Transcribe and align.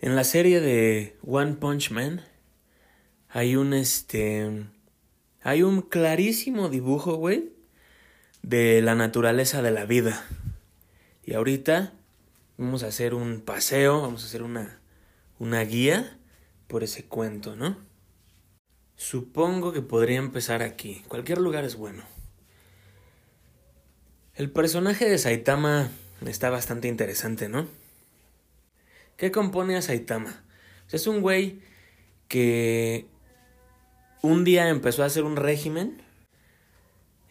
En 0.00 0.14
la 0.14 0.22
serie 0.22 0.60
de 0.60 1.16
One 1.26 1.54
Punch 1.54 1.90
Man 1.90 2.24
hay 3.28 3.56
un 3.56 3.74
este 3.74 4.66
hay 5.42 5.62
un 5.64 5.82
clarísimo 5.82 6.68
dibujo, 6.68 7.16
güey, 7.16 7.52
de 8.42 8.80
la 8.80 8.94
naturaleza 8.94 9.60
de 9.60 9.72
la 9.72 9.86
vida. 9.86 10.24
Y 11.24 11.34
ahorita 11.34 11.94
vamos 12.58 12.84
a 12.84 12.88
hacer 12.88 13.12
un 13.12 13.40
paseo, 13.40 14.00
vamos 14.02 14.22
a 14.22 14.26
hacer 14.26 14.44
una 14.44 14.78
una 15.40 15.62
guía 15.62 16.16
por 16.68 16.84
ese 16.84 17.04
cuento, 17.04 17.56
¿no? 17.56 17.76
Supongo 18.94 19.72
que 19.72 19.82
podría 19.82 20.18
empezar 20.18 20.62
aquí. 20.62 21.02
Cualquier 21.08 21.38
lugar 21.38 21.64
es 21.64 21.74
bueno. 21.74 22.04
El 24.36 24.50
personaje 24.52 25.08
de 25.08 25.18
Saitama 25.18 25.90
está 26.24 26.50
bastante 26.50 26.86
interesante, 26.86 27.48
¿no? 27.48 27.66
¿Qué 29.18 29.32
compone 29.32 29.76
a 29.76 29.82
Saitama? 29.82 30.44
Es 30.92 31.08
un 31.08 31.22
güey 31.22 31.60
que 32.28 33.08
un 34.22 34.44
día 34.44 34.68
empezó 34.68 35.02
a 35.02 35.06
hacer 35.06 35.24
un 35.24 35.34
régimen 35.34 36.00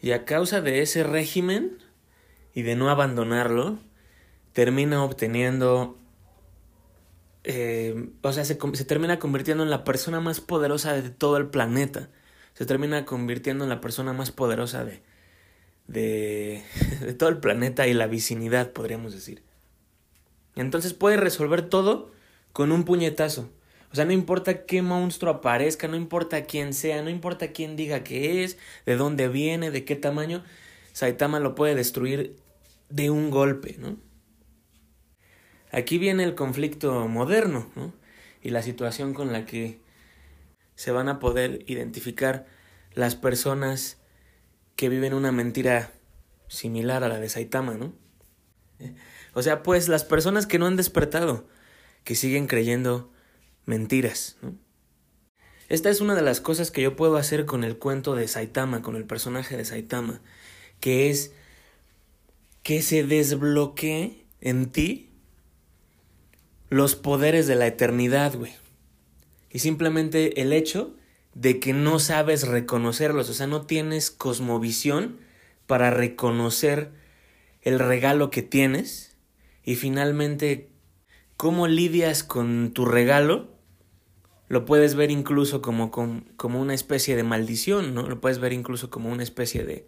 y 0.02 0.10
a 0.10 0.26
causa 0.26 0.60
de 0.60 0.82
ese 0.82 1.02
régimen 1.02 1.78
y 2.52 2.60
de 2.60 2.76
no 2.76 2.90
abandonarlo, 2.90 3.78
termina 4.52 5.02
obteniendo, 5.02 5.96
eh, 7.44 8.10
o 8.20 8.32
sea, 8.32 8.44
se, 8.44 8.56
termina 8.56 9.18
convirtiendo 9.18 9.64
en 9.64 9.70
la 9.70 9.84
persona 9.84 10.20
más 10.20 10.42
poderosa 10.42 10.92
de 10.92 11.08
todo 11.08 11.38
el 11.38 11.48
planeta. 11.48 12.10
Se 12.52 12.66
termina 12.66 13.06
convirtiendo 13.06 13.64
en 13.64 13.70
la 13.70 13.80
persona 13.80 14.12
más 14.12 14.30
poderosa 14.30 14.84
de, 14.84 15.00
de, 15.86 16.62
de 17.00 17.14
todo 17.14 17.30
el 17.30 17.38
planeta 17.38 17.86
y 17.86 17.94
la 17.94 18.08
vicinidad, 18.08 18.72
podríamos 18.72 19.14
decir. 19.14 19.47
Entonces 20.60 20.94
puede 20.94 21.16
resolver 21.16 21.68
todo 21.68 22.10
con 22.52 22.72
un 22.72 22.84
puñetazo. 22.84 23.48
O 23.90 23.94
sea, 23.94 24.04
no 24.04 24.12
importa 24.12 24.66
qué 24.66 24.82
monstruo 24.82 25.32
aparezca, 25.32 25.88
no 25.88 25.96
importa 25.96 26.44
quién 26.44 26.74
sea, 26.74 27.02
no 27.02 27.10
importa 27.10 27.52
quién 27.52 27.76
diga 27.76 28.04
que 28.04 28.44
es, 28.44 28.58
de 28.84 28.96
dónde 28.96 29.28
viene, 29.28 29.70
de 29.70 29.84
qué 29.84 29.96
tamaño, 29.96 30.44
Saitama 30.92 31.40
lo 31.40 31.54
puede 31.54 31.74
destruir 31.74 32.36
de 32.90 33.08
un 33.10 33.30
golpe, 33.30 33.76
¿no? 33.78 33.96
Aquí 35.70 35.96
viene 35.98 36.24
el 36.24 36.34
conflicto 36.34 37.06
moderno, 37.08 37.70
¿no? 37.76 37.92
Y 38.42 38.50
la 38.50 38.62
situación 38.62 39.14
con 39.14 39.32
la 39.32 39.46
que 39.46 39.80
se 40.74 40.90
van 40.90 41.08
a 41.08 41.18
poder 41.18 41.64
identificar 41.66 42.46
las 42.94 43.14
personas 43.14 43.98
que 44.76 44.88
viven 44.88 45.14
una 45.14 45.32
mentira 45.32 45.92
similar 46.48 47.04
a 47.04 47.08
la 47.08 47.20
de 47.20 47.28
Saitama, 47.28 47.74
¿no? 47.74 47.92
O 49.38 49.42
sea, 49.42 49.62
pues 49.62 49.88
las 49.88 50.02
personas 50.02 50.48
que 50.48 50.58
no 50.58 50.66
han 50.66 50.74
despertado, 50.74 51.46
que 52.02 52.16
siguen 52.16 52.48
creyendo 52.48 53.12
mentiras. 53.66 54.36
Esta 55.68 55.90
es 55.90 56.00
una 56.00 56.16
de 56.16 56.22
las 56.22 56.40
cosas 56.40 56.72
que 56.72 56.82
yo 56.82 56.96
puedo 56.96 57.16
hacer 57.16 57.46
con 57.46 57.62
el 57.62 57.78
cuento 57.78 58.16
de 58.16 58.26
Saitama, 58.26 58.82
con 58.82 58.96
el 58.96 59.04
personaje 59.04 59.56
de 59.56 59.64
Saitama, 59.64 60.20
que 60.80 61.08
es 61.08 61.30
que 62.64 62.82
se 62.82 63.04
desbloquee 63.04 64.26
en 64.40 64.72
ti 64.72 65.12
los 66.68 66.96
poderes 66.96 67.46
de 67.46 67.54
la 67.54 67.68
eternidad, 67.68 68.34
güey. 68.34 68.56
Y 69.52 69.60
simplemente 69.60 70.42
el 70.42 70.52
hecho 70.52 70.96
de 71.34 71.60
que 71.60 71.72
no 71.72 72.00
sabes 72.00 72.48
reconocerlos, 72.48 73.30
o 73.30 73.34
sea, 73.34 73.46
no 73.46 73.66
tienes 73.66 74.10
cosmovisión 74.10 75.20
para 75.68 75.90
reconocer 75.90 76.90
el 77.62 77.78
regalo 77.78 78.30
que 78.30 78.42
tienes 78.42 79.07
y 79.68 79.76
finalmente 79.76 80.70
cómo 81.36 81.66
lidias 81.68 82.22
con 82.22 82.72
tu 82.72 82.86
regalo, 82.86 83.50
lo 84.48 84.64
puedes 84.64 84.94
ver 84.94 85.10
incluso 85.10 85.60
como, 85.60 85.90
como, 85.90 86.58
una 86.58 86.72
especie 86.72 87.16
de 87.16 87.22
maldición, 87.22 87.92
¿no? 87.92 88.08
Lo 88.08 88.18
puedes 88.18 88.38
ver 88.38 88.54
incluso 88.54 88.88
como 88.88 89.10
una 89.10 89.22
especie 89.22 89.64
de... 89.66 89.86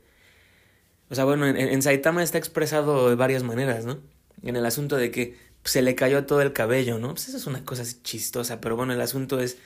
O 1.09 1.15
sea, 1.15 1.25
bueno, 1.25 1.47
en, 1.47 1.81
Saitama 1.81 2.22
está 2.22 2.37
expresado 2.37 3.09
de 3.09 3.15
varias 3.15 3.43
maneras, 3.43 3.87
¿no? 3.87 4.00
En 4.43 4.54
el 4.54 4.66
asunto 4.66 4.99
de 4.99 5.10
que 5.10 5.38
se 5.65 5.81
le 5.81 5.94
cayó 5.94 6.27
todo 6.27 6.43
el 6.43 6.53
cabello, 6.53 6.99
¿no? 6.99 7.15
Pues 7.15 7.28
eso 7.28 7.38
es 7.38 7.47
una 7.47 7.65
cosa 7.65 7.84
chistosa, 8.03 8.60
pero 8.60 8.77
bueno, 8.77 8.93
el 8.93 9.00
asunto 9.00 9.41
es 9.41 9.56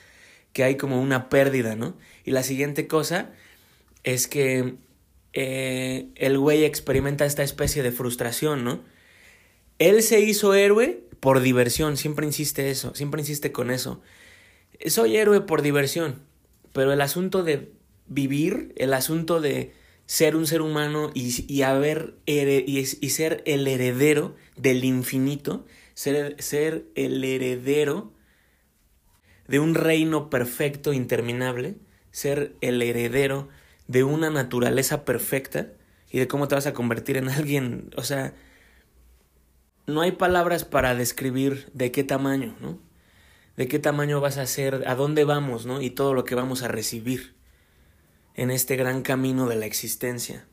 que 0.52 0.62
hay 0.62 0.76
como 0.76 1.02
una 1.02 1.28
pérdida, 1.28 1.74
¿no? 1.74 1.96
Y 2.24 2.30
la 2.30 2.44
siguiente 2.44 2.86
cosa 2.86 3.32
es 4.04 4.28
que 4.28 4.76
eh, 5.32 6.06
el 6.14 6.38
güey 6.38 6.62
experimenta 6.62 7.24
esta 7.24 7.42
especie 7.42 7.82
de 7.82 7.90
frustración, 7.90 8.62
¿no? 8.62 8.93
Él 9.78 10.02
se 10.02 10.20
hizo 10.20 10.54
héroe 10.54 11.04
por 11.20 11.40
diversión, 11.40 11.96
siempre 11.96 12.26
insiste 12.26 12.70
eso, 12.70 12.94
siempre 12.94 13.20
insiste 13.20 13.52
con 13.52 13.70
eso. 13.70 14.00
Soy 14.86 15.16
héroe 15.16 15.40
por 15.40 15.62
diversión, 15.62 16.20
pero 16.72 16.92
el 16.92 17.00
asunto 17.00 17.42
de 17.42 17.72
vivir, 18.06 18.72
el 18.76 18.92
asunto 18.92 19.40
de 19.40 19.72
ser 20.06 20.36
un 20.36 20.46
ser 20.46 20.60
humano 20.60 21.10
y, 21.14 21.62
haber 21.62 22.14
y, 22.26 22.84
ser 22.84 23.42
el 23.46 23.66
heredero 23.66 24.36
del 24.56 24.84
infinito, 24.84 25.64
ser, 25.94 26.36
ser 26.42 26.84
el 26.94 27.24
heredero 27.24 28.12
de 29.48 29.60
un 29.60 29.74
reino 29.74 30.30
perfecto, 30.30 30.92
interminable, 30.92 31.76
ser 32.10 32.54
el 32.60 32.82
heredero 32.82 33.48
de 33.86 34.04
una 34.04 34.30
naturaleza 34.30 35.04
perfecta 35.04 35.72
y 36.10 36.18
de 36.18 36.28
cómo 36.28 36.48
te 36.48 36.54
vas 36.54 36.66
a 36.66 36.74
convertir 36.74 37.16
en 37.16 37.28
alguien, 37.28 37.90
o 37.96 38.02
sea, 38.02 38.34
no 39.86 40.00
hay 40.00 40.12
palabras 40.12 40.64
para 40.64 40.94
describir 40.94 41.70
de 41.72 41.92
qué 41.92 42.04
tamaño, 42.04 42.56
¿no? 42.60 42.78
De 43.56 43.68
qué 43.68 43.78
tamaño 43.78 44.20
vas 44.20 44.38
a 44.38 44.46
ser, 44.46 44.84
a 44.86 44.94
dónde 44.94 45.24
vamos, 45.24 45.66
¿no? 45.66 45.80
Y 45.80 45.90
todo 45.90 46.14
lo 46.14 46.24
que 46.24 46.34
vamos 46.34 46.62
a 46.62 46.68
recibir 46.68 47.34
en 48.34 48.50
este 48.50 48.76
gran 48.76 49.02
camino 49.02 49.48
de 49.48 49.56
la 49.56 49.66
existencia. 49.66 50.46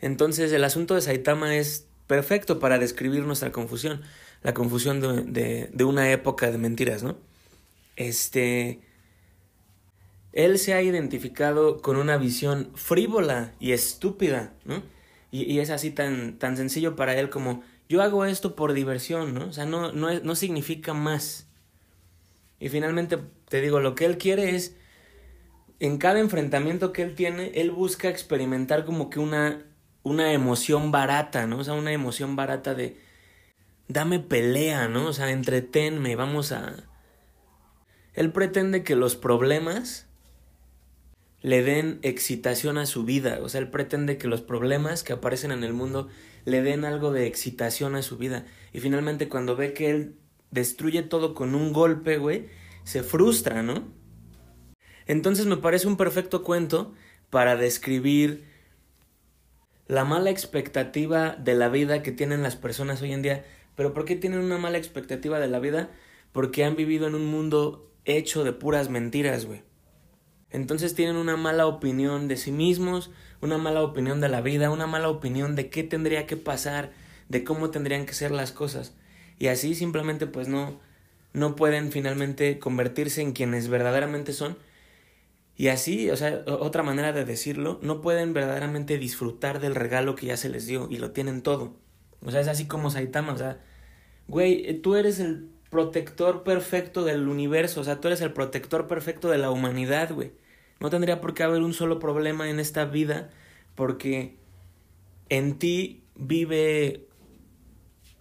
Entonces 0.00 0.52
el 0.52 0.64
asunto 0.64 0.94
de 0.94 1.00
Saitama 1.00 1.56
es 1.56 1.88
perfecto 2.06 2.58
para 2.58 2.78
describir 2.78 3.24
nuestra 3.24 3.50
confusión, 3.52 4.02
la 4.42 4.54
confusión 4.54 5.00
de, 5.00 5.68
de, 5.72 5.84
una 5.84 6.12
época 6.12 6.50
de 6.50 6.58
mentiras, 6.58 7.02
¿no? 7.02 7.16
Este, 7.96 8.80
él 10.32 10.58
se 10.58 10.74
ha 10.74 10.82
identificado 10.82 11.80
con 11.80 11.96
una 11.96 12.18
visión 12.18 12.70
frívola 12.74 13.54
y 13.58 13.72
estúpida, 13.72 14.52
¿no? 14.64 14.82
Y, 15.32 15.58
es 15.58 15.70
así 15.70 15.90
tan, 15.90 16.38
tan 16.38 16.56
sencillo 16.56 16.96
para 16.96 17.18
él 17.18 17.28
como 17.30 17.62
yo 17.88 18.02
hago 18.02 18.24
esto 18.24 18.56
por 18.56 18.72
diversión, 18.72 19.34
¿no? 19.34 19.46
O 19.46 19.52
sea, 19.52 19.64
no, 19.64 19.92
no, 19.92 20.20
no 20.20 20.34
significa 20.34 20.94
más. 20.94 21.48
Y 22.58 22.68
finalmente, 22.68 23.18
te 23.48 23.60
digo, 23.60 23.80
lo 23.80 23.94
que 23.94 24.06
él 24.06 24.18
quiere 24.18 24.56
es, 24.56 24.76
en 25.78 25.98
cada 25.98 26.20
enfrentamiento 26.20 26.92
que 26.92 27.02
él 27.02 27.14
tiene, 27.14 27.52
él 27.54 27.70
busca 27.70 28.08
experimentar 28.08 28.84
como 28.84 29.10
que 29.10 29.20
una, 29.20 29.64
una 30.02 30.32
emoción 30.32 30.90
barata, 30.90 31.46
¿no? 31.46 31.58
O 31.58 31.64
sea, 31.64 31.74
una 31.74 31.92
emoción 31.92 32.34
barata 32.36 32.74
de, 32.74 32.98
dame 33.88 34.20
pelea, 34.20 34.88
¿no? 34.88 35.06
O 35.08 35.12
sea, 35.12 35.30
entretenme, 35.30 36.16
vamos 36.16 36.52
a... 36.52 36.84
Él 38.14 38.32
pretende 38.32 38.82
que 38.82 38.96
los 38.96 39.14
problemas 39.14 40.05
le 41.46 41.62
den 41.62 42.00
excitación 42.02 42.76
a 42.76 42.86
su 42.86 43.04
vida. 43.04 43.38
O 43.40 43.48
sea, 43.48 43.60
él 43.60 43.70
pretende 43.70 44.18
que 44.18 44.26
los 44.26 44.42
problemas 44.42 45.04
que 45.04 45.12
aparecen 45.12 45.52
en 45.52 45.62
el 45.62 45.72
mundo 45.72 46.08
le 46.44 46.60
den 46.60 46.84
algo 46.84 47.12
de 47.12 47.28
excitación 47.28 47.94
a 47.94 48.02
su 48.02 48.18
vida. 48.18 48.46
Y 48.72 48.80
finalmente 48.80 49.28
cuando 49.28 49.54
ve 49.54 49.72
que 49.72 49.90
él 49.90 50.16
destruye 50.50 51.04
todo 51.04 51.34
con 51.34 51.54
un 51.54 51.72
golpe, 51.72 52.18
güey, 52.18 52.48
se 52.82 53.04
frustra, 53.04 53.62
¿no? 53.62 53.84
Entonces 55.06 55.46
me 55.46 55.56
parece 55.56 55.86
un 55.86 55.96
perfecto 55.96 56.42
cuento 56.42 56.94
para 57.30 57.54
describir 57.54 58.42
la 59.86 60.04
mala 60.04 60.30
expectativa 60.30 61.36
de 61.36 61.54
la 61.54 61.68
vida 61.68 62.02
que 62.02 62.10
tienen 62.10 62.42
las 62.42 62.56
personas 62.56 63.02
hoy 63.02 63.12
en 63.12 63.22
día. 63.22 63.44
Pero 63.76 63.94
¿por 63.94 64.04
qué 64.04 64.16
tienen 64.16 64.40
una 64.40 64.58
mala 64.58 64.78
expectativa 64.78 65.38
de 65.38 65.46
la 65.46 65.60
vida? 65.60 65.92
Porque 66.32 66.64
han 66.64 66.74
vivido 66.74 67.06
en 67.06 67.14
un 67.14 67.26
mundo 67.26 67.88
hecho 68.04 68.42
de 68.42 68.52
puras 68.52 68.90
mentiras, 68.90 69.46
güey. 69.46 69.62
Entonces 70.56 70.94
tienen 70.94 71.16
una 71.16 71.36
mala 71.36 71.66
opinión 71.66 72.28
de 72.28 72.38
sí 72.38 72.50
mismos, 72.50 73.10
una 73.42 73.58
mala 73.58 73.82
opinión 73.82 74.22
de 74.22 74.30
la 74.30 74.40
vida, 74.40 74.70
una 74.70 74.86
mala 74.86 75.10
opinión 75.10 75.54
de 75.54 75.68
qué 75.68 75.82
tendría 75.82 76.26
que 76.26 76.38
pasar, 76.38 76.92
de 77.28 77.44
cómo 77.44 77.68
tendrían 77.68 78.06
que 78.06 78.14
ser 78.14 78.30
las 78.30 78.52
cosas. 78.52 78.94
Y 79.38 79.48
así 79.48 79.74
simplemente 79.74 80.26
pues 80.26 80.48
no, 80.48 80.80
no 81.34 81.56
pueden 81.56 81.92
finalmente 81.92 82.58
convertirse 82.58 83.20
en 83.20 83.32
quienes 83.32 83.68
verdaderamente 83.68 84.32
son. 84.32 84.56
Y 85.58 85.68
así, 85.68 86.08
o 86.08 86.16
sea, 86.16 86.42
otra 86.46 86.82
manera 86.82 87.12
de 87.12 87.26
decirlo, 87.26 87.78
no 87.82 88.00
pueden 88.00 88.32
verdaderamente 88.32 88.96
disfrutar 88.96 89.60
del 89.60 89.74
regalo 89.74 90.14
que 90.14 90.24
ya 90.24 90.38
se 90.38 90.48
les 90.48 90.66
dio 90.66 90.88
y 90.90 90.96
lo 90.96 91.10
tienen 91.10 91.42
todo. 91.42 91.76
O 92.24 92.30
sea, 92.30 92.40
es 92.40 92.48
así 92.48 92.66
como 92.66 92.90
Saitama, 92.90 93.34
o 93.34 93.36
sea, 93.36 93.60
güey, 94.26 94.80
tú 94.80 94.96
eres 94.96 95.20
el 95.20 95.50
protector 95.68 96.44
perfecto 96.44 97.04
del 97.04 97.28
universo, 97.28 97.82
o 97.82 97.84
sea, 97.84 98.00
tú 98.00 98.08
eres 98.08 98.22
el 98.22 98.32
protector 98.32 98.86
perfecto 98.86 99.28
de 99.28 99.36
la 99.36 99.50
humanidad, 99.50 100.14
güey. 100.14 100.32
No 100.80 100.90
tendría 100.90 101.20
por 101.20 101.34
qué 101.34 101.42
haber 101.42 101.62
un 101.62 101.72
solo 101.72 101.98
problema 101.98 102.50
en 102.50 102.60
esta 102.60 102.84
vida 102.84 103.30
porque 103.74 104.36
en 105.28 105.58
ti 105.58 106.02
vive 106.14 107.06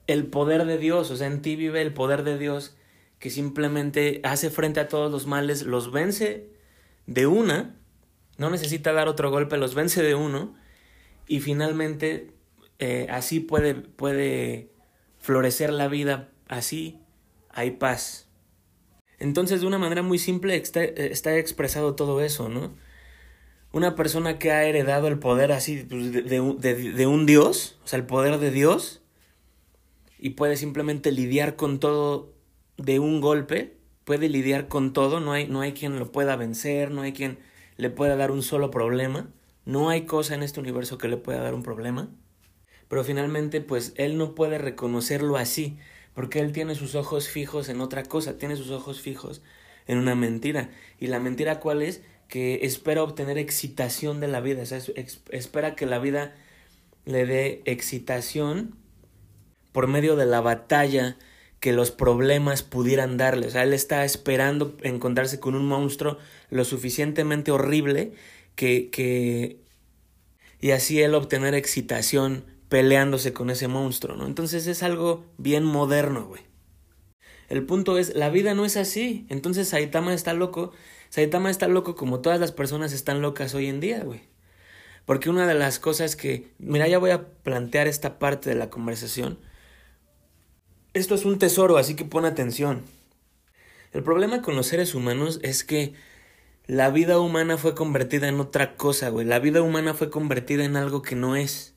el 0.08 0.28
poder 0.28 0.66
de 0.66 0.78
Dios, 0.78 1.12
o 1.12 1.16
sea, 1.16 1.28
en 1.28 1.42
ti 1.42 1.56
vive 1.56 1.82
el 1.82 1.94
poder 1.94 2.24
de 2.24 2.38
Dios 2.38 2.78
que 3.20 3.30
simplemente 3.30 4.22
hace 4.24 4.50
frente 4.50 4.80
a 4.80 4.88
todos 4.88 5.12
los 5.12 5.26
males, 5.26 5.64
los 5.64 5.92
vence 5.92 6.50
de 7.08 7.28
una, 7.28 7.76
no 8.38 8.50
necesita 8.50 8.94
dar 8.94 9.08
otro 9.08 9.32
golpe, 9.32 9.58
los 9.58 9.74
vence 9.74 10.04
de 10.04 10.16
uno 10.16 10.56
y 11.28 11.40
finalmente 11.40 12.32
eh, 12.80 13.08
así 13.10 13.40
puede, 13.40 13.74
puede 13.74 14.70
florecer 15.18 15.72
la 15.72 15.88
vida, 15.88 16.30
así 16.48 17.00
hay 17.50 17.72
paz. 17.72 18.25
Entonces 19.20 19.62
de 19.62 19.68
una 19.68 19.78
manera 19.78 20.02
muy 20.02 20.20
simple 20.20 20.56
está, 20.56 20.84
está 20.84 21.38
expresado 21.38 21.96
todo 21.96 22.22
eso, 22.22 22.50
¿no? 22.50 22.74
Una 23.72 23.96
persona 23.96 24.40
que 24.40 24.52
ha 24.52 24.66
heredado 24.66 25.08
el 25.08 25.20
poder 25.20 25.52
así 25.52 25.86
pues, 25.90 26.12
de, 26.12 26.22
de, 26.22 26.92
de 26.92 27.08
un 27.08 27.26
Dios, 27.26 27.78
o 27.84 27.88
sea, 27.88 28.00
el 28.00 28.06
poder 28.06 28.40
de 28.40 28.52
Dios, 28.52 29.02
y 30.18 30.32
puede 30.32 30.58
simplemente 30.58 31.12
lidiar 31.12 31.56
con 31.56 31.80
todo 31.80 32.34
de 32.78 33.00
un 33.00 33.22
golpe, 33.22 33.78
puede 34.06 34.30
lidiar 34.30 34.68
con 34.68 34.94
todo, 34.94 35.20
no 35.20 35.34
hay, 35.34 35.48
no 35.48 35.62
hay 35.62 35.74
quien 35.74 36.00
lo 36.00 36.12
pueda 36.12 36.36
vencer, 36.36 36.92
no 36.92 37.02
hay 37.02 37.14
quien 37.14 37.40
le 37.78 37.90
pueda 37.90 38.16
dar 38.16 38.32
un 38.32 38.44
solo 38.44 38.72
problema, 38.72 39.30
no 39.66 39.90
hay 39.90 40.06
cosa 40.06 40.36
en 40.36 40.44
este 40.44 40.60
universo 40.60 40.98
que 40.98 41.08
le 41.08 41.18
pueda 41.18 41.42
dar 41.42 41.54
un 41.54 41.64
problema, 41.64 42.10
pero 42.88 43.04
finalmente 43.04 43.62
pues 43.62 43.94
él 43.98 44.18
no 44.18 44.36
puede 44.36 44.58
reconocerlo 44.58 45.38
así, 45.38 45.78
porque 46.16 46.40
él 46.40 46.52
tiene 46.52 46.74
sus 46.74 46.96
ojos 46.96 47.28
fijos 47.28 47.70
en 47.70 47.82
otra 47.82 48.04
cosa, 48.04 48.40
tiene 48.40 48.56
sus 48.56 48.72
ojos 48.72 49.02
fijos 49.02 49.44
en 49.86 50.00
una 50.00 50.16
mentira, 50.16 50.72
y 51.00 51.08
la 51.08 51.20
mentira 51.20 51.60
cuál 51.60 51.84
es? 51.84 52.02
que 52.28 52.62
espera 52.64 53.04
obtener 53.04 53.38
excitación 53.38 54.20
de 54.20 54.28
la 54.28 54.42
vida, 54.42 54.64
o 54.64 54.66
sea, 54.66 54.80
espera 55.30 55.76
que 55.76 55.86
la 55.86 56.00
vida 56.00 56.36
le 57.06 57.26
dé 57.26 57.62
excitación 57.66 58.76
por 59.72 59.88
medio 59.88 60.16
de 60.16 60.26
la 60.26 60.42
batalla 60.42 61.18
que 61.60 61.74
los 61.74 61.92
problemas 61.92 62.64
pudieran 62.64 63.18
darle. 63.18 63.48
O 63.48 63.50
sea, 63.50 63.64
él 63.64 63.74
está 63.74 64.06
esperando 64.06 64.76
encontrarse 64.84 65.40
con 65.40 65.56
un 65.56 65.68
monstruo 65.68 66.18
lo 66.50 66.64
suficientemente 66.64 67.52
horrible 67.52 68.14
que, 68.56 68.90
que 68.90 69.60
y 70.62 70.72
así 70.72 71.02
él 71.02 71.14
obtener 71.14 71.54
excitación 71.54 72.46
peleándose 72.76 73.32
con 73.32 73.50
ese 73.50 73.70
monstruo, 73.70 74.18
¿no? 74.18 74.28
Entonces 74.28 74.68
es 74.68 74.84
algo 74.84 75.24
bien 75.38 75.64
moderno, 75.64 76.26
güey. 76.26 76.42
El 77.48 77.66
punto 77.66 77.98
es, 77.98 78.16
la 78.16 78.30
vida 78.30 78.54
no 78.54 78.66
es 78.66 78.76
así. 78.76 79.26
Entonces 79.30 79.70
Saitama 79.70 80.14
está 80.14 80.34
loco. 80.34 80.74
Saitama 81.08 81.50
está 81.50 81.70
loco 81.70 81.96
como 81.96 82.20
todas 82.20 82.38
las 82.38 82.52
personas 82.52 82.92
están 82.92 83.22
locas 83.22 83.56
hoy 83.56 83.68
en 83.68 83.80
día, 83.80 84.04
güey. 84.04 84.24
Porque 85.06 85.30
una 85.30 85.48
de 85.48 85.54
las 85.54 85.80
cosas 85.80 86.18
que, 86.18 86.52
mira, 86.60 86.90
ya 86.90 86.98
voy 86.98 87.12
a 87.12 87.26
plantear 87.30 87.88
esta 87.88 88.20
parte 88.20 88.50
de 88.50 88.58
la 88.58 88.70
conversación 88.70 89.38
esto 90.94 91.14
es 91.16 91.24
un 91.24 91.40
tesoro, 91.40 91.78
así 91.78 91.96
que 91.96 92.06
pon 92.06 92.26
atención. 92.26 92.84
El 93.92 94.02
problema 94.04 94.42
con 94.42 94.56
los 94.58 94.68
seres 94.68 94.96
humanos 94.96 95.40
es 95.44 95.64
que 95.64 95.94
la 96.68 96.90
vida 96.90 97.20
humana 97.20 97.58
fue 97.58 97.76
convertida 97.76 98.28
en 98.28 98.40
otra 98.42 98.76
cosa, 98.76 99.10
güey. 99.10 99.26
La 99.26 99.40
vida 99.40 99.62
humana 99.62 99.94
fue 99.94 100.10
convertida 100.10 100.66
en 100.66 100.78
algo 100.78 101.02
que 101.02 101.16
no 101.16 101.36
es. 101.36 101.75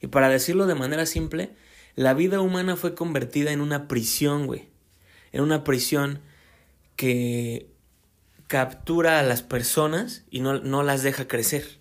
Y 0.00 0.06
para 0.08 0.28
decirlo 0.28 0.66
de 0.66 0.74
manera 0.74 1.06
simple, 1.06 1.54
la 1.94 2.14
vida 2.14 2.40
humana 2.40 2.76
fue 2.76 2.94
convertida 2.94 3.52
en 3.52 3.60
una 3.60 3.88
prisión, 3.88 4.46
güey. 4.46 4.68
En 5.32 5.42
una 5.42 5.64
prisión 5.64 6.20
que 6.96 7.70
captura 8.46 9.20
a 9.20 9.22
las 9.22 9.42
personas 9.42 10.24
y 10.30 10.40
no, 10.40 10.58
no 10.60 10.82
las 10.82 11.02
deja 11.02 11.28
crecer. 11.28 11.78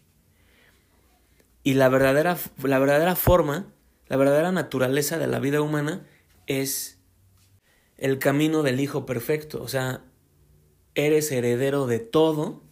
Y 1.64 1.74
la 1.74 1.90
verdadera, 1.90 2.38
la 2.64 2.80
verdadera 2.80 3.16
forma, 3.16 3.74
la 4.08 4.18
verdadera 4.18 4.52
naturaleza 4.52 5.18
de 5.18 5.28
la 5.28 5.40
vida 5.40 5.62
humana 5.62 6.06
es 6.48 7.00
el 7.98 8.20
camino 8.20 8.64
del 8.64 8.80
Hijo 8.80 9.06
perfecto. 9.06 9.62
O 9.62 9.68
sea, 9.68 10.04
eres 10.96 11.32
heredero 11.32 11.88
de 11.88 12.00
todo 12.00 12.64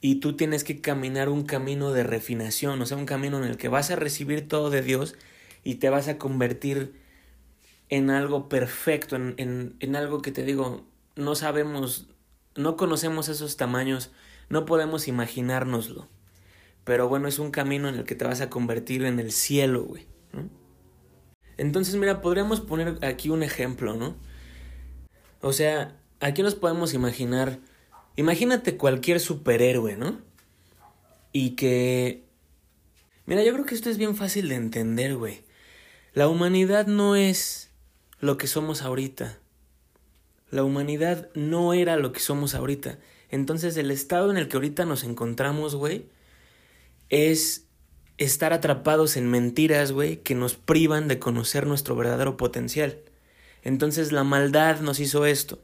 y 0.00 0.16
tú 0.16 0.36
tienes 0.36 0.64
que 0.64 0.80
caminar 0.80 1.28
un 1.28 1.44
camino 1.44 1.92
de 1.92 2.04
refinación, 2.04 2.80
o 2.80 2.86
sea, 2.86 2.96
un 2.96 3.06
camino 3.06 3.38
en 3.38 3.44
el 3.44 3.56
que 3.56 3.68
vas 3.68 3.90
a 3.90 3.96
recibir 3.96 4.46
todo 4.46 4.70
de 4.70 4.82
Dios 4.82 5.16
y 5.64 5.76
te 5.76 5.90
vas 5.90 6.08
a 6.08 6.18
convertir 6.18 6.92
en 7.88 8.10
algo 8.10 8.48
perfecto, 8.48 9.16
en, 9.16 9.34
en, 9.38 9.76
en 9.80 9.96
algo 9.96 10.22
que 10.22 10.30
te 10.30 10.44
digo, 10.44 10.84
no 11.16 11.34
sabemos, 11.34 12.06
no 12.54 12.76
conocemos 12.76 13.28
esos 13.28 13.56
tamaños, 13.56 14.12
no 14.48 14.64
podemos 14.66 15.08
imaginárnoslo. 15.08 16.08
Pero 16.84 17.08
bueno, 17.08 17.28
es 17.28 17.38
un 17.38 17.50
camino 17.50 17.88
en 17.88 17.96
el 17.96 18.04
que 18.04 18.14
te 18.14 18.24
vas 18.24 18.40
a 18.40 18.48
convertir 18.48 19.04
en 19.04 19.18
el 19.18 19.32
cielo, 19.32 19.82
güey. 19.82 20.06
Entonces, 21.58 21.96
mira, 21.96 22.22
podríamos 22.22 22.60
poner 22.60 23.04
aquí 23.04 23.30
un 23.30 23.42
ejemplo, 23.42 23.94
¿no? 23.94 24.16
O 25.40 25.52
sea, 25.52 25.96
aquí 26.20 26.42
nos 26.42 26.54
podemos 26.54 26.94
imaginar, 26.94 27.58
imagínate 28.18 28.76
cualquier 28.76 29.20
superhéroe, 29.20 29.96
¿no? 29.96 30.20
Y 31.32 31.50
que... 31.50 32.24
Mira, 33.26 33.44
yo 33.44 33.52
creo 33.52 33.64
que 33.64 33.76
esto 33.76 33.90
es 33.90 33.96
bien 33.96 34.16
fácil 34.16 34.48
de 34.48 34.56
entender, 34.56 35.14
güey. 35.14 35.44
La 36.14 36.26
humanidad 36.26 36.88
no 36.88 37.14
es 37.14 37.70
lo 38.18 38.36
que 38.36 38.48
somos 38.48 38.82
ahorita. 38.82 39.38
La 40.50 40.64
humanidad 40.64 41.30
no 41.34 41.74
era 41.74 41.96
lo 41.96 42.10
que 42.10 42.18
somos 42.18 42.56
ahorita. 42.56 42.98
Entonces 43.30 43.76
el 43.76 43.92
estado 43.92 44.32
en 44.32 44.36
el 44.36 44.48
que 44.48 44.56
ahorita 44.56 44.84
nos 44.84 45.04
encontramos, 45.04 45.76
güey, 45.76 46.06
es 47.10 47.66
estar 48.16 48.52
atrapados 48.52 49.16
en 49.16 49.30
mentiras, 49.30 49.92
güey, 49.92 50.16
que 50.22 50.34
nos 50.34 50.56
privan 50.56 51.06
de 51.06 51.20
conocer 51.20 51.68
nuestro 51.68 51.94
verdadero 51.94 52.36
potencial. 52.36 52.98
Entonces 53.62 54.10
la 54.10 54.24
maldad 54.24 54.80
nos 54.80 54.98
hizo 54.98 55.24
esto. 55.24 55.62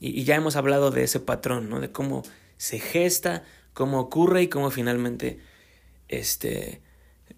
Y, 0.00 0.24
ya 0.24 0.34
hemos 0.34 0.56
hablado 0.56 0.90
de 0.90 1.04
ese 1.04 1.20
patrón, 1.20 1.68
¿no? 1.68 1.80
De 1.80 1.92
cómo 1.92 2.22
se 2.56 2.80
gesta, 2.80 3.44
cómo 3.74 4.00
ocurre 4.00 4.42
y 4.42 4.48
cómo 4.48 4.70
finalmente 4.70 5.38
este, 6.08 6.80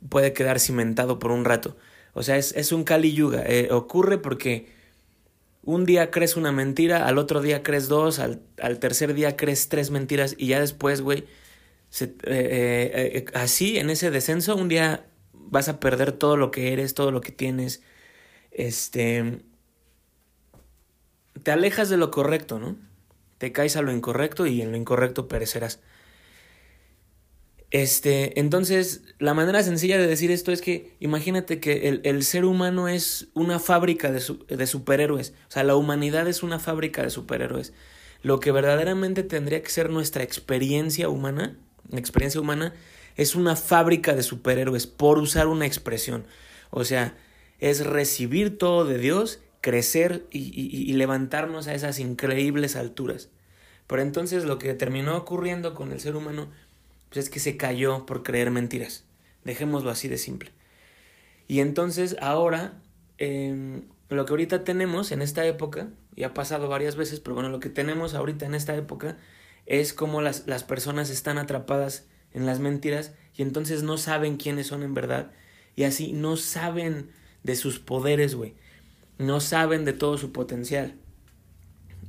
puede 0.08 0.32
quedar 0.32 0.60
cimentado 0.60 1.18
por 1.18 1.32
un 1.32 1.44
rato. 1.44 1.76
O 2.14 2.22
sea, 2.22 2.36
es, 2.36 2.52
es 2.56 2.72
un 2.72 2.84
Kali 2.84 3.12
Yuga. 3.12 3.42
Eh, 3.46 3.68
ocurre 3.72 4.18
porque 4.18 4.68
un 5.62 5.84
día 5.84 6.10
crees 6.10 6.36
una 6.36 6.52
mentira, 6.52 7.06
al 7.06 7.18
otro 7.18 7.40
día 7.42 7.62
crees 7.62 7.88
dos, 7.88 8.18
al, 8.18 8.42
al 8.60 8.78
tercer 8.78 9.14
día 9.14 9.36
crees 9.36 9.68
tres 9.68 9.90
mentiras 9.90 10.34
y 10.38 10.48
ya 10.48 10.60
después, 10.60 11.00
güey, 11.00 11.24
eh, 12.00 12.14
eh, 12.24 13.24
así, 13.34 13.78
en 13.78 13.90
ese 13.90 14.10
descenso, 14.10 14.56
un 14.56 14.68
día 14.68 15.06
vas 15.32 15.68
a 15.68 15.78
perder 15.80 16.12
todo 16.12 16.36
lo 16.36 16.50
que 16.50 16.72
eres, 16.72 16.94
todo 16.94 17.10
lo 17.10 17.20
que 17.20 17.32
tienes. 17.32 17.82
Este. 18.50 19.42
Te 21.42 21.50
alejas 21.50 21.88
de 21.88 21.96
lo 21.96 22.10
correcto, 22.10 22.58
¿no? 22.58 22.76
Te 23.38 23.52
caes 23.52 23.76
a 23.76 23.82
lo 23.82 23.92
incorrecto 23.92 24.46
y 24.46 24.62
en 24.62 24.70
lo 24.70 24.76
incorrecto 24.76 25.28
perecerás. 25.28 25.80
Este, 27.70 28.38
entonces, 28.38 29.02
la 29.18 29.32
manera 29.32 29.62
sencilla 29.62 29.96
de 29.98 30.06
decir 30.06 30.30
esto 30.30 30.52
es 30.52 30.60
que 30.60 30.94
imagínate 31.00 31.58
que 31.58 31.88
el, 31.88 32.02
el 32.04 32.22
ser 32.22 32.44
humano 32.44 32.88
es 32.88 33.28
una 33.34 33.58
fábrica 33.58 34.12
de, 34.12 34.22
de 34.48 34.66
superhéroes. 34.66 35.30
O 35.48 35.50
sea, 35.50 35.64
la 35.64 35.74
humanidad 35.74 36.28
es 36.28 36.42
una 36.42 36.58
fábrica 36.58 37.02
de 37.02 37.10
superhéroes. 37.10 37.72
Lo 38.22 38.40
que 38.40 38.52
verdaderamente 38.52 39.22
tendría 39.22 39.62
que 39.62 39.70
ser 39.70 39.90
nuestra 39.90 40.22
experiencia 40.22 41.08
humana 41.08 41.56
experiencia 41.98 42.40
humana 42.40 42.74
es 43.16 43.34
una 43.34 43.56
fábrica 43.56 44.14
de 44.14 44.22
superhéroes, 44.22 44.86
por 44.86 45.18
usar 45.18 45.46
una 45.46 45.66
expresión. 45.66 46.26
O 46.70 46.84
sea, 46.84 47.16
es 47.58 47.84
recibir 47.84 48.58
todo 48.58 48.84
de 48.84 48.98
Dios, 48.98 49.40
crecer 49.62 50.26
y, 50.30 50.92
levantarnos 50.92 51.68
a 51.68 51.74
esas 51.74 51.98
increíbles 52.00 52.76
alturas. 52.76 53.30
Pero 53.86 54.02
entonces 54.02 54.44
lo 54.44 54.58
que 54.58 54.74
terminó 54.74 55.16
ocurriendo 55.16 55.74
con 55.74 55.92
el 55.92 56.00
ser 56.00 56.16
humano 56.16 56.50
pues 57.08 57.26
es 57.26 57.30
que 57.30 57.40
se 57.40 57.56
cayó 57.56 58.04
por 58.04 58.22
creer 58.22 58.50
mentiras. 58.50 59.04
Dejémoslo 59.44 59.90
así 59.90 60.08
de 60.08 60.18
simple. 60.18 60.50
Y 61.46 61.60
entonces 61.60 62.16
ahora, 62.20 62.82
em, 63.18 63.84
lo 64.08 64.26
que 64.26 64.32
ahorita 64.32 64.64
tenemos 64.64 65.12
en 65.12 65.22
esta 65.22 65.46
época, 65.46 65.88
y 66.16 66.24
ha 66.24 66.34
pasado 66.34 66.68
varias 66.68 66.96
veces, 66.96 67.20
pero 67.20 67.34
bueno, 67.34 67.48
lo 67.48 67.60
que 67.60 67.68
tenemos 67.68 68.14
ahorita 68.14 68.46
en 68.46 68.54
esta 68.54 68.74
época 68.74 69.16
es 69.66 69.92
como 69.92 70.22
las, 70.22 70.46
las 70.46 70.64
personas 70.64 71.08
están 71.08 71.38
atrapadas 71.38 72.06
en 72.32 72.46
las 72.46 72.58
mentiras 72.58 73.12
y 73.36 73.42
entonces 73.42 73.82
no 73.82 73.96
saben 73.96 74.38
quiénes 74.38 74.66
son 74.66 74.82
en 74.82 74.94
verdad 74.94 75.30
y 75.76 75.84
así 75.84 76.12
no 76.12 76.36
saben 76.36 77.10
de 77.44 77.54
sus 77.54 77.78
poderes, 77.78 78.34
güey. 78.34 78.54
No 79.18 79.40
saben 79.40 79.84
de 79.84 79.92
todo 79.92 80.18
su 80.18 80.32
potencial. 80.32 80.94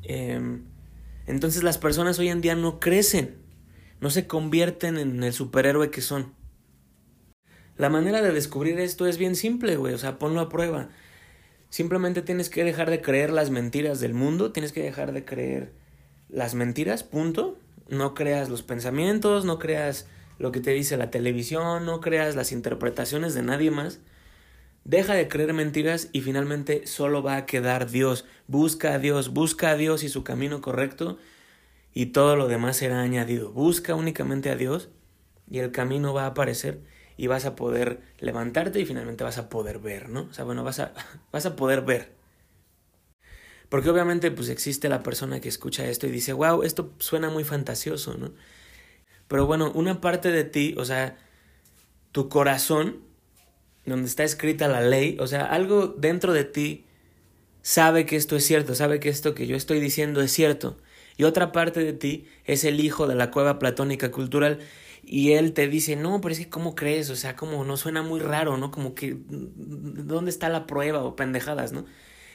Em, 0.04 0.64
entonces 1.28 1.64
las 1.64 1.78
personas 1.78 2.20
hoy 2.20 2.30
en 2.30 2.42
día 2.42 2.56
no 2.56 2.80
crecen, 2.80 3.38
no 4.02 4.10
se 4.10 4.28
convierten 4.28 4.98
en 4.98 5.24
el 5.24 5.34
superhéroe 5.34 5.92
que 5.92 6.02
son. 6.02 6.34
La 7.78 7.90
manera 7.90 8.22
de 8.22 8.32
descubrir 8.32 8.80
esto 8.80 9.08
es 9.08 9.18
bien 9.18 9.36
simple, 9.36 9.78
güey, 9.78 9.94
o 9.94 9.98
sea, 9.98 10.20
ponlo 10.20 10.42
a 10.42 10.50
prueba. 10.50 10.90
Simplemente 11.70 12.22
tienes 12.22 12.50
que 12.50 12.64
dejar 12.64 12.90
de 12.90 13.02
creer 13.02 13.32
las 13.32 13.50
mentiras 13.50 14.00
del 14.00 14.14
mundo, 14.14 14.52
tienes 14.52 14.72
que 14.72 14.84
dejar 14.84 15.12
de 15.12 15.26
creer 15.26 15.74
las 16.30 16.54
mentiras, 16.54 17.04
punto. 17.04 17.58
No 17.90 18.14
creas 18.14 18.50
los 18.50 18.64
pensamientos, 18.64 19.44
no 19.44 19.60
creas 19.60 20.08
lo 20.38 20.52
que 20.52 20.60
te 20.60 20.72
dice 20.72 20.98
la 20.98 21.10
televisión, 21.10 21.86
no 21.86 22.00
creas 22.00 22.36
las 22.36 22.52
interpretaciones 22.52 23.34
de 23.34 23.44
nadie 23.44 23.72
más. 23.72 24.00
Deja 24.86 25.14
de 25.14 25.28
creer 25.30 25.54
mentiras 25.54 26.10
y 26.12 26.22
finalmente 26.22 26.88
solo 26.88 27.24
va 27.24 27.38
a 27.38 27.46
quedar 27.46 27.90
Dios. 27.90 28.26
Busca 28.48 28.94
a 28.94 29.00
Dios, 29.00 29.30
busca 29.30 29.72
a 29.72 29.78
Dios 29.78 30.04
y 30.04 30.10
su 30.10 30.24
camino 30.24 30.62
correcto 30.62 31.18
y 31.94 32.08
todo 32.08 32.36
lo 32.36 32.48
demás 32.48 32.78
será 32.78 33.02
añadido. 33.02 33.52
Busca 33.52 33.96
únicamente 33.96 34.50
a 34.50 34.56
Dios 34.56 34.90
y 35.50 35.60
el 35.60 35.72
camino 35.72 36.14
va 36.14 36.24
a 36.24 36.28
aparecer 36.28 36.82
y 37.16 37.28
vas 37.28 37.46
a 37.46 37.56
poder 37.56 38.02
levantarte 38.20 38.80
y 38.80 38.86
finalmente 38.86 39.24
vas 39.24 39.38
a 39.38 39.50
poder 39.50 39.80
ver, 39.80 40.10
¿no? 40.10 40.24
O 40.24 40.34
sea, 40.34 40.44
bueno, 40.44 40.64
vas 40.64 40.80
a, 40.80 40.94
vas 41.32 41.46
a 41.46 41.56
poder 41.56 41.82
ver. 41.82 42.12
Porque 43.70 43.90
obviamente 43.90 44.32
pues 44.32 44.50
existe 44.50 44.90
la 44.90 45.02
persona 45.02 45.40
que 45.40 45.50
escucha 45.50 45.86
esto 45.86 46.08
y 46.08 46.12
dice, 46.12 46.34
wow, 46.34 46.64
esto 46.64 46.94
suena 47.00 47.30
muy 47.30 47.44
fantasioso, 47.44 48.18
¿no? 48.18 48.34
Pero 49.28 49.48
bueno, 49.48 49.72
una 49.74 50.02
parte 50.02 50.32
de 50.32 50.44
ti, 50.44 50.76
o 50.78 50.86
sea, 50.86 51.18
tu 52.12 52.30
corazón, 52.30 53.02
donde 53.86 54.08
está 54.08 54.24
escrita 54.24 54.68
la 54.68 54.82
ley, 54.82 55.18
o 55.20 55.28
sea, 55.28 55.46
algo 55.46 55.88
dentro 55.88 56.34
de 56.34 56.44
ti 56.46 56.86
sabe 57.62 58.06
que 58.06 58.16
esto 58.16 58.36
es 58.36 58.46
cierto, 58.46 58.76
sabe 58.76 59.00
que 59.00 59.10
esto 59.10 59.34
que 59.34 59.48
yo 59.48 59.56
estoy 59.56 59.80
diciendo 59.80 60.22
es 60.22 60.32
cierto. 60.32 60.78
Y 61.18 61.26
otra 61.26 61.52
parte 61.52 61.84
de 61.84 61.94
ti 61.94 62.26
es 62.46 62.64
el 62.64 62.80
hijo 62.80 63.08
de 63.08 63.16
la 63.16 63.32
cueva 63.32 63.60
platónica 63.60 64.12
cultural 64.12 64.60
y 65.04 65.34
él 65.34 65.54
te 65.54 65.68
dice, 65.68 65.96
no, 65.96 66.22
pero 66.22 66.34
es 66.34 66.40
que 66.40 66.50
¿cómo 66.50 66.76
crees? 66.76 67.10
O 67.10 67.16
sea, 67.16 67.36
como 67.36 67.64
no 67.66 67.78
suena 67.78 68.02
muy 68.02 68.20
raro, 68.20 68.58
¿no? 68.58 68.72
Como 68.72 68.96
que, 68.96 69.18
¿dónde 69.28 70.32
está 70.32 70.50
la 70.50 70.66
prueba 70.66 71.04
o 71.04 71.16
pendejadas, 71.16 71.74
¿no? 71.74 71.86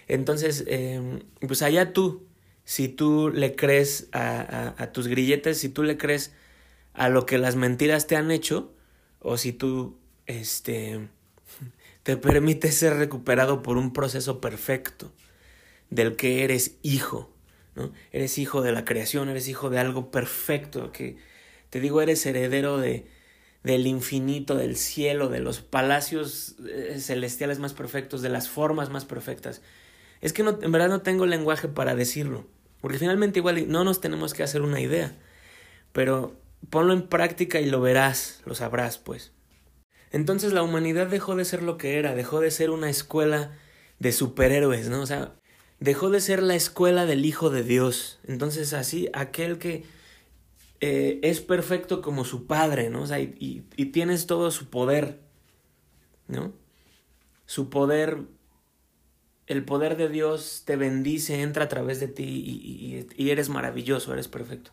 Entonces, 0.06 0.64
eh, 0.66 1.20
pues 1.46 1.62
allá 1.62 1.92
tú, 1.92 2.26
si 2.64 2.88
tú 2.88 3.30
le 3.34 3.56
crees 3.56 4.08
a, 4.12 4.40
a, 4.40 4.82
a, 4.82 4.92
tus 4.92 5.08
grilletes, 5.08 5.58
si 5.58 5.68
tú 5.68 5.82
le 5.82 5.96
crees 5.98 6.32
a 6.94 7.08
lo 7.08 7.26
que 7.26 7.38
las 7.38 7.56
mentiras 7.56 8.06
te 8.06 8.16
han 8.16 8.30
hecho, 8.30 8.74
o 9.20 9.36
si 9.38 9.52
tú, 9.52 9.98
este, 10.26 11.08
te 12.08 12.16
permites 12.16 12.74
ser 12.74 12.94
recuperado 12.94 13.60
por 13.60 13.76
un 13.76 13.92
proceso 13.92 14.40
perfecto 14.40 15.12
del 15.90 16.16
que 16.16 16.42
eres 16.42 16.78
hijo, 16.80 17.30
¿no? 17.74 17.92
Eres 18.12 18.38
hijo 18.38 18.62
de 18.62 18.72
la 18.72 18.86
creación, 18.86 19.28
eres 19.28 19.46
hijo 19.46 19.68
de 19.68 19.78
algo 19.78 20.10
perfecto 20.10 20.90
que 20.90 21.18
te 21.68 21.80
digo, 21.80 22.00
eres 22.00 22.24
heredero 22.24 22.78
de, 22.78 23.06
del 23.62 23.86
infinito, 23.86 24.56
del 24.56 24.76
cielo, 24.76 25.28
de 25.28 25.40
los 25.40 25.60
palacios 25.60 26.56
eh, 26.66 26.96
celestiales 26.98 27.58
más 27.58 27.74
perfectos, 27.74 28.22
de 28.22 28.30
las 28.30 28.48
formas 28.48 28.88
más 28.88 29.04
perfectas. 29.04 29.60
Es 30.22 30.32
que 30.32 30.40
en 30.40 30.72
verdad 30.72 30.88
no 30.88 31.02
tengo 31.02 31.26
lenguaje 31.26 31.68
para 31.68 31.94
decirlo, 31.94 32.46
porque 32.80 32.96
finalmente 32.96 33.40
igual 33.40 33.70
no 33.70 33.84
nos 33.84 34.00
tenemos 34.00 34.32
que 34.32 34.44
hacer 34.44 34.62
una 34.62 34.80
idea, 34.80 35.14
pero 35.92 36.40
ponlo 36.70 36.94
en 36.94 37.06
práctica 37.06 37.60
y 37.60 37.66
lo 37.66 37.82
verás, 37.82 38.40
lo 38.46 38.54
sabrás, 38.54 38.96
pues. 38.96 39.32
Entonces 40.10 40.52
la 40.52 40.62
humanidad 40.62 41.06
dejó 41.06 41.36
de 41.36 41.44
ser 41.44 41.62
lo 41.62 41.76
que 41.76 41.98
era, 41.98 42.14
dejó 42.14 42.40
de 42.40 42.50
ser 42.50 42.70
una 42.70 42.88
escuela 42.90 43.56
de 43.98 44.12
superhéroes, 44.12 44.88
¿no? 44.88 45.02
O 45.02 45.06
sea, 45.06 45.34
dejó 45.80 46.10
de 46.10 46.20
ser 46.20 46.42
la 46.42 46.54
escuela 46.54 47.06
del 47.06 47.24
Hijo 47.24 47.50
de 47.50 47.62
Dios. 47.62 48.20
Entonces 48.26 48.72
así, 48.72 49.08
aquel 49.12 49.58
que 49.58 49.84
eh, 50.80 51.18
es 51.22 51.40
perfecto 51.40 52.00
como 52.00 52.24
su 52.24 52.46
padre, 52.46 52.90
¿no? 52.90 53.02
O 53.02 53.06
sea, 53.06 53.20
y, 53.20 53.64
y, 53.76 53.86
tienes 53.86 54.26
todo 54.26 54.50
su 54.50 54.70
poder, 54.70 55.20
¿no? 56.28 56.52
Su 57.46 57.68
poder, 57.68 58.18
el 59.46 59.64
poder 59.64 59.96
de 59.96 60.08
Dios 60.08 60.62
te 60.64 60.76
bendice, 60.76 61.42
entra 61.42 61.64
a 61.64 61.68
través 61.68 61.98
de 62.00 62.08
ti 62.08 62.24
y, 62.24 63.06
y 63.16 63.30
eres 63.30 63.48
maravilloso, 63.48 64.12
eres 64.12 64.28
perfecto. 64.28 64.70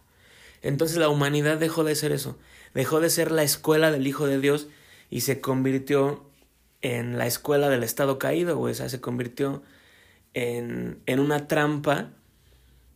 Entonces 0.62 0.98
la 0.98 1.10
humanidad 1.10 1.58
dejó 1.58 1.84
de 1.84 1.96
ser 1.96 2.12
eso, 2.12 2.38
dejó 2.74 3.00
de 3.00 3.10
ser 3.10 3.32
la 3.32 3.44
escuela 3.44 3.92
del 3.92 4.06
Hijo 4.08 4.27
de 4.27 4.39
Dios 4.39 4.68
y 5.09 5.21
se 5.21 5.41
convirtió 5.41 6.24
en 6.81 7.17
la 7.17 7.25
escuela 7.25 7.69
del 7.69 7.83
Estado 7.83 8.19
caído, 8.19 8.59
o 8.59 8.74
sea, 8.74 8.89
se 8.89 9.01
convirtió 9.01 9.63
en, 10.33 11.00
en 11.05 11.19
una 11.19 11.47
trampa, 11.47 12.12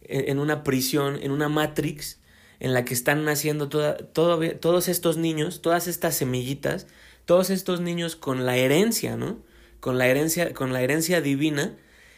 en, 0.01 0.39
una 0.39 0.63
prisión, 0.63 1.17
en 1.21 1.31
una 1.31 1.49
matrix 1.49 2.19
en 2.59 2.73
la 2.73 2.83
que 2.83 2.93
están 2.93 3.23
naciendo 3.23 3.69
toda, 3.69 3.97
todo, 3.97 4.39
todos 4.57 4.87
estos 4.87 5.17
niños, 5.17 5.61
todas 5.61 5.87
estas 5.87 6.15
semillitas, 6.15 6.87
todos 7.25 7.49
estos 7.49 7.79
niños 7.79 8.15
con 8.15 8.45
la 8.45 8.57
herencia, 8.57 9.15
¿no? 9.15 9.39
Con 9.79 9.97
la 9.97 10.07
herencia, 10.07 10.53
con 10.53 10.73
la 10.73 10.81
herencia 10.81 11.21
divina, 11.21 11.77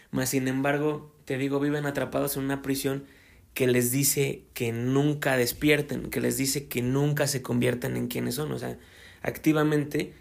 mas 0.09 0.29
sin 0.29 0.47
embargo, 0.47 1.13
te 1.25 1.37
digo, 1.37 1.59
viven 1.59 1.85
atrapados 1.85 2.37
en 2.37 2.43
una 2.43 2.61
prisión 2.61 3.05
que 3.53 3.67
les 3.67 3.91
dice 3.91 4.43
que 4.53 4.71
nunca 4.71 5.37
despierten, 5.37 6.09
que 6.09 6.21
les 6.21 6.37
dice 6.37 6.67
que 6.67 6.81
nunca 6.81 7.27
se 7.27 7.41
conviertan 7.41 7.97
en 7.97 8.07
quienes 8.07 8.35
son. 8.35 8.51
O 8.51 8.59
sea, 8.59 8.77
activamente 9.21 10.13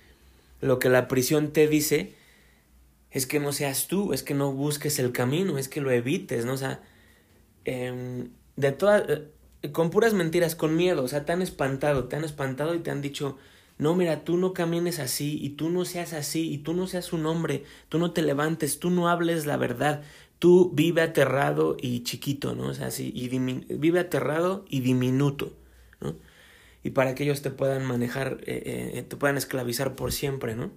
lo 0.61 0.79
que 0.79 0.89
la 0.89 1.09
prisión 1.09 1.53
te 1.53 1.69
dice 1.69 2.15
es 3.11 3.27
que 3.27 3.41
no 3.41 3.53
seas 3.53 3.89
tú, 3.89 4.13
es 4.13 4.23
que 4.23 4.35
no 4.35 4.53
busques 4.53 4.99
el 4.99 5.13
camino, 5.13 5.59
es 5.59 5.69
que 5.69 5.81
lo 5.81 5.91
evites, 5.91 6.45
¿no? 6.45 6.55
O 6.55 6.59
sea, 6.59 6.83
eh, 7.65 8.29
de 8.57 8.73
todas 8.73 9.05
con 9.73 9.91
puras 9.91 10.15
mentiras, 10.15 10.57
con 10.57 10.77
miedo, 10.77 11.03
o 11.03 11.09
sea, 11.09 11.25
te 11.25 11.33
han 11.33 11.43
espantado, 11.43 12.05
te 12.05 12.17
han 12.17 12.25
espantado 12.25 12.75
y 12.75 12.79
te 12.79 12.91
han 12.91 13.03
dicho, 13.03 13.37
no, 13.79 13.95
mira, 13.95 14.25
tú 14.25 14.37
no 14.37 14.53
camines 14.55 14.99
así, 14.99 15.39
y 15.41 15.51
tú 15.51 15.71
no 15.71 15.85
seas 15.85 16.13
así, 16.13 16.51
y 16.53 16.59
tú 16.59 16.73
no 16.73 16.87
seas 16.87 17.13
un 17.13 17.27
hombre, 17.27 17.65
tú 17.89 17.99
no 17.99 18.13
te 18.13 18.23
levantes, 18.23 18.79
tú 18.79 18.91
no 18.91 19.09
hables 19.09 19.47
la 19.47 19.57
verdad, 19.57 20.03
tú 20.39 20.71
vive 20.73 21.03
aterrado 21.03 21.77
y 21.81 22.03
chiquito, 22.03 22.55
¿no? 22.55 22.69
O 22.69 22.75
sea, 22.75 22.87
así, 22.87 23.13
y 23.15 23.29
vive 23.29 24.01
aterrado 24.01 24.65
y 24.69 24.81
diminuto, 24.81 25.53
¿no? 26.01 26.15
Y 26.83 26.91
para 26.91 27.15
que 27.15 27.25
ellos 27.25 27.43
te 27.43 27.51
puedan 27.51 27.85
manejar, 27.85 28.39
eh, 28.47 28.93
eh, 28.95 29.03
te 29.03 29.17
puedan 29.17 29.37
esclavizar 29.37 29.95
por 29.97 30.13
siempre, 30.13 30.55
¿no? 30.57 30.71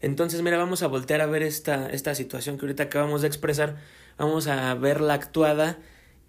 Entonces, 0.00 0.42
mira, 0.42 0.58
vamos 0.58 0.82
a 0.82 0.86
voltear 0.86 1.20
a 1.22 1.26
ver 1.26 1.42
esta, 1.42 1.88
esta 1.90 2.14
situación 2.14 2.58
que 2.58 2.66
ahorita 2.66 2.84
acabamos 2.84 3.22
de 3.22 3.28
expresar, 3.28 3.76
vamos 4.18 4.46
a 4.46 4.74
verla 4.74 5.14
actuada 5.14 5.78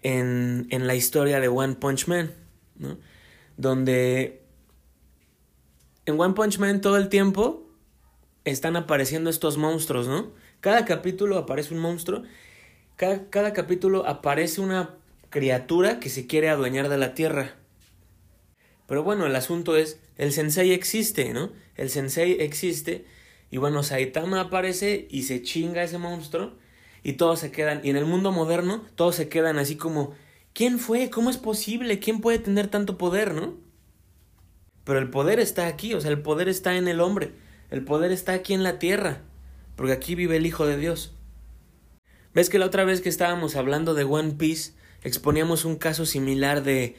en, 0.02 0.66
en 0.70 0.86
la 0.86 0.94
historia 0.94 1.40
de 1.40 1.48
One 1.48 1.74
Punch 1.74 2.08
Man, 2.08 2.32
¿no? 2.76 2.98
Donde 3.56 4.42
en 6.06 6.20
One 6.20 6.34
Punch 6.34 6.58
Man 6.58 6.80
todo 6.80 6.96
el 6.96 7.08
tiempo 7.08 7.68
están 8.44 8.76
apareciendo 8.76 9.28
estos 9.28 9.58
monstruos, 9.58 10.08
¿no? 10.08 10.32
Cada 10.60 10.84
capítulo 10.84 11.36
aparece 11.36 11.74
un 11.74 11.80
monstruo, 11.80 12.22
cada, 12.96 13.28
cada 13.28 13.52
capítulo 13.52 14.06
aparece 14.06 14.60
una 14.60 14.94
criatura 15.30 16.00
que 16.00 16.08
se 16.08 16.26
quiere 16.26 16.48
adueñar 16.48 16.88
de 16.88 16.96
la 16.96 17.14
tierra. 17.14 17.56
Pero 18.86 19.02
bueno, 19.02 19.26
el 19.26 19.34
asunto 19.34 19.76
es, 19.76 20.00
el 20.16 20.32
sensei 20.32 20.72
existe, 20.72 21.32
¿no? 21.32 21.50
El 21.76 21.90
sensei 21.90 22.40
existe 22.40 23.04
y 23.50 23.58
bueno, 23.58 23.82
Saitama 23.82 24.40
aparece 24.40 25.06
y 25.10 25.22
se 25.22 25.42
chinga 25.42 25.82
ese 25.82 25.98
monstruo 25.98 26.54
y 27.02 27.14
todos 27.14 27.38
se 27.38 27.52
quedan, 27.52 27.80
y 27.84 27.90
en 27.90 27.96
el 27.96 28.04
mundo 28.04 28.32
moderno 28.32 28.84
todos 28.96 29.14
se 29.14 29.28
quedan 29.28 29.58
así 29.58 29.76
como, 29.76 30.14
¿quién 30.52 30.78
fue? 30.78 31.10
¿Cómo 31.10 31.30
es 31.30 31.36
posible? 31.36 32.00
¿Quién 32.00 32.20
puede 32.20 32.38
tener 32.38 32.68
tanto 32.68 32.98
poder, 32.98 33.34
no? 33.34 33.54
Pero 34.84 34.98
el 34.98 35.10
poder 35.10 35.38
está 35.38 35.66
aquí, 35.66 35.94
o 35.94 36.00
sea, 36.00 36.10
el 36.10 36.22
poder 36.22 36.48
está 36.48 36.76
en 36.76 36.88
el 36.88 37.00
hombre, 37.00 37.32
el 37.70 37.84
poder 37.84 38.10
está 38.12 38.32
aquí 38.32 38.54
en 38.54 38.62
la 38.62 38.78
tierra, 38.78 39.22
porque 39.76 39.92
aquí 39.92 40.14
vive 40.14 40.36
el 40.36 40.46
Hijo 40.46 40.66
de 40.66 40.78
Dios. 40.78 41.12
¿Ves 42.34 42.50
que 42.50 42.58
la 42.58 42.66
otra 42.66 42.84
vez 42.84 43.00
que 43.00 43.08
estábamos 43.08 43.56
hablando 43.56 43.94
de 43.94 44.04
One 44.04 44.32
Piece, 44.32 44.72
exponíamos 45.02 45.64
un 45.64 45.76
caso 45.76 46.06
similar 46.06 46.62
de... 46.62 46.96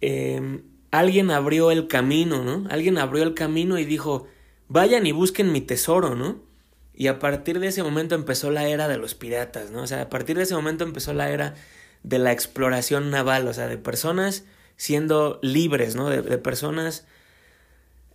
Eh, 0.00 0.62
alguien 0.98 1.30
abrió 1.30 1.70
el 1.70 1.88
camino, 1.88 2.44
¿no? 2.44 2.68
Alguien 2.70 2.98
abrió 2.98 3.22
el 3.24 3.34
camino 3.34 3.78
y 3.78 3.84
dijo, 3.84 4.26
vayan 4.68 5.06
y 5.06 5.12
busquen 5.12 5.52
mi 5.52 5.60
tesoro, 5.60 6.14
¿no? 6.14 6.42
Y 6.94 7.08
a 7.08 7.18
partir 7.18 7.58
de 7.58 7.66
ese 7.66 7.82
momento 7.82 8.14
empezó 8.14 8.50
la 8.50 8.68
era 8.68 8.86
de 8.86 8.96
los 8.96 9.14
piratas, 9.14 9.70
¿no? 9.70 9.82
O 9.82 9.86
sea, 9.86 10.02
a 10.02 10.08
partir 10.08 10.36
de 10.36 10.44
ese 10.44 10.54
momento 10.54 10.84
empezó 10.84 11.12
la 11.12 11.30
era 11.30 11.54
de 12.04 12.18
la 12.18 12.32
exploración 12.32 13.10
naval, 13.10 13.48
o 13.48 13.52
sea, 13.52 13.66
de 13.66 13.78
personas 13.78 14.44
siendo 14.76 15.40
libres, 15.42 15.96
¿no? 15.96 16.08
De, 16.10 16.38
personas 16.38 17.06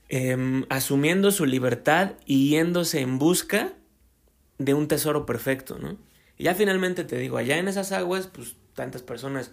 eh, 0.07 0.63
asumiendo 0.69 1.31
su 1.31 1.45
libertad 1.45 2.13
y 2.25 2.51
yéndose 2.51 3.01
en 3.01 3.19
busca 3.19 3.73
de 4.57 4.73
un 4.73 4.87
tesoro 4.87 5.25
perfecto, 5.25 5.77
¿no? 5.79 5.97
Y 6.37 6.45
ya 6.45 6.55
finalmente 6.55 7.03
te 7.03 7.17
digo, 7.17 7.37
allá 7.37 7.57
en 7.57 7.67
esas 7.67 7.91
aguas, 7.91 8.27
pues 8.27 8.55
tantas 8.73 9.01
personas 9.01 9.51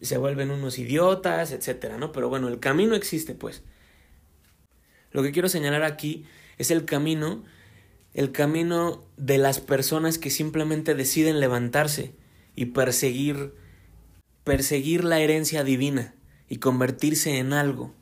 se 0.00 0.18
vuelven 0.18 0.50
unos 0.50 0.78
idiotas, 0.78 1.52
etcétera, 1.52 1.98
¿no? 1.98 2.12
Pero 2.12 2.28
bueno, 2.28 2.48
el 2.48 2.60
camino 2.60 2.94
existe, 2.94 3.34
pues. 3.34 3.62
Lo 5.12 5.22
que 5.22 5.32
quiero 5.32 5.48
señalar 5.48 5.82
aquí 5.82 6.26
es 6.58 6.70
el 6.70 6.84
camino 6.84 7.44
el 8.12 8.32
camino 8.32 9.04
de 9.16 9.38
las 9.38 9.60
personas 9.60 10.18
que 10.18 10.30
simplemente 10.30 10.94
deciden 10.94 11.40
levantarse 11.40 12.12
y 12.56 12.66
perseguir 12.66 13.54
perseguir 14.44 15.04
la 15.04 15.20
herencia 15.20 15.62
divina 15.64 16.14
y 16.48 16.56
convertirse 16.56 17.38
en 17.38 17.52
algo. 17.52 17.94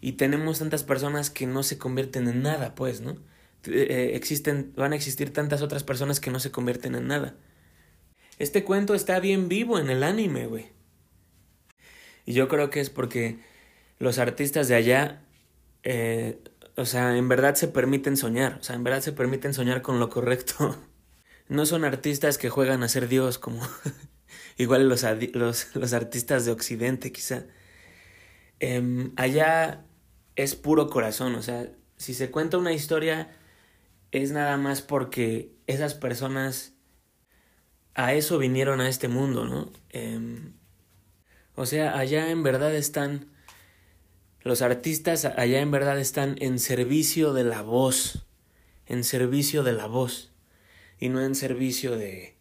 Y 0.00 0.12
tenemos 0.12 0.58
tantas 0.58 0.84
personas 0.84 1.30
que 1.30 1.46
no 1.46 1.62
se 1.62 1.78
convierten 1.78 2.28
en 2.28 2.42
nada, 2.42 2.74
pues, 2.74 3.00
¿no? 3.00 3.16
Eh, 3.64 4.12
existen 4.14 4.72
van 4.76 4.92
a 4.92 4.96
existir 4.96 5.32
tantas 5.32 5.62
otras 5.62 5.84
personas 5.84 6.20
que 6.20 6.30
no 6.30 6.38
se 6.38 6.50
convierten 6.50 6.94
en 6.94 7.06
nada. 7.06 7.34
Este 8.38 8.62
cuento 8.62 8.94
está 8.94 9.18
bien 9.20 9.48
vivo 9.48 9.78
en 9.78 9.88
el 9.88 10.02
anime, 10.02 10.46
güey. 10.46 10.75
Y 12.26 12.34
yo 12.34 12.48
creo 12.48 12.68
que 12.68 12.80
es 12.80 12.90
porque 12.90 13.38
los 13.98 14.18
artistas 14.18 14.68
de 14.68 14.74
allá 14.74 15.22
eh, 15.82 16.38
o 16.76 16.84
sea, 16.84 17.16
en 17.16 17.28
verdad 17.28 17.54
se 17.54 17.68
permiten 17.68 18.16
soñar, 18.16 18.58
o 18.60 18.62
sea, 18.62 18.76
en 18.76 18.84
verdad 18.84 19.00
se 19.00 19.12
permiten 19.12 19.54
soñar 19.54 19.82
con 19.82 19.98
lo 19.98 20.10
correcto. 20.10 20.76
No 21.48 21.64
son 21.64 21.84
artistas 21.84 22.38
que 22.38 22.50
juegan 22.50 22.82
a 22.82 22.88
ser 22.88 23.06
Dios 23.06 23.38
como 23.38 23.62
igual 24.56 24.88
los, 24.88 25.04
los, 25.34 25.92
artistas 25.92 26.44
de 26.44 26.50
Occidente 26.50 27.12
quizá. 27.12 27.44
Em, 28.58 29.12
allá 29.14 29.84
es 30.34 30.56
puro 30.56 30.90
corazón, 30.90 31.36
o 31.36 31.42
sea, 31.42 31.70
si 31.98 32.14
se 32.14 32.32
cuenta 32.32 32.58
una 32.58 32.72
historia 32.72 33.30
es 34.10 34.32
nada 34.32 34.56
más 34.56 34.82
porque 34.82 35.52
esas 35.68 35.94
personas 35.94 36.74
a 37.94 38.12
eso 38.12 38.38
vinieron 38.38 38.80
a 38.80 38.88
este 38.88 39.06
mundo, 39.06 39.44
¿no? 39.46 39.72
Em, 39.90 40.52
o 41.56 41.66
sea, 41.66 41.98
allá 41.98 42.30
en 42.30 42.42
verdad 42.42 42.74
están 42.74 43.26
los 44.46 44.62
artistas 44.62 45.24
allá 45.24 45.60
en 45.60 45.72
verdad 45.72 45.98
están 45.98 46.36
en 46.38 46.60
servicio 46.60 47.32
de 47.32 47.42
la 47.42 47.62
voz, 47.62 48.26
en 48.86 49.02
servicio 49.02 49.64
de 49.64 49.72
la 49.72 49.88
voz, 49.88 50.30
y 51.00 51.08
no 51.08 51.20
en 51.20 51.34
servicio 51.34 51.96
de 51.96 52.36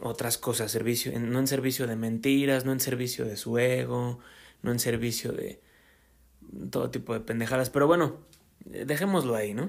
otras 0.00 0.38
cosas, 0.38 0.72
servicio, 0.72 1.12
no 1.20 1.38
en 1.38 1.46
servicio 1.46 1.86
de 1.86 1.96
mentiras, 1.96 2.64
no 2.64 2.72
en 2.72 2.80
servicio 2.80 3.26
de 3.26 3.36
su 3.36 3.58
ego, 3.58 4.18
no 4.62 4.72
en 4.72 4.78
servicio 4.78 5.32
de 5.32 5.60
todo 6.70 6.90
tipo 6.90 7.12
de 7.12 7.20
pendejadas. 7.20 7.68
Pero 7.68 7.86
bueno, 7.86 8.16
dejémoslo 8.64 9.34
ahí, 9.34 9.52
¿no? 9.52 9.68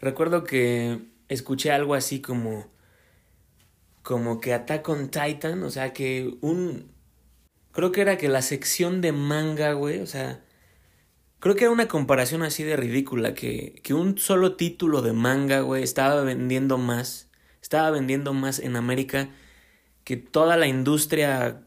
Recuerdo 0.00 0.42
que 0.42 1.00
escuché 1.28 1.70
algo 1.70 1.94
así 1.94 2.22
como 2.22 2.72
como 4.02 4.40
que 4.40 4.54
Attack 4.54 4.88
on 4.88 5.10
Titan, 5.10 5.62
o 5.62 5.70
sea, 5.70 5.92
que 5.92 6.34
un 6.40 6.90
creo 7.72 7.92
que 7.92 8.02
era 8.02 8.18
que 8.18 8.28
la 8.28 8.42
sección 8.42 9.00
de 9.00 9.12
manga, 9.12 9.72
güey, 9.72 10.00
o 10.00 10.06
sea, 10.06 10.42
Creo 11.42 11.56
que 11.56 11.64
era 11.64 11.72
una 11.72 11.88
comparación 11.88 12.42
así 12.44 12.62
de 12.62 12.76
ridícula, 12.76 13.34
que, 13.34 13.80
que 13.82 13.94
un 13.94 14.16
solo 14.16 14.54
título 14.54 15.02
de 15.02 15.12
manga, 15.12 15.62
güey, 15.62 15.82
estaba 15.82 16.22
vendiendo 16.22 16.78
más, 16.78 17.32
estaba 17.60 17.90
vendiendo 17.90 18.32
más 18.32 18.60
en 18.60 18.76
América 18.76 19.28
que 20.04 20.16
toda 20.16 20.56
la 20.56 20.68
industria 20.68 21.66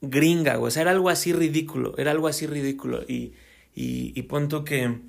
gringa, 0.00 0.56
güey. 0.56 0.68
O 0.68 0.70
sea, 0.72 0.82
era 0.82 0.90
algo 0.90 1.08
así 1.08 1.32
ridículo, 1.32 1.96
era 1.98 2.10
algo 2.10 2.26
así 2.26 2.48
ridículo. 2.48 3.04
Y, 3.06 3.34
y, 3.76 4.12
y 4.18 4.28
que 4.64 5.00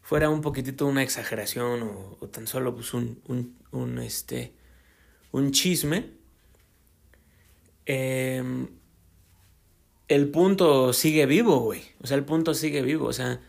fuera 0.00 0.30
un 0.30 0.40
poquitito 0.40 0.86
una 0.86 1.02
exageración 1.02 1.82
o, 1.82 2.16
o 2.20 2.28
tan 2.28 2.46
solo 2.46 2.74
pues 2.74 2.94
un, 2.94 3.20
un, 3.26 3.58
un, 3.70 3.98
este, 3.98 4.54
un 5.32 5.52
chisme. 5.52 6.06
Eh, 7.84 8.42
el 10.08 10.28
punto 10.28 10.92
sigue 10.92 11.26
vivo, 11.26 11.60
güey. 11.60 11.82
O 12.02 12.06
sea, 12.06 12.16
el 12.16 12.24
punto 12.24 12.54
sigue 12.54 12.82
vivo. 12.82 13.06
O 13.06 13.12
sea, 13.12 13.40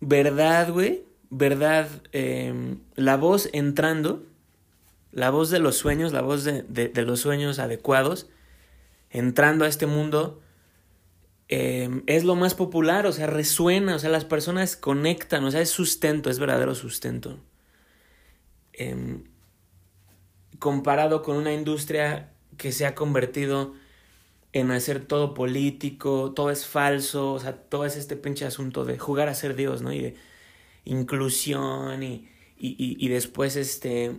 verdad, 0.00 0.72
güey. 0.72 1.04
Verdad, 1.30 1.88
em, 2.12 2.80
la 2.96 3.16
voz 3.16 3.48
entrando, 3.52 4.24
la 5.12 5.30
voz 5.30 5.50
de 5.50 5.60
los 5.60 5.76
sueños, 5.76 6.12
la 6.12 6.22
voz 6.22 6.42
de, 6.42 6.62
de, 6.62 7.02
los 7.02 7.20
sueños 7.20 7.60
adecuados, 7.60 8.28
entrando 9.10 9.64
a 9.64 9.68
este 9.68 9.86
mundo, 9.86 10.40
em, 11.46 12.02
es 12.06 12.24
lo 12.24 12.34
más 12.34 12.54
popular, 12.54 13.06
o 13.06 13.12
sea, 13.12 13.28
resuena, 13.28 13.94
o 13.94 13.98
sea, 14.00 14.10
las 14.10 14.24
personas 14.24 14.74
conectan, 14.76 15.44
o 15.44 15.52
sea, 15.52 15.60
es 15.60 15.70
sustento, 15.70 16.30
es 16.30 16.40
verdadero 16.40 16.74
sustento. 16.74 17.38
Em, 18.72 19.24
comparado 20.58 21.22
con 21.22 21.36
una 21.36 21.52
industria 21.52 22.32
que 22.56 22.72
se 22.72 22.86
ha 22.86 22.96
convertido 22.96 23.74
en 24.52 24.70
hacer 24.70 25.04
todo 25.04 25.34
político, 25.34 26.32
todo 26.34 26.50
es 26.50 26.66
falso, 26.66 27.32
o 27.34 27.40
sea, 27.40 27.54
todo 27.56 27.84
es 27.86 27.96
este 27.96 28.16
pinche 28.16 28.44
asunto 28.44 28.84
de 28.84 28.98
jugar 28.98 29.28
a 29.28 29.34
ser 29.34 29.54
Dios, 29.54 29.82
¿no? 29.82 29.92
Y 29.92 30.00
de 30.00 30.16
inclusión 30.84 32.02
y, 32.02 32.28
y, 32.58 32.96
y, 32.98 33.08
después 33.08 33.56
este 33.56 34.16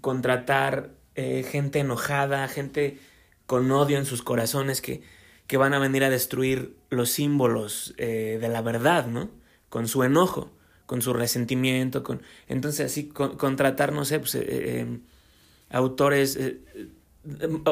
contratar 0.00 0.94
eh, 1.14 1.42
gente 1.42 1.80
enojada, 1.80 2.48
gente 2.48 2.98
con 3.46 3.70
odio 3.70 3.98
en 3.98 4.06
sus 4.06 4.22
corazones 4.22 4.80
que, 4.80 5.02
que 5.46 5.56
van 5.56 5.74
a 5.74 5.78
venir 5.78 6.04
a 6.04 6.10
destruir 6.10 6.76
los 6.90 7.10
símbolos 7.10 7.94
eh, 7.98 8.38
de 8.40 8.48
la 8.48 8.62
verdad, 8.62 9.06
¿no? 9.06 9.30
Con 9.68 9.88
su 9.88 10.04
enojo, 10.04 10.52
con 10.86 11.02
su 11.02 11.12
resentimiento, 11.12 12.02
con... 12.02 12.22
Entonces 12.48 12.86
así 12.86 13.08
contratar, 13.08 13.92
no 13.92 14.04
sé, 14.04 14.20
pues, 14.20 14.34
eh, 14.36 15.00
autores 15.70 16.38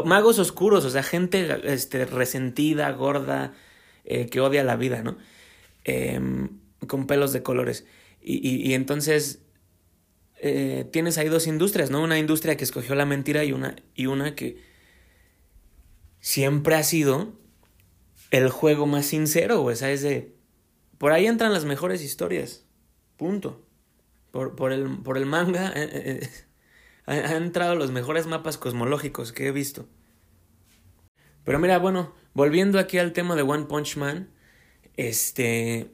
magos 0.04 0.38
oscuros, 0.38 0.84
o 0.84 0.90
sea, 0.90 1.02
gente 1.02 1.60
este, 1.64 2.04
resentida, 2.04 2.90
gorda, 2.92 3.54
eh, 4.04 4.26
que 4.26 4.40
odia 4.40 4.64
la 4.64 4.76
vida, 4.76 5.02
¿no? 5.02 5.16
Em, 5.84 6.48
con 6.86 7.06
pelos 7.06 7.32
de 7.32 7.42
colores. 7.42 7.86
Y, 8.20 8.68
y, 8.68 8.74
entonces 8.74 9.42
eh, 10.40 10.88
tienes 10.92 11.18
ahí 11.18 11.28
dos 11.28 11.46
industrias, 11.46 11.90
¿no? 11.90 12.02
Una 12.02 12.18
industria 12.18 12.56
que 12.56 12.64
escogió 12.64 12.94
la 12.94 13.06
mentira 13.06 13.44
y 13.44 13.52
una, 13.52 13.76
y 13.94 14.06
una 14.06 14.34
que 14.34 14.62
siempre 16.20 16.74
ha 16.74 16.82
sido 16.82 17.38
el 18.30 18.48
juego 18.48 18.86
más 18.86 19.06
sincero, 19.06 19.62
o 19.62 19.74
sea, 19.74 19.90
es 19.92 20.02
de... 20.02 20.34
Por 20.98 21.12
ahí 21.12 21.26
entran 21.26 21.52
las 21.52 21.64
mejores 21.64 22.02
historias. 22.02 22.64
Punto. 23.16 23.66
Por, 24.30 24.56
por, 24.56 24.72
el, 24.72 24.98
por 25.02 25.18
el 25.18 25.26
manga. 25.26 25.72
Han 27.06 27.42
entrado 27.42 27.74
los 27.74 27.90
mejores 27.90 28.26
mapas 28.26 28.56
cosmológicos 28.56 29.32
que 29.32 29.46
he 29.46 29.52
visto. 29.52 29.86
Pero 31.44 31.58
mira, 31.58 31.78
bueno, 31.78 32.14
volviendo 32.32 32.78
aquí 32.78 32.98
al 32.98 33.12
tema 33.12 33.36
de 33.36 33.42
One 33.42 33.66
Punch 33.66 33.96
Man, 33.96 34.30
este 34.96 35.90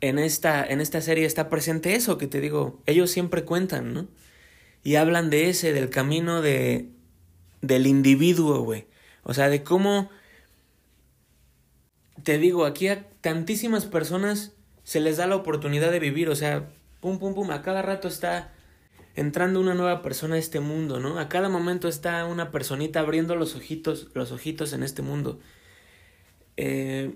en 0.00 0.18
esta 0.18 0.64
en 0.64 0.80
esta 0.80 1.00
serie 1.00 1.24
está 1.24 1.48
presente 1.48 1.94
eso 1.94 2.18
que 2.18 2.26
te 2.26 2.40
digo, 2.40 2.82
ellos 2.86 3.10
siempre 3.10 3.44
cuentan, 3.44 3.94
¿no? 3.94 4.08
Y 4.82 4.96
hablan 4.96 5.30
de 5.30 5.48
ese 5.48 5.72
del 5.72 5.90
camino 5.90 6.42
de 6.42 6.90
del 7.62 7.86
individuo, 7.86 8.60
güey. 8.60 8.86
O 9.22 9.34
sea, 9.34 9.48
de 9.48 9.64
cómo 9.64 10.10
te 12.22 12.38
digo, 12.38 12.64
aquí 12.64 12.88
a 12.88 13.08
tantísimas 13.20 13.86
personas 13.86 14.52
se 14.84 15.00
les 15.00 15.16
da 15.16 15.26
la 15.26 15.36
oportunidad 15.36 15.90
de 15.90 15.98
vivir, 15.98 16.28
o 16.28 16.36
sea, 16.36 16.70
pum 17.00 17.18
pum 17.18 17.34
pum, 17.34 17.50
a 17.50 17.62
cada 17.62 17.82
rato 17.82 18.08
está 18.08 18.53
entrando 19.14 19.60
una 19.60 19.74
nueva 19.74 20.02
persona 20.02 20.34
a 20.36 20.38
este 20.38 20.60
mundo, 20.60 20.98
¿no? 20.98 21.18
A 21.18 21.28
cada 21.28 21.48
momento 21.48 21.88
está 21.88 22.24
una 22.24 22.50
personita 22.50 23.00
abriendo 23.00 23.36
los 23.36 23.54
ojitos, 23.54 24.08
los 24.14 24.32
ojitos 24.32 24.72
en 24.72 24.82
este 24.82 25.02
mundo. 25.02 25.38
Eh, 26.56 27.14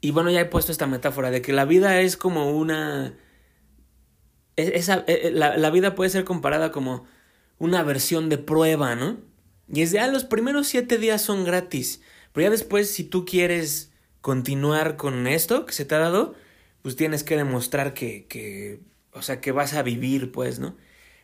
y 0.00 0.10
bueno, 0.10 0.30
ya 0.30 0.40
he 0.40 0.44
puesto 0.46 0.72
esta 0.72 0.86
metáfora 0.86 1.30
de 1.30 1.40
que 1.40 1.52
la 1.52 1.64
vida 1.64 2.00
es 2.00 2.16
como 2.16 2.50
una... 2.50 3.16
Esa, 4.56 4.98
eh, 5.06 5.20
eh, 5.24 5.30
la, 5.32 5.56
la, 5.56 5.70
vida 5.70 5.94
puede 5.94 6.10
ser 6.10 6.24
comparada 6.24 6.70
como 6.70 7.06
una 7.58 7.82
versión 7.82 8.28
de 8.28 8.38
prueba, 8.38 8.94
¿no? 8.94 9.18
Y 9.72 9.82
es 9.82 9.90
de, 9.92 9.98
ah, 10.00 10.06
los 10.08 10.24
primeros 10.24 10.66
siete 10.68 10.98
días 10.98 11.22
son 11.22 11.44
gratis. 11.44 12.02
Pero 12.32 12.46
ya 12.46 12.50
después, 12.50 12.90
si 12.90 13.04
tú 13.04 13.24
quieres 13.24 13.92
continuar 14.20 14.96
con 14.96 15.26
esto 15.26 15.66
que 15.66 15.72
se 15.72 15.84
te 15.84 15.94
ha 15.94 15.98
dado, 15.98 16.34
pues 16.82 16.96
tienes 16.96 17.24
que 17.24 17.36
demostrar 17.36 17.94
que, 17.94 18.26
que 18.26 18.80
o 19.14 19.22
sea, 19.22 19.40
que 19.40 19.52
vas 19.52 19.74
a 19.74 19.82
vivir, 19.82 20.32
pues, 20.32 20.58
¿no? 20.58 20.76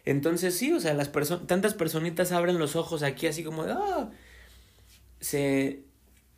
Entonces 0.04 0.56
sí, 0.56 0.72
o 0.72 0.80
sea, 0.80 0.94
las 0.94 1.08
personas, 1.08 1.46
tantas 1.46 1.74
personitas 1.74 2.32
abren 2.32 2.58
los 2.58 2.76
ojos 2.76 3.02
aquí 3.02 3.26
así 3.26 3.44
como 3.44 3.64
de, 3.64 3.72
ah, 3.72 4.10
se, 5.20 5.84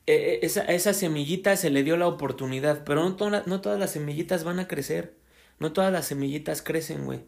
e, 0.07 0.15
e, 0.15 0.41
esa, 0.43 0.63
esa 0.65 0.93
semillita 0.95 1.57
se 1.57 1.71
le 1.71 1.85
dio 1.85 1.97
la 1.97 2.09
oportunidad, 2.09 2.85
pero 2.85 3.09
no, 3.09 3.43
no 3.47 3.61
todas 3.61 3.79
las 3.79 3.93
semillitas 3.93 4.45
van 4.45 4.59
a 4.59 4.69
crecer, 4.69 5.17
no 5.61 5.73
todas 5.73 5.93
las 5.93 6.07
semillitas 6.07 6.63
crecen, 6.63 7.05
güey. 7.05 7.21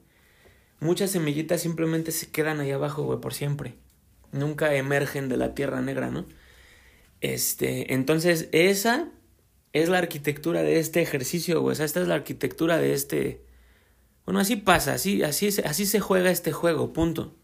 Muchas 0.81 1.11
semillitas 1.13 1.63
simplemente 1.63 2.13
se 2.13 2.31
quedan 2.31 2.61
ahí 2.61 2.73
abajo, 2.73 3.05
güey, 3.05 3.21
por 3.21 3.35
siempre. 3.35 3.77
Nunca 4.33 4.75
emergen 4.75 5.29
de 5.29 5.37
la 5.37 5.55
tierra 5.55 5.81
negra, 5.81 6.11
¿no? 6.11 6.27
Este, 7.21 7.95
entonces 7.95 8.49
esa 8.53 9.09
es 9.73 9.89
la 9.89 9.99
arquitectura 9.99 10.63
de 10.63 10.79
este 10.81 11.01
ejercicio, 11.03 11.61
güey. 11.61 11.73
O 11.73 11.75
sea, 11.77 11.87
esta 11.87 12.03
es 12.03 12.09
la 12.09 12.17
arquitectura 12.17 12.79
de 12.79 12.93
este, 12.95 13.44
bueno, 14.25 14.41
así 14.41 14.57
pasa, 14.57 14.95
así, 14.95 15.23
así, 15.23 15.49
así 15.65 15.87
se 15.87 16.01
juega 16.01 16.31
este 16.31 16.53
juego, 16.53 16.93
punto. 16.93 17.35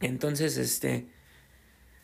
Entonces, 0.00 0.58
este, 0.58 1.08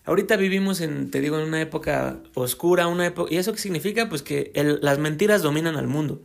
ahorita 0.05 0.37
vivimos 0.37 0.81
en, 0.81 1.11
te 1.11 1.21
digo, 1.21 1.39
en 1.39 1.49
una 1.49 1.61
época 1.61 2.23
oscura, 2.35 2.87
una 2.87 3.07
época, 3.07 3.33
¿y 3.33 3.37
eso 3.37 3.53
qué 3.53 3.59
significa? 3.59 4.09
Pues 4.09 4.23
que 4.23 4.53
las 4.81 4.99
mentiras 4.99 5.43
dominan 5.43 5.77
al 5.77 5.87
mundo. 5.87 6.23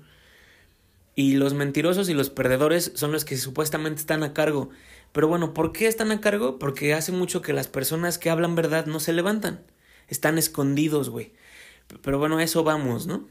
Y 1.15 1.33
los 1.33 1.53
mentirosos 1.53 2.09
y 2.09 2.13
los 2.13 2.29
perdedores 2.29 2.91
son 2.95 3.11
los 3.11 3.25
que 3.25 3.37
supuestamente 3.37 3.99
están 3.99 4.23
a 4.23 4.33
cargo. 4.33 4.69
Pero 5.11 5.27
bueno, 5.27 5.53
¿por 5.53 5.71
qué 5.73 5.87
están 5.87 6.11
a 6.11 6.21
cargo? 6.21 6.59
Porque 6.59 6.93
hace 6.93 7.11
mucho 7.11 7.41
que 7.41 7.53
las 7.53 7.67
personas 7.67 8.19
que 8.19 8.29
hablan 8.29 8.55
verdad 8.55 8.85
no 8.85 8.99
se 8.99 9.13
levantan. 9.13 9.65
Están 10.07 10.37
escondidos, 10.37 11.09
güey. 11.09 11.33
Pero 12.03 12.19
bueno, 12.19 12.37
a 12.37 12.43
eso 12.43 12.63
vamos, 12.63 13.07
¿no? 13.07 13.27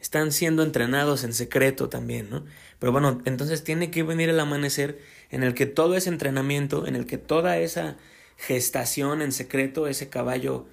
Están 0.00 0.32
siendo 0.32 0.62
entrenados 0.62 1.24
en 1.24 1.32
secreto 1.34 1.88
también, 1.88 2.30
¿no? 2.30 2.44
Pero 2.78 2.92
bueno, 2.92 3.20
entonces 3.24 3.62
tiene 3.64 3.90
que 3.90 4.02
venir 4.02 4.28
el 4.30 4.40
amanecer 4.40 5.00
en 5.30 5.42
el 5.42 5.54
que 5.54 5.66
todo 5.66 5.96
ese 5.96 6.08
entrenamiento, 6.08 6.86
en 6.86 6.96
el 6.96 7.06
que 7.06 7.18
toda 7.18 7.58
esa 7.58 7.96
gestación 8.36 9.22
en 9.22 9.32
secreto, 9.32 9.86
ese 9.86 10.08
caballo 10.08 10.66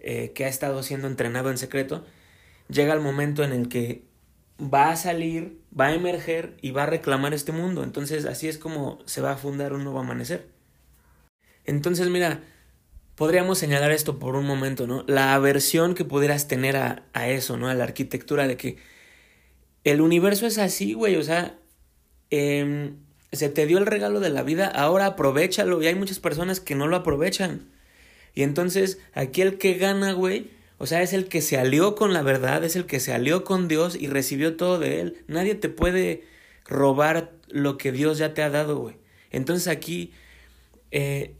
eh, 0.00 0.32
que 0.34 0.44
ha 0.44 0.48
estado 0.48 0.82
siendo 0.82 1.08
entrenado 1.08 1.50
en 1.50 1.58
secreto, 1.58 2.04
llega 2.68 2.92
el 2.92 3.00
momento 3.00 3.42
en 3.44 3.52
el 3.52 3.68
que 3.68 4.04
va 4.60 4.90
a 4.90 4.96
salir, 4.96 5.60
va 5.78 5.86
a 5.86 5.94
emerger 5.94 6.56
y 6.60 6.70
va 6.70 6.84
a 6.84 6.86
reclamar 6.86 7.34
este 7.34 7.52
mundo. 7.52 7.82
Entonces 7.82 8.26
así 8.26 8.48
es 8.48 8.58
como 8.58 8.98
se 9.06 9.20
va 9.22 9.32
a 9.32 9.36
fundar 9.36 9.72
un 9.72 9.84
nuevo 9.84 10.00
amanecer. 10.00 10.48
Entonces 11.64 12.08
mira, 12.08 12.42
podríamos 13.16 13.58
señalar 13.58 13.90
esto 13.90 14.18
por 14.18 14.36
un 14.36 14.46
momento, 14.46 14.86
¿no? 14.86 15.04
La 15.08 15.34
aversión 15.34 15.94
que 15.94 16.04
pudieras 16.04 16.46
tener 16.46 16.76
a, 16.76 17.02
a 17.12 17.28
eso, 17.28 17.56
¿no? 17.56 17.68
A 17.68 17.74
la 17.74 17.84
arquitectura 17.84 18.46
de 18.46 18.56
que 18.56 18.76
el 19.84 20.00
universo 20.00 20.46
es 20.46 20.58
así, 20.58 20.94
güey, 20.94 21.16
o 21.16 21.22
sea, 21.22 21.58
eh, 22.30 22.92
se 23.32 23.48
te 23.48 23.66
dio 23.66 23.78
el 23.78 23.86
regalo 23.86 24.20
de 24.20 24.30
la 24.30 24.42
vida, 24.42 24.66
ahora 24.66 25.06
aprovechalo 25.06 25.82
y 25.82 25.86
hay 25.86 25.94
muchas 25.94 26.18
personas 26.18 26.60
que 26.60 26.74
no 26.74 26.86
lo 26.88 26.96
aprovechan. 26.96 27.68
Y 28.34 28.42
entonces 28.42 28.98
aquí 29.14 29.42
el 29.42 29.58
que 29.58 29.74
gana, 29.74 30.12
güey, 30.12 30.50
o 30.78 30.86
sea, 30.86 31.02
es 31.02 31.12
el 31.12 31.28
que 31.28 31.40
se 31.40 31.56
alió 31.56 31.94
con 31.94 32.12
la 32.12 32.22
verdad, 32.22 32.64
es 32.64 32.76
el 32.76 32.86
que 32.86 33.00
se 33.00 33.12
alió 33.12 33.44
con 33.44 33.68
Dios 33.68 33.96
y 33.98 34.08
recibió 34.08 34.56
todo 34.56 34.78
de 34.78 35.00
Él. 35.00 35.24
Nadie 35.26 35.54
te 35.54 35.68
puede 35.68 36.24
robar 36.66 37.32
lo 37.48 37.78
que 37.78 37.92
Dios 37.92 38.18
ya 38.18 38.34
te 38.34 38.42
ha 38.42 38.50
dado, 38.50 38.78
güey. 38.78 38.96
Entonces 39.30 39.68
aquí, 39.68 40.12
eh, 40.90 41.34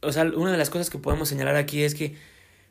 o 0.00 0.12
sea, 0.12 0.24
una 0.24 0.52
de 0.52 0.58
las 0.58 0.70
cosas 0.70 0.90
que 0.90 0.98
podemos 0.98 1.28
señalar 1.28 1.56
aquí 1.56 1.82
es 1.82 1.94
que 1.94 2.14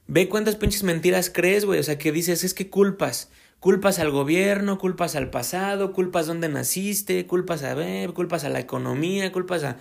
ve 0.07 0.29
cuántas 0.29 0.55
pinches 0.55 0.83
mentiras 0.83 1.29
crees, 1.29 1.65
güey. 1.65 1.79
O 1.79 1.83
sea, 1.83 1.97
que 1.97 2.11
dices, 2.11 2.43
es 2.43 2.53
que 2.53 2.69
culpas. 2.69 3.29
Culpas 3.59 3.99
al 3.99 4.11
gobierno, 4.11 4.77
culpas 4.77 5.15
al 5.15 5.29
pasado, 5.29 5.91
culpas 5.91 6.27
dónde 6.27 6.47
naciste, 6.47 7.25
culpas 7.25 7.63
a 7.63 7.73
ver, 7.73 8.13
culpas 8.13 8.43
a 8.43 8.49
la 8.49 8.59
economía, 8.59 9.31
culpas 9.31 9.63
a. 9.63 9.77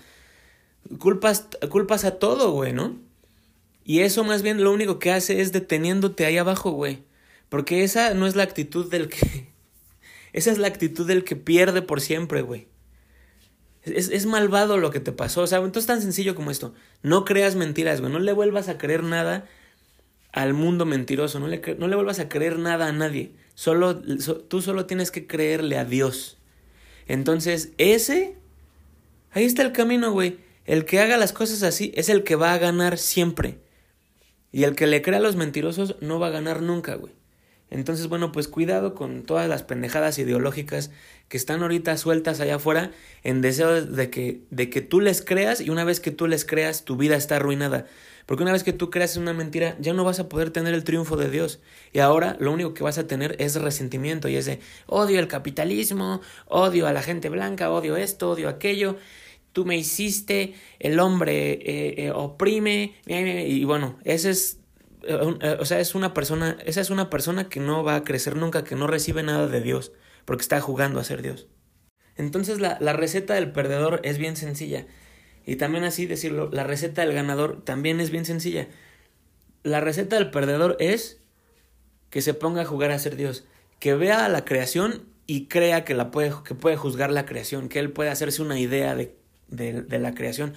Culpas, 0.99 1.49
culpas 1.69 2.05
a 2.05 2.19
todo, 2.19 2.53
güey, 2.53 2.73
¿no? 2.73 2.97
Y 3.85 4.01
eso 4.01 4.25
más 4.25 4.43
bien 4.43 4.63
lo 4.65 4.73
único 4.73 4.99
que 4.99 5.13
hace 5.13 5.41
es 5.41 5.53
deteniéndote 5.53 6.27
ahí 6.27 6.39
abajo, 6.39 6.71
güey. 6.71 7.05
Porque 7.49 7.85
esa 7.85 8.15
no 8.15 8.27
es 8.27 8.35
la 8.35 8.43
actitud 8.43 8.91
del 8.91 9.09
que... 9.09 9.53
Esa 10.33 10.51
es 10.51 10.59
la 10.59 10.67
actitud 10.67 11.07
del 11.07 11.25
que 11.25 11.35
pierde 11.35 11.81
por 11.81 12.03
siempre, 12.03 12.43
güey. 12.43 12.69
Es, 13.87 14.11
es, 14.11 14.27
malvado 14.27 14.79
lo 14.79 14.91
que 14.91 15.01
te 15.01 15.13
pasó. 15.13 15.43
O 15.43 15.47
sea, 15.47 15.59
entonces 15.59 15.85
es 15.85 15.87
tan 15.87 16.03
sencillo 16.03 16.35
como 16.35 16.51
esto. 16.51 16.75
No 17.03 17.25
creas 17.25 17.55
mentiras, 17.55 18.01
güey. 18.01 18.13
No 18.13 18.19
le 18.19 18.33
vuelvas 18.33 18.69
a 18.69 18.79
creer 18.79 19.03
nada 19.03 19.47
al 20.33 20.55
mundo 20.55 20.85
mentiroso. 20.85 21.41
No 21.41 21.49
le, 21.49 21.63
no 21.79 21.89
le 21.89 21.97
vuelvas 21.97 22.19
a 22.19 22.29
creer 22.29 22.59
nada 22.59 22.89
a 22.89 22.93
nadie. 22.93 23.33
Solo, 23.55 23.97
tú 23.97 24.61
solo 24.61 24.87
tienes 24.87 25.11
que 25.11 25.27
creerle 25.27 25.79
a 25.79 25.85
Dios. 25.85 26.37
Entonces, 27.07 27.71
ese... 27.79 28.37
Ahí 29.31 29.45
está 29.45 29.63
el 29.63 29.73
camino, 29.73 30.13
güey. 30.13 30.39
El 30.65 30.85
que 30.85 31.01
haga 31.01 31.17
las 31.17 31.33
cosas 31.33 31.63
así 31.63 31.93
es 31.95 32.09
el 32.09 32.25
que 32.25 32.37
va 32.37 32.53
a 32.53 32.59
ganar 32.59 32.99
siempre. 32.99 33.59
Y 34.51 34.65
el 34.65 34.75
que 34.75 34.87
le 34.87 35.03
crea 35.03 35.19
a 35.19 35.23
los 35.23 35.37
mentirosos 35.37 35.97
no 36.01 36.19
va 36.19 36.29
a 36.29 36.31
ganar 36.31 36.63
nunca, 36.63 36.97
güey. 36.97 37.13
Entonces, 37.71 38.07
bueno, 38.09 38.31
pues 38.31 38.47
cuidado 38.47 38.95
con 38.95 39.23
todas 39.23 39.49
las 39.49 39.63
pendejadas 39.63 40.19
ideológicas 40.19 40.91
que 41.29 41.37
están 41.37 41.63
ahorita 41.63 41.97
sueltas 41.97 42.41
allá 42.41 42.57
afuera 42.57 42.93
en 43.25 43.41
deseo 43.41 43.85
de 43.85 44.09
que, 44.11 44.43
de 44.51 44.71
que 44.71 44.81
tú 44.81 45.01
les 45.01 45.21
creas 45.23 45.61
y 45.61 45.71
una 45.71 45.85
vez 45.85 45.99
que 45.99 46.13
tú 46.13 46.29
les 46.29 46.45
creas 46.45 46.85
tu 46.85 46.97
vida 46.97 47.17
está 47.17 47.37
arruinada. 47.37 47.87
Porque 48.25 48.43
una 48.43 48.53
vez 48.53 48.63
que 48.65 48.73
tú 48.73 48.91
creas 48.91 49.17
una 49.17 49.33
mentira 49.33 49.77
ya 49.81 49.93
no 49.93 50.05
vas 50.05 50.21
a 50.21 50.29
poder 50.29 50.51
tener 50.51 50.75
el 50.75 50.85
triunfo 50.85 51.17
de 51.17 51.29
Dios. 51.29 51.61
Y 51.93 51.99
ahora 51.99 52.37
lo 52.39 52.53
único 52.53 52.75
que 52.75 52.85
vas 52.85 52.99
a 52.99 53.07
tener 53.07 53.35
es 53.41 53.61
resentimiento 53.61 54.29
y 54.29 54.37
es 54.37 54.47
de 54.47 54.61
odio 54.87 55.19
el 55.19 55.29
capitalismo, 55.29 56.21
odio 56.47 56.87
a 56.87 56.93
la 56.93 57.03
gente 57.03 57.29
blanca, 57.29 57.71
odio 57.71 57.97
esto, 57.97 58.31
odio 58.31 58.49
aquello 58.49 58.97
tú 59.57 59.65
me 59.65 59.79
hiciste, 59.79 60.53
el 60.79 61.01
hombre 61.01 61.53
eh, 61.53 61.95
eh, 61.97 62.11
oprime, 62.11 62.93
y 63.07 63.65
bueno, 63.65 63.99
ese 64.05 64.29
es, 64.29 64.59
o 65.09 65.65
sea, 65.65 65.81
es 65.81 65.95
una 65.95 66.15
persona, 66.15 66.57
esa 66.65 66.81
es 66.81 66.91
una 66.91 67.11
persona 67.11 67.49
que 67.49 67.61
no 67.61 67.85
va 67.85 67.97
a 67.97 68.05
crecer 68.05 68.37
nunca, 68.37 68.65
que 68.65 68.77
no 68.77 68.87
recibe 68.87 69.23
nada 69.23 69.47
de 69.47 69.61
Dios, 69.61 69.93
porque 70.25 70.43
está 70.43 70.61
jugando 70.61 71.01
a 71.01 71.05
ser 71.05 71.23
Dios. 71.23 71.49
Entonces 72.17 72.61
la, 72.61 72.79
la 72.81 72.93
receta 72.93 73.35
del 73.35 73.53
perdedor 73.53 74.01
es 74.05 74.19
bien 74.19 74.37
sencilla. 74.37 74.87
Y 75.45 75.57
también 75.57 75.85
así 75.85 76.07
decirlo, 76.07 76.51
la 76.53 76.65
receta 76.65 77.03
del 77.03 77.15
ganador 77.15 77.63
también 77.65 78.01
es 78.01 78.11
bien 78.11 78.25
sencilla. 78.25 78.69
La 79.63 79.81
receta 79.81 80.17
del 80.17 80.31
perdedor 80.31 80.77
es 80.81 81.21
que 82.11 82.23
se 82.23 82.35
ponga 82.35 82.63
a 82.63 82.67
jugar 82.67 82.91
a 82.91 82.99
ser 82.99 83.17
Dios, 83.17 83.45
que 83.79 83.95
vea 83.95 84.29
la 84.29 84.45
creación 84.45 85.05
y 85.27 85.47
crea 85.47 85.85
que 85.85 85.95
la 85.95 86.11
puede, 86.11 86.33
que 86.45 86.55
puede 86.55 86.77
juzgar 86.77 87.11
la 87.11 87.27
creación, 87.27 87.69
que 87.69 87.79
él 87.79 87.93
puede 87.93 88.11
hacerse 88.11 88.43
una 88.43 88.59
idea 88.59 88.95
de 88.95 89.17
de, 89.49 89.99
la 89.99 90.15
creación, 90.15 90.55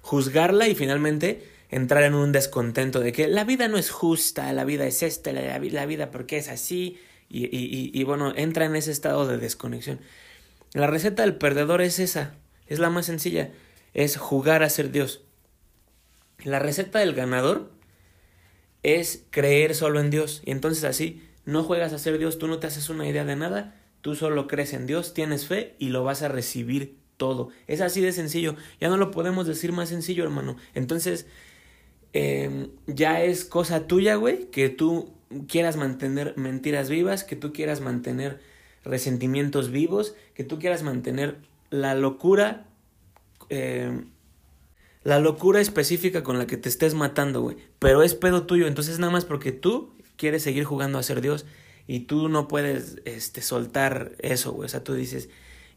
juzgarla 0.00 0.68
y 0.68 0.74
finalmente 0.74 1.46
entrar 1.72 2.02
en 2.04 2.14
un 2.14 2.32
descontento 2.32 3.00
de 3.00 3.12
que 3.12 3.26
la 3.26 3.44
vida 3.44 3.66
no 3.66 3.78
es 3.78 3.90
justa, 3.90 4.52
la 4.52 4.64
vida 4.64 4.86
es 4.86 5.02
esta, 5.02 5.32
la, 5.32 5.58
vida 5.58 6.10
porque 6.10 6.36
es 6.36 6.48
así, 6.48 6.98
y, 7.30 7.46
y, 7.46 7.90
y, 7.92 8.04
bueno, 8.04 8.34
entra 8.36 8.66
en 8.66 8.76
ese 8.76 8.92
estado 8.92 9.26
de 9.26 9.38
desconexión. 9.38 9.98
La 10.74 10.86
receta 10.86 11.22
del 11.22 11.36
perdedor 11.36 11.80
es 11.80 11.98
esa, 11.98 12.34
es 12.66 12.78
la 12.78 12.90
más 12.90 13.06
sencilla, 13.06 13.50
es 13.94 14.18
jugar 14.18 14.62
a 14.62 14.68
ser 14.68 14.92
Dios. 14.92 15.22
La 16.44 16.58
receta 16.58 16.98
del 16.98 17.14
ganador 17.14 17.72
es 18.82 19.24
creer 19.30 19.74
solo 19.74 19.98
en 19.98 20.10
Dios, 20.10 20.42
y 20.44 20.50
entonces 20.50 20.84
así 20.84 21.26
no 21.46 21.64
juegas 21.64 21.94
a 21.94 21.98
ser 21.98 22.18
Dios, 22.18 22.38
tú 22.38 22.48
no 22.48 22.58
te 22.58 22.66
haces 22.66 22.90
una 22.90 23.08
idea 23.08 23.24
de 23.24 23.36
nada, 23.36 23.80
tú 24.02 24.14
solo 24.14 24.46
crees 24.46 24.74
en 24.74 24.86
Dios, 24.86 25.14
tienes 25.14 25.46
fe 25.46 25.74
y 25.78 25.88
lo 25.88 26.04
vas 26.04 26.20
a 26.20 26.28
recibir 26.28 26.98
todo. 27.16 27.48
Es 27.66 27.80
así 27.80 28.02
de 28.02 28.12
sencillo. 28.12 28.56
Ya 28.78 28.90
no 28.90 28.98
lo 28.98 29.10
podemos 29.10 29.46
decir 29.46 29.72
más 29.72 29.88
sencillo, 29.88 30.24
hermano. 30.24 30.56
Entonces, 30.74 31.26
em, 32.12 32.68
ya 32.86 33.22
es 33.22 33.44
cosa 33.44 33.86
tuya, 33.86 34.16
güey, 34.16 34.50
que 34.50 34.68
tú 34.68 35.12
quieras 35.48 35.76
mantener 35.76 36.34
mentiras 36.36 36.88
vivas, 36.88 37.24
que 37.24 37.36
tú 37.36 37.52
quieras 37.52 37.80
mantener 37.80 38.40
resentimientos 38.84 39.70
vivos, 39.70 40.14
que 40.34 40.44
tú 40.44 40.58
quieras 40.58 40.82
mantener 40.82 41.38
la 41.70 41.94
locura, 41.94 42.66
em, 43.48 44.10
la 45.04 45.18
locura 45.18 45.60
específica 45.60 46.22
con 46.22 46.38
la 46.38 46.46
que 46.46 46.56
te 46.56 46.68
estés 46.68 46.94
matando, 46.94 47.40
güey. 47.40 47.56
Pero 47.78 48.02
es 48.02 48.14
pedo 48.14 48.46
tuyo, 48.46 48.66
entonces 48.66 48.98
nada 48.98 49.12
más 49.12 49.24
porque 49.24 49.52
tú 49.52 49.94
quieres 50.16 50.42
seguir 50.42 50.64
jugando 50.64 50.98
a 50.98 51.02
ser 51.02 51.20
Dios 51.20 51.46
y 51.86 52.00
tú 52.00 52.28
no 52.28 52.46
puedes 52.48 53.00
este, 53.04 53.42
soltar 53.42 54.12
eso, 54.18 54.52
güey. 54.52 54.66
O 54.66 54.68
sea, 54.68 54.84
tú 54.84 54.94
dices, 54.94 55.28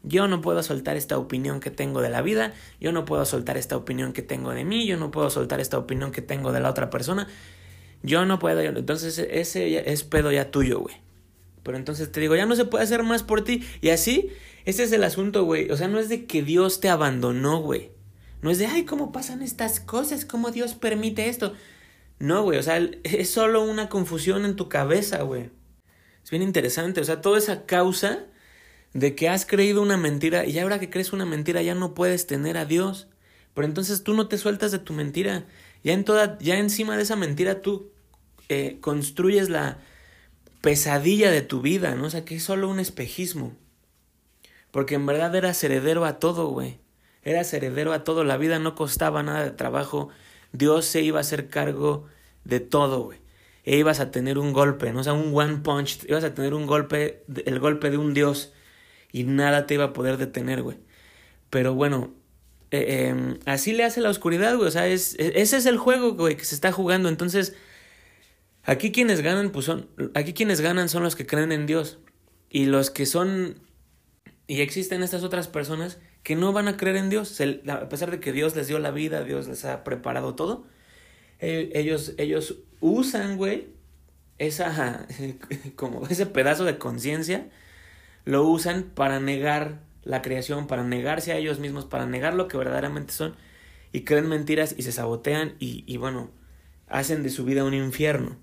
yo 0.02 0.28
no 0.28 0.40
puedo 0.40 0.62
soltar 0.62 0.96
esta 0.96 1.18
opinión 1.18 1.60
que 1.60 1.70
tengo 1.70 2.00
de 2.00 2.10
la 2.10 2.22
vida, 2.22 2.54
yo 2.80 2.92
no 2.92 3.04
puedo 3.04 3.24
soltar 3.24 3.56
esta 3.56 3.76
opinión 3.76 4.12
que 4.12 4.22
tengo 4.22 4.50
de 4.50 4.64
mí, 4.64 4.86
yo 4.86 4.96
no 4.96 5.10
puedo 5.10 5.30
soltar 5.30 5.60
esta 5.60 5.78
opinión 5.78 6.12
que 6.12 6.22
tengo 6.22 6.52
de 6.52 6.60
la 6.60 6.70
otra 6.70 6.90
persona. 6.90 7.26
Yo 8.02 8.24
no 8.24 8.38
puedo, 8.38 8.60
entonces 8.60 9.18
ese 9.18 9.90
es 9.90 10.04
pedo 10.04 10.30
ya 10.30 10.50
tuyo, 10.50 10.80
güey. 10.80 10.96
Pero 11.62 11.76
entonces 11.76 12.12
te 12.12 12.20
digo, 12.20 12.36
ya 12.36 12.46
no 12.46 12.54
se 12.54 12.64
puede 12.64 12.84
hacer 12.84 13.02
más 13.02 13.24
por 13.24 13.42
ti. 13.42 13.64
Y 13.80 13.88
así, 13.88 14.30
ese 14.64 14.84
es 14.84 14.92
el 14.92 15.02
asunto, 15.02 15.44
güey. 15.44 15.70
O 15.70 15.76
sea, 15.76 15.88
no 15.88 15.98
es 15.98 16.08
de 16.08 16.26
que 16.26 16.42
Dios 16.42 16.78
te 16.78 16.88
abandonó, 16.88 17.60
güey. 17.60 17.90
No 18.42 18.50
es 18.50 18.58
de, 18.58 18.66
ay, 18.66 18.84
¿cómo 18.84 19.10
pasan 19.10 19.42
estas 19.42 19.80
cosas? 19.80 20.24
¿Cómo 20.24 20.52
Dios 20.52 20.74
permite 20.74 21.28
esto? 21.28 21.54
No, 22.18 22.44
güey, 22.44 22.58
o 22.58 22.62
sea, 22.62 22.78
es 23.02 23.30
solo 23.30 23.64
una 23.64 23.88
confusión 23.88 24.44
en 24.44 24.54
tu 24.54 24.68
cabeza, 24.68 25.22
güey. 25.22 25.50
Es 26.22 26.30
bien 26.30 26.42
interesante, 26.42 27.00
o 27.00 27.04
sea, 27.04 27.20
toda 27.20 27.38
esa 27.38 27.66
causa 27.66 28.26
de 28.92 29.14
que 29.14 29.28
has 29.28 29.44
creído 29.46 29.82
una 29.82 29.96
mentira 29.96 30.46
y 30.46 30.58
ahora 30.58 30.78
que 30.78 30.90
crees 30.90 31.12
una 31.12 31.26
mentira 31.26 31.62
ya 31.62 31.74
no 31.74 31.94
puedes 31.94 32.26
tener 32.26 32.56
a 32.56 32.64
Dios. 32.64 33.08
Pero 33.54 33.66
entonces 33.66 34.04
tú 34.04 34.14
no 34.14 34.28
te 34.28 34.38
sueltas 34.38 34.70
de 34.72 34.78
tu 34.78 34.92
mentira. 34.92 35.46
Ya 35.82 35.92
en 35.92 36.04
toda, 36.04 36.38
ya 36.40 36.58
encima 36.58 36.96
de 36.96 37.02
esa 37.02 37.16
mentira 37.16 37.62
tú 37.62 37.90
eh, 38.48 38.78
construyes 38.80 39.48
la 39.48 39.78
pesadilla 40.60 41.30
de 41.30 41.42
tu 41.42 41.62
vida, 41.62 41.94
¿no? 41.94 42.06
O 42.06 42.10
sea, 42.10 42.24
que 42.24 42.36
es 42.36 42.42
solo 42.42 42.68
un 42.68 42.80
espejismo. 42.80 43.54
Porque 44.70 44.94
en 44.94 45.06
verdad 45.06 45.34
eras 45.34 45.62
heredero 45.64 46.04
a 46.04 46.18
todo, 46.18 46.48
güey. 46.48 46.80
Eras 47.22 47.52
heredero 47.54 47.92
a 47.92 48.04
todo. 48.04 48.24
La 48.24 48.36
vida 48.36 48.58
no 48.58 48.74
costaba 48.74 49.22
nada 49.22 49.44
de 49.44 49.52
trabajo. 49.52 50.10
Dios 50.52 50.84
se 50.84 51.02
iba 51.02 51.18
a 51.18 51.22
hacer 51.22 51.48
cargo 51.48 52.06
de 52.44 52.60
todo, 52.60 53.04
güey. 53.04 53.18
E 53.64 53.78
ibas 53.78 54.00
a 54.00 54.10
tener 54.10 54.38
un 54.38 54.52
golpe, 54.52 54.92
¿no? 54.92 55.00
O 55.00 55.04
sea, 55.04 55.12
un 55.12 55.34
one 55.34 55.58
punch. 55.58 56.04
Ibas 56.08 56.24
a 56.24 56.34
tener 56.34 56.52
un 56.52 56.66
golpe, 56.66 57.24
el 57.46 57.58
golpe 57.58 57.90
de 57.90 57.96
un 57.96 58.12
Dios 58.12 58.52
y 59.16 59.24
nada 59.24 59.66
te 59.66 59.72
iba 59.72 59.84
a 59.84 59.92
poder 59.94 60.18
detener, 60.18 60.60
güey. 60.60 60.76
Pero 61.48 61.74
bueno, 61.74 62.14
eh, 62.70 63.06
em, 63.08 63.38
así 63.46 63.72
le 63.72 63.82
hace 63.82 64.02
la 64.02 64.10
oscuridad, 64.10 64.54
güey. 64.56 64.68
O 64.68 64.70
sea, 64.70 64.86
es, 64.88 65.18
e, 65.18 65.40
ese 65.40 65.56
es 65.56 65.64
el 65.64 65.78
juego, 65.78 66.12
güey, 66.12 66.36
que 66.36 66.44
se 66.44 66.54
está 66.54 66.70
jugando. 66.70 67.08
Entonces, 67.08 67.54
aquí 68.62 68.92
quienes 68.92 69.22
ganan, 69.22 69.52
pues 69.52 69.64
son, 69.64 69.88
aquí 70.12 70.34
quienes 70.34 70.60
ganan 70.60 70.90
son 70.90 71.02
los 71.02 71.16
que 71.16 71.24
creen 71.26 71.50
en 71.50 71.64
Dios. 71.64 71.98
Y 72.50 72.66
los 72.66 72.90
que 72.90 73.06
son, 73.06 73.58
y 74.46 74.60
existen 74.60 75.02
estas 75.02 75.22
otras 75.22 75.48
personas 75.48 75.98
que 76.22 76.36
no 76.36 76.52
van 76.52 76.68
a 76.68 76.76
creer 76.76 76.96
en 76.96 77.08
Dios. 77.08 77.40
a 77.68 77.88
pesar 77.88 78.10
de 78.10 78.20
que 78.20 78.32
Dios 78.32 78.54
les 78.54 78.68
dio 78.68 78.78
la 78.78 78.90
vida, 78.90 79.24
Dios 79.24 79.48
les 79.48 79.64
ha 79.64 79.82
preparado 79.82 80.34
todo. 80.34 80.66
Eh, 81.38 81.70
ellos, 81.72 82.12
ellos 82.18 82.58
usan, 82.80 83.38
güey, 83.38 83.68
esa, 84.36 85.06
como 85.74 86.06
ese 86.06 86.26
pedazo 86.26 86.64
de 86.64 86.76
conciencia 86.76 87.48
lo 88.26 88.44
usan 88.44 88.90
para 88.94 89.18
negar 89.18 89.80
la 90.02 90.20
creación, 90.20 90.66
para 90.66 90.84
negarse 90.84 91.32
a 91.32 91.36
ellos 91.38 91.58
mismos, 91.58 91.86
para 91.86 92.04
negar 92.04 92.34
lo 92.34 92.46
que 92.48 92.58
verdaderamente 92.58 93.14
son, 93.14 93.34
y 93.92 94.02
creen 94.02 94.28
mentiras 94.28 94.74
y 94.76 94.82
se 94.82 94.92
sabotean 94.92 95.54
y, 95.58 95.84
y 95.86 95.96
bueno, 95.96 96.30
hacen 96.86 97.22
de 97.22 97.30
su 97.30 97.46
vida 97.46 97.64
un 97.64 97.72
infierno. 97.72 98.36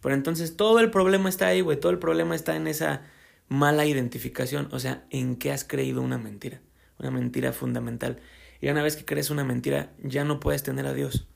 Pero 0.00 0.14
entonces 0.14 0.56
todo 0.56 0.80
el 0.80 0.90
problema 0.90 1.28
está 1.28 1.46
ahí, 1.46 1.62
güey. 1.62 1.80
Todo 1.80 1.90
el 1.90 1.98
problema 1.98 2.34
está 2.34 2.56
en 2.56 2.66
esa 2.66 3.02
mala 3.48 3.86
identificación. 3.86 4.68
O 4.70 4.78
sea, 4.78 5.06
en 5.08 5.36
qué 5.36 5.50
has 5.50 5.64
creído 5.64 6.02
una 6.02 6.18
mentira. 6.18 6.60
Una 6.98 7.10
mentira 7.10 7.52
fundamental. 7.52 8.20
Y 8.60 8.68
una 8.68 8.82
vez 8.82 8.96
que 8.96 9.06
crees 9.06 9.30
una 9.30 9.44
mentira, 9.44 9.94
ya 10.02 10.24
no 10.24 10.40
puedes 10.40 10.62
tener 10.62 10.86
a 10.86 10.92
Dios. 10.92 11.26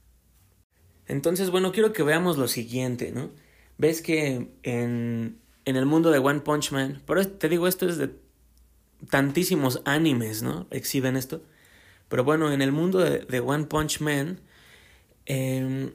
Entonces, 1.06 1.50
bueno, 1.50 1.72
quiero 1.72 1.94
que 1.94 2.02
veamos 2.02 2.36
lo 2.36 2.46
siguiente, 2.46 3.10
¿no? 3.10 3.30
Ves 3.78 4.02
que 4.02 4.50
en, 4.62 5.38
en 5.68 5.76
el 5.76 5.84
mundo 5.84 6.10
de 6.10 6.18
One 6.18 6.40
Punch 6.40 6.72
Man, 6.72 7.02
pero 7.06 7.28
te 7.28 7.46
digo, 7.50 7.68
esto 7.68 7.86
es 7.86 7.98
de 7.98 8.10
tantísimos 9.10 9.82
animes, 9.84 10.42
¿no? 10.42 10.66
Exhiben 10.70 11.14
esto. 11.14 11.42
Pero 12.08 12.24
bueno, 12.24 12.50
en 12.50 12.62
el 12.62 12.72
mundo 12.72 13.00
de, 13.00 13.40
One 13.40 13.64
Punch 13.66 14.00
Man, 14.00 14.40
em, 15.26 15.92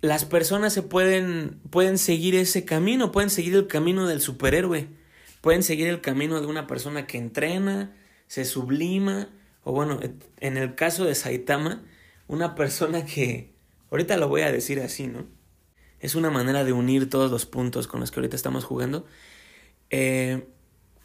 las 0.00 0.24
personas 0.24 0.72
se 0.72 0.80
pueden, 0.80 1.60
pueden 1.68 1.98
seguir 1.98 2.34
ese 2.34 2.64
camino, 2.64 3.12
pueden 3.12 3.28
seguir 3.28 3.54
el 3.56 3.66
camino 3.66 4.06
del 4.06 4.22
superhéroe, 4.22 4.88
pueden 5.42 5.62
seguir 5.62 5.88
el 5.88 6.00
camino 6.00 6.40
de 6.40 6.46
una 6.46 6.66
persona 6.66 7.06
que 7.06 7.18
entrena, 7.18 7.94
se 8.26 8.46
sublima, 8.46 9.28
o 9.64 9.72
bueno, 9.72 10.00
en 10.40 10.56
el 10.56 10.74
caso 10.76 11.04
de 11.04 11.14
Saitama, 11.14 11.82
una 12.26 12.54
persona 12.54 13.04
que, 13.04 13.52
ahorita 13.90 14.16
lo 14.16 14.28
voy 14.28 14.40
a 14.40 14.50
decir 14.50 14.80
así, 14.80 15.08
¿no? 15.08 15.26
Es 16.02 16.16
una 16.16 16.30
manera 16.30 16.64
de 16.64 16.72
unir 16.72 17.08
todos 17.08 17.30
los 17.30 17.46
puntos 17.46 17.86
con 17.86 18.00
los 18.00 18.10
que 18.10 18.18
ahorita 18.18 18.34
estamos 18.34 18.64
jugando. 18.64 19.06
Eh, 19.88 20.44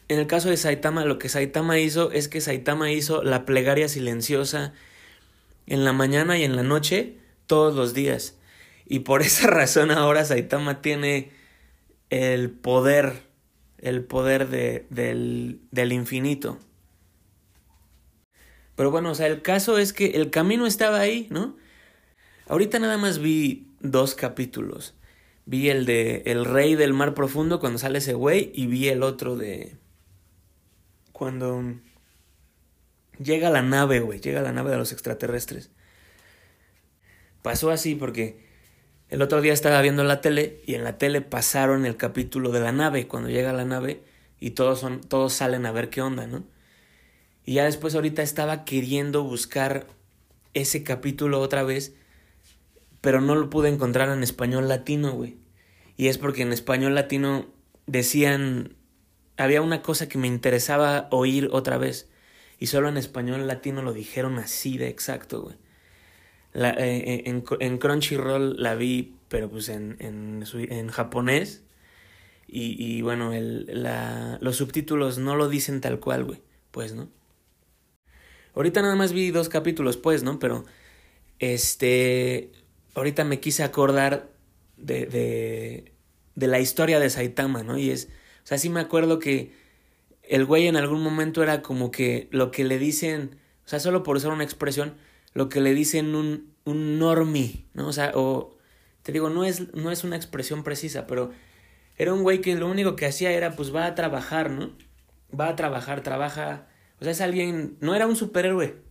en 0.08 0.18
el 0.18 0.26
caso 0.26 0.50
de 0.50 0.56
Saitama, 0.56 1.04
lo 1.04 1.20
que 1.20 1.28
Saitama 1.28 1.78
hizo 1.78 2.10
es 2.10 2.26
que 2.26 2.40
Saitama 2.40 2.90
hizo 2.90 3.22
la 3.22 3.46
plegaria 3.46 3.88
silenciosa 3.88 4.74
en 5.68 5.84
la 5.84 5.92
mañana 5.92 6.36
y 6.36 6.42
en 6.42 6.56
la 6.56 6.64
noche 6.64 7.14
todos 7.46 7.76
los 7.76 7.94
días. 7.94 8.36
Y 8.86 9.00
por 9.00 9.22
esa 9.22 9.46
razón 9.46 9.92
ahora 9.92 10.24
Saitama 10.24 10.82
tiene 10.82 11.30
el 12.10 12.50
poder, 12.50 13.22
el 13.78 14.02
poder 14.02 14.48
de, 14.48 14.84
del, 14.90 15.60
del 15.70 15.92
infinito. 15.92 16.58
Pero 18.74 18.90
bueno, 18.90 19.12
o 19.12 19.14
sea, 19.14 19.28
el 19.28 19.42
caso 19.42 19.78
es 19.78 19.92
que 19.92 20.06
el 20.16 20.30
camino 20.30 20.66
estaba 20.66 20.98
ahí, 20.98 21.28
¿no? 21.30 21.56
Ahorita 22.48 22.78
nada 22.78 22.96
más 22.96 23.18
vi 23.18 23.68
dos 23.80 24.14
capítulos. 24.14 24.94
Vi 25.44 25.68
el 25.68 25.84
de 25.84 26.22
El 26.26 26.46
Rey 26.46 26.74
del 26.74 26.94
Mar 26.94 27.12
Profundo 27.12 27.60
cuando 27.60 27.78
sale 27.78 27.98
ese 27.98 28.14
güey 28.14 28.50
y 28.54 28.66
vi 28.66 28.88
el 28.88 29.02
otro 29.02 29.36
de 29.36 29.76
cuando 31.12 31.62
llega 33.22 33.50
la 33.50 33.62
nave, 33.62 34.00
güey, 34.00 34.20
llega 34.20 34.40
la 34.40 34.52
nave 34.52 34.70
de 34.70 34.78
los 34.78 34.92
extraterrestres. 34.92 35.70
Pasó 37.42 37.70
así 37.70 37.94
porque 37.94 38.46
el 39.10 39.20
otro 39.20 39.40
día 39.40 39.52
estaba 39.52 39.82
viendo 39.82 40.04
la 40.04 40.20
tele 40.20 40.62
y 40.66 40.74
en 40.74 40.84
la 40.84 40.96
tele 40.96 41.20
pasaron 41.20 41.84
el 41.84 41.96
capítulo 41.96 42.50
de 42.50 42.60
la 42.60 42.72
nave, 42.72 43.08
cuando 43.08 43.28
llega 43.28 43.52
la 43.52 43.64
nave 43.64 44.02
y 44.40 44.50
todos, 44.50 44.80
son, 44.80 45.00
todos 45.00 45.32
salen 45.34 45.66
a 45.66 45.72
ver 45.72 45.90
qué 45.90 46.00
onda, 46.00 46.26
¿no? 46.26 46.44
Y 47.44 47.54
ya 47.54 47.64
después 47.64 47.94
ahorita 47.94 48.22
estaba 48.22 48.64
queriendo 48.64 49.24
buscar 49.24 49.86
ese 50.54 50.82
capítulo 50.82 51.40
otra 51.40 51.62
vez, 51.62 51.94
pero 53.00 53.20
no 53.20 53.34
lo 53.34 53.50
pude 53.50 53.68
encontrar 53.68 54.08
en 54.10 54.22
español 54.22 54.68
latino, 54.68 55.12
güey. 55.12 55.36
Y 55.96 56.08
es 56.08 56.18
porque 56.18 56.42
en 56.42 56.52
español 56.52 56.94
latino 56.94 57.46
decían 57.86 58.76
había 59.38 59.62
una 59.62 59.82
cosa 59.82 60.08
que 60.08 60.18
me 60.18 60.26
interesaba 60.26 61.08
oír 61.10 61.48
otra 61.52 61.78
vez. 61.78 62.08
Y 62.58 62.66
solo 62.66 62.88
en 62.88 62.96
español 62.96 63.46
latino 63.46 63.82
lo 63.82 63.92
dijeron 63.92 64.38
así 64.38 64.76
de 64.78 64.88
exacto, 64.88 65.42
güey. 65.42 65.56
Eh, 66.54 67.22
eh, 67.24 67.42
en, 67.60 67.78
Crunchyroll 67.78 68.60
la 68.60 68.74
vi, 68.74 69.14
pero 69.28 69.48
pues 69.48 69.68
en, 69.68 69.96
en, 70.00 70.44
en 70.52 70.88
japonés. 70.88 71.62
Y, 72.48 72.74
y 72.78 73.02
bueno, 73.02 73.32
el, 73.32 73.66
la, 73.82 74.38
los 74.40 74.56
subtítulos 74.56 75.18
no 75.18 75.36
lo 75.36 75.48
dicen 75.48 75.80
tal 75.80 76.00
cual, 76.00 76.24
güey. 76.24 76.40
Pues, 76.72 76.94
¿no? 76.94 77.08
Ahorita 78.54 78.82
nada 78.82 78.96
más 78.96 79.12
vi 79.12 79.30
dos 79.30 79.48
capítulos, 79.48 79.96
pues, 79.96 80.24
¿no? 80.24 80.40
Pero, 80.40 80.64
este, 81.38 82.50
ahorita 82.94 83.24
me 83.24 83.40
quise 83.40 83.62
acordar 83.62 84.30
de, 84.76 85.06
de, 85.06 85.94
de 86.34 86.46
la 86.46 86.60
historia 86.60 87.00
de 87.00 87.10
Saitama, 87.10 87.62
¿no? 87.62 87.78
Y 87.78 87.90
es, 87.90 88.08
o 88.44 88.46
sea, 88.46 88.58
sí 88.58 88.70
me 88.70 88.80
acuerdo 88.80 89.18
que 89.18 89.52
el 90.22 90.44
güey 90.44 90.66
en 90.66 90.76
algún 90.76 91.02
momento 91.02 91.42
era 91.42 91.62
como 91.62 91.90
que 91.90 92.28
lo 92.30 92.50
que 92.50 92.64
le 92.64 92.78
dicen, 92.78 93.38
o 93.64 93.68
sea, 93.68 93.80
solo 93.80 94.02
por 94.02 94.16
usar 94.16 94.30
una 94.30 94.44
expresión, 94.44 94.96
lo 95.32 95.48
que 95.48 95.60
le 95.60 95.74
dicen 95.74 96.14
un, 96.14 96.54
un 96.64 96.98
normie, 96.98 97.66
¿no? 97.74 97.88
O 97.88 97.92
sea, 97.92 98.12
o 98.14 98.56
te 99.02 99.12
digo, 99.12 99.30
no 99.30 99.44
es, 99.44 99.72
no 99.74 99.90
es 99.90 100.04
una 100.04 100.16
expresión 100.16 100.64
precisa, 100.64 101.06
pero 101.06 101.30
era 101.96 102.12
un 102.12 102.22
güey 102.22 102.40
que 102.40 102.54
lo 102.56 102.68
único 102.68 102.94
que 102.94 103.06
hacía 103.06 103.32
era, 103.32 103.56
pues 103.56 103.74
va 103.74 103.86
a 103.86 103.94
trabajar, 103.94 104.50
¿no? 104.50 104.76
Va 105.38 105.48
a 105.48 105.56
trabajar, 105.56 106.02
trabaja, 106.02 106.68
o 107.00 107.04
sea, 107.04 107.12
es 107.12 107.20
alguien, 107.20 107.76
no 107.80 107.94
era 107.94 108.06
un 108.06 108.16
superhéroe, 108.16 108.82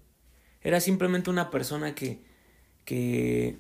era 0.62 0.80
simplemente 0.82 1.30
una 1.30 1.50
persona 1.50 1.96
que, 1.96 2.24
que 2.84 3.60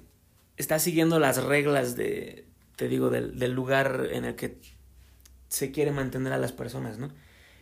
está 0.57 0.79
siguiendo 0.79 1.19
las 1.19 1.43
reglas 1.43 1.95
de, 1.95 2.45
te 2.75 2.87
digo, 2.87 3.09
del, 3.09 3.39
del 3.39 3.53
lugar 3.53 4.09
en 4.11 4.25
el 4.25 4.35
que 4.35 4.57
se 5.49 5.71
quiere 5.71 5.91
mantener 5.91 6.33
a 6.33 6.37
las 6.37 6.51
personas, 6.51 6.97
¿no? 6.97 7.09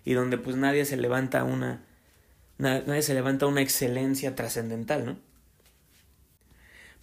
Y 0.04 0.14
donde 0.14 0.38
pues 0.38 0.56
nadie 0.56 0.86
se 0.86 0.98
levanta 0.98 1.44
una, 1.44 1.84
nadie 2.58 3.02
se 3.02 3.14
levanta 3.14 3.48
una 3.48 3.62
excelencia 3.62 4.36
trascendental, 4.36 5.06
¿no? 5.06 5.18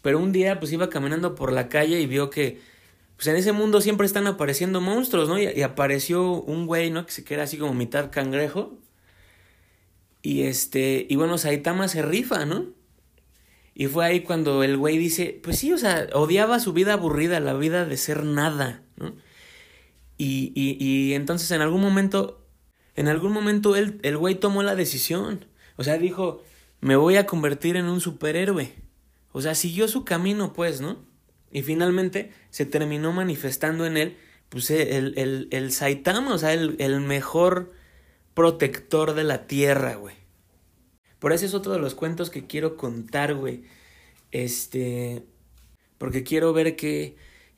Pero 0.02 0.18
un 0.18 0.32
día 0.32 0.58
pues 0.58 0.72
iba 0.72 0.90
caminando 0.90 1.34
por 1.34 1.52
la 1.52 1.68
calle 1.68 2.00
y 2.00 2.06
vio 2.06 2.30
que 2.30 2.60
pues 3.16 3.28
en 3.28 3.36
ese 3.36 3.52
mundo 3.52 3.80
siempre 3.80 4.06
están 4.06 4.26
apareciendo 4.26 4.80
monstruos, 4.80 5.28
¿no? 5.28 5.38
Y, 5.38 5.62
apareció 5.62 6.42
un 6.42 6.66
güey, 6.66 6.90
¿no? 6.90 7.06
Que 7.06 7.12
se 7.12 7.24
queda 7.24 7.44
así 7.44 7.56
como 7.56 7.72
mitad 7.74 8.10
cangrejo. 8.10 8.78
Y 10.22 10.42
este, 10.42 11.06
y 11.08 11.16
bueno, 11.16 11.38
Saitama 11.38 11.88
se 11.88 12.02
rifa, 12.02 12.44
¿no? 12.46 12.66
Y 13.74 13.86
fue 13.86 14.04
ahí 14.04 14.20
cuando 14.20 14.62
el 14.62 14.76
güey 14.76 14.98
dice, 14.98 15.40
pues 15.42 15.58
sí, 15.58 15.72
o 15.72 15.78
sea, 15.78 16.08
odiaba 16.12 16.60
su 16.60 16.72
vida 16.72 16.94
aburrida, 16.94 17.40
la 17.40 17.54
vida 17.54 17.84
de 17.86 17.96
ser 17.96 18.24
nada, 18.24 18.82
¿no? 18.96 19.14
Y, 20.18 20.52
y, 20.54 20.76
y 20.78 21.14
entonces 21.14 21.50
en 21.50 21.62
algún 21.62 21.80
momento, 21.80 22.46
en 22.94 23.08
algún 23.08 23.32
momento 23.32 23.74
él, 23.74 23.98
el 24.02 24.18
güey 24.18 24.34
tomó 24.34 24.62
la 24.62 24.74
decisión. 24.74 25.46
O 25.76 25.84
sea, 25.84 25.96
dijo, 25.96 26.42
me 26.80 26.96
voy 26.96 27.16
a 27.16 27.26
convertir 27.26 27.76
en 27.76 27.86
un 27.86 28.00
superhéroe. 28.00 28.74
O 29.32 29.40
sea, 29.40 29.54
siguió 29.54 29.88
su 29.88 30.04
camino, 30.04 30.52
pues, 30.52 30.80
¿no? 30.80 30.98
Y 31.50 31.62
finalmente 31.62 32.32
se 32.50 32.66
terminó 32.66 33.12
manifestando 33.12 33.86
en 33.86 33.96
él, 33.96 34.16
pues, 34.50 34.70
el, 34.70 35.14
el, 35.16 35.48
el 35.50 35.72
Saitama, 35.72 36.34
o 36.34 36.38
sea, 36.38 36.52
el, 36.52 36.76
el 36.78 37.00
mejor 37.00 37.72
protector 38.34 39.14
de 39.14 39.24
la 39.24 39.46
tierra, 39.46 39.94
güey. 39.94 40.21
Por 41.22 41.32
eso 41.32 41.46
es 41.46 41.54
otro 41.54 41.72
de 41.72 41.78
los 41.78 41.94
cuentos 41.94 42.30
que 42.30 42.48
quiero 42.48 42.76
contar, 42.76 43.36
güey. 43.36 43.62
Este. 44.32 45.24
Porque 45.96 46.24
quiero 46.24 46.52
ver 46.52 46.74
qué, 46.74 47.14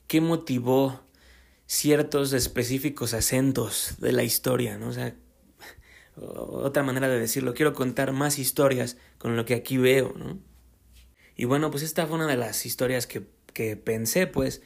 qué 0.07 0.21
motivó 0.21 1.01
ciertos 1.65 2.35
específicos 2.35 3.15
acentos 3.15 3.95
de 4.01 4.13
la 4.13 4.23
historia, 4.23 4.77
¿no? 4.77 4.89
O 4.89 4.93
sea, 4.93 5.17
otra 6.17 6.83
manera 6.83 7.09
de 7.09 7.19
decirlo, 7.19 7.55
quiero 7.55 7.73
contar 7.73 8.13
más 8.13 8.39
historias 8.39 8.99
con 9.17 9.35
lo 9.35 9.47
que 9.47 9.55
aquí 9.55 9.79
veo, 9.79 10.13
¿no? 10.15 10.39
Y 11.35 11.47
bueno, 11.47 11.71
pues 11.71 11.85
esta 11.85 12.07
fue 12.07 12.17
una 12.17 12.27
de 12.27 12.37
las 12.37 12.67
historias 12.67 13.07
que, 13.07 13.27
que 13.55 13.79
pensé, 13.79 14.27
pues. 14.27 14.61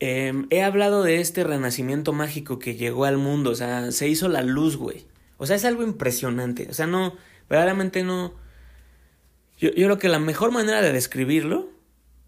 Em, 0.00 0.46
he 0.48 0.62
hablado 0.62 1.02
de 1.02 1.20
este 1.20 1.44
renacimiento 1.44 2.14
mágico 2.14 2.58
que 2.58 2.76
llegó 2.76 3.04
al 3.04 3.18
mundo, 3.18 3.50
o 3.50 3.54
sea, 3.54 3.92
se 3.92 4.08
hizo 4.08 4.28
la 4.28 4.40
luz, 4.40 4.78
güey. 4.78 5.06
O 5.36 5.44
sea, 5.44 5.56
es 5.56 5.66
algo 5.66 5.82
impresionante, 5.82 6.66
o 6.70 6.72
sea, 6.72 6.86
no, 6.86 7.14
verdaderamente 7.54 8.02
no... 8.02 8.34
Yo, 9.58 9.70
yo 9.70 9.86
creo 9.86 9.98
que 9.98 10.08
la 10.08 10.18
mejor 10.18 10.50
manera 10.50 10.82
de 10.82 10.92
describirlo, 10.92 11.70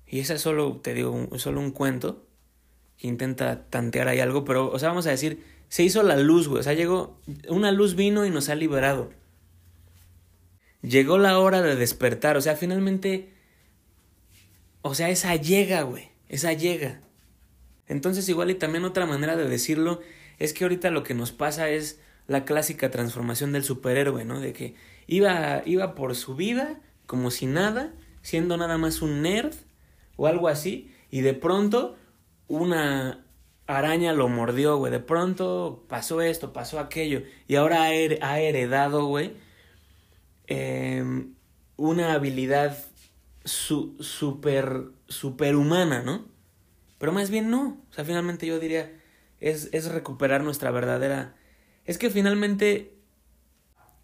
y 0.07 0.21
esa 0.21 0.35
es 0.35 0.41
solo, 0.41 0.81
te 0.81 0.95
digo, 0.95 1.29
solo 1.37 1.61
un 1.61 1.73
cuento, 1.73 2.25
que 2.97 3.09
intenta 3.09 3.69
tantear 3.69 4.07
ahí 4.07 4.21
algo, 4.21 4.45
pero, 4.45 4.71
o 4.71 4.79
sea, 4.79 4.91
vamos 4.91 5.07
a 5.09 5.11
decir, 5.11 5.43
se 5.69 5.83
hizo 5.83 6.05
la 6.05 6.17
luz, 6.17 6.47
güey, 6.47 6.61
o 6.61 6.63
sea, 6.63 6.75
llegó, 6.75 7.21
una 7.49 7.73
luz 7.73 7.97
vino 7.97 8.25
y 8.25 8.31
nos 8.31 8.49
ha 8.49 8.55
liberado. 8.55 9.11
Llegó 10.83 11.19
la 11.19 11.41
hora 11.41 11.61
de 11.61 11.75
despertar, 11.75 12.37
o 12.37 12.41
sea, 12.41 12.55
finalmente, 12.55 13.35
o 14.83 14.95
sea, 14.95 15.11
esa 15.11 15.35
llega, 15.35 15.83
güey, 15.83 16.11
esa 16.29 16.53
llega. 16.53 17.01
Entonces, 17.89 18.29
igual 18.29 18.51
y 18.51 18.55
también 18.55 18.85
otra 18.85 19.07
manera 19.07 19.35
de 19.35 19.49
decirlo 19.49 20.01
es 20.39 20.53
que 20.53 20.65
ahorita 20.65 20.91
lo 20.91 21.03
que 21.03 21.15
nos 21.15 21.33
pasa 21.33 21.69
es 21.69 21.99
la 22.27 22.45
clásica 22.45 22.91
transformación 22.91 23.53
del 23.53 23.65
superhéroe, 23.65 24.25
¿no? 24.25 24.41
De 24.41 24.53
que 24.53 24.75
iba, 25.07 25.63
iba 25.65 25.95
por 25.95 26.15
su 26.15 26.35
vida 26.35 26.81
como 27.07 27.31
si 27.31 27.47
nada, 27.47 27.93
siendo 28.23 28.57
nada 28.57 28.79
más 28.79 29.01
un 29.03 29.23
nerd 29.23 29.55
o 30.17 30.27
algo 30.27 30.49
así, 30.49 30.93
y 31.11 31.21
de 31.21 31.35
pronto 31.35 31.97
una 32.49 33.25
araña 33.67 34.13
lo 34.13 34.29
mordió, 34.29 34.77
güey. 34.77 34.93
De 34.93 35.01
pronto 35.01 35.85
pasó 35.89 36.23
esto, 36.23 36.53
pasó 36.53 36.79
aquello. 36.79 37.23
Y 37.47 37.57
ahora 37.57 37.83
ha 37.85 38.41
heredado, 38.41 39.07
güey, 39.07 39.37
em, 40.47 41.35
una 41.77 42.13
habilidad 42.13 42.77
su 43.45 43.97
super, 44.01 44.87
superhumana, 45.09 46.03
¿no? 46.03 46.27
Pero 46.99 47.13
más 47.13 47.31
bien 47.31 47.51
no. 47.51 47.81
O 47.91 47.93
sea, 47.93 48.05
finalmente 48.05 48.47
yo 48.47 48.59
diría, 48.59 48.93
es, 49.41 49.69
es 49.73 49.91
recuperar 49.91 50.43
nuestra 50.43 50.71
verdadera... 50.71 51.36
Es 51.87 51.99
que 51.99 52.11
finalmente, 52.11 52.95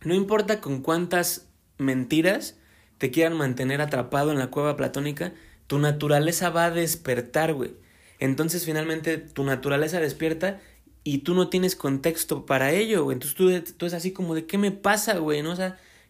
no 0.05 0.15
importa 0.15 0.61
con 0.61 0.83
cuántas 0.83 1.49
mentiras 1.79 2.57
te 2.99 3.11
quieran 3.11 3.37
mantener 3.37 3.81
atrapado 3.81 4.31
en 4.31 4.39
la 4.39 4.49
cueva 4.49 4.77
platónica, 4.77 5.33
tu 5.67 5.79
naturaleza 5.79 6.51
va 6.51 6.67
a 6.67 6.71
despertar, 6.71 7.55
güey. 7.55 7.75
Entonces 8.19 8.65
finalmente 8.65 9.19
tu 9.19 9.43
naturaleza 9.43 9.99
despierta 9.99 10.61
y 11.03 11.19
tú 11.19 11.35
no 11.35 11.49
tienes 11.49 11.75
contexto 11.75 12.47
para 12.47 12.71
ello, 12.71 13.05
güey. 13.05 13.17
Entonces 13.17 13.37
tú, 13.37 13.75
tú 13.77 13.87
es 13.87 13.95
así 13.95 14.13
como 14.13 14.35
de, 14.35 14.47
¿qué 14.47 14.59
me 14.59 14.71
pasa, 14.71 15.19
güey? 15.19 15.43
¿No? 15.43 15.55
O 15.55 15.57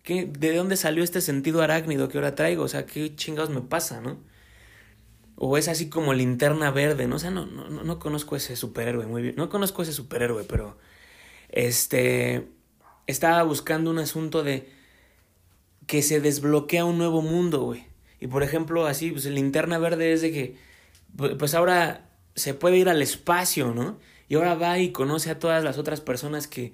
¿qué, 0.03 0.27
¿de 0.27 0.55
dónde 0.55 0.77
salió 0.77 1.03
este 1.03 1.23
sentido 1.23 1.63
arácnido 1.63 2.09
que 2.09 2.19
ahora 2.19 2.35
traigo? 2.35 2.65
O 2.65 2.69
sea, 2.69 2.85
¿qué 2.85 3.17
chingados 3.17 3.51
me 3.51 3.63
pasa, 3.63 4.03
no? 4.03 4.19
O 5.37 5.57
es 5.57 5.69
así 5.69 5.89
como 5.89 6.13
linterna 6.13 6.71
verde, 6.71 7.07
¿no? 7.09 7.17
O 7.17 7.19
sea, 7.19 7.31
no, 7.31 7.47
no, 7.47 7.69
no 7.69 7.99
conozco 7.99 8.37
ese 8.37 8.57
superhéroe 8.57 9.07
muy 9.07 9.23
bien. 9.23 9.35
No 9.37 9.49
conozco 9.49 9.83
ese 9.83 9.93
superhéroe, 9.93 10.45
pero. 10.45 10.77
Este. 11.53 12.49
Estaba 13.07 13.43
buscando 13.45 13.91
un 13.91 13.99
asunto 13.99 14.43
de. 14.43 14.69
Que 15.87 16.03
se 16.03 16.21
desbloquea 16.21 16.85
un 16.85 16.99
nuevo 16.99 17.23
mundo, 17.23 17.63
güey. 17.63 17.87
Y 18.21 18.27
por 18.27 18.43
ejemplo, 18.43 18.87
así, 18.87 19.11
pues 19.11 19.25
linterna 19.27 19.79
verde 19.79 20.13
es 20.13 20.23
de 20.23 20.33
que. 20.33 20.57
Pues 21.39 21.55
ahora 21.55 22.09
se 22.35 22.55
puede 22.55 22.79
ir 22.79 22.89
al 22.89 23.03
espacio, 23.03 23.73
¿no? 23.75 23.99
Y 24.29 24.37
ahora 24.37 24.55
va 24.55 24.79
y 24.79 24.93
conoce 24.93 25.31
a 25.31 25.39
todas 25.39 25.63
las 25.63 25.77
otras 25.77 26.01
personas 26.01 26.49
que, 26.49 26.73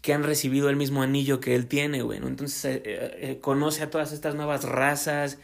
que 0.00 0.14
han 0.14 0.22
recibido 0.22 0.70
el 0.70 0.76
mismo 0.76 1.02
anillo 1.02 1.40
que 1.40 1.56
él 1.56 1.66
tiene, 1.66 2.02
güey. 2.02 2.20
¿no? 2.20 2.28
Entonces 2.28 2.64
eh, 2.64 2.82
eh, 2.84 3.38
conoce 3.40 3.82
a 3.82 3.90
todas 3.90 4.12
estas 4.12 4.36
nuevas 4.36 4.62
razas 4.62 5.38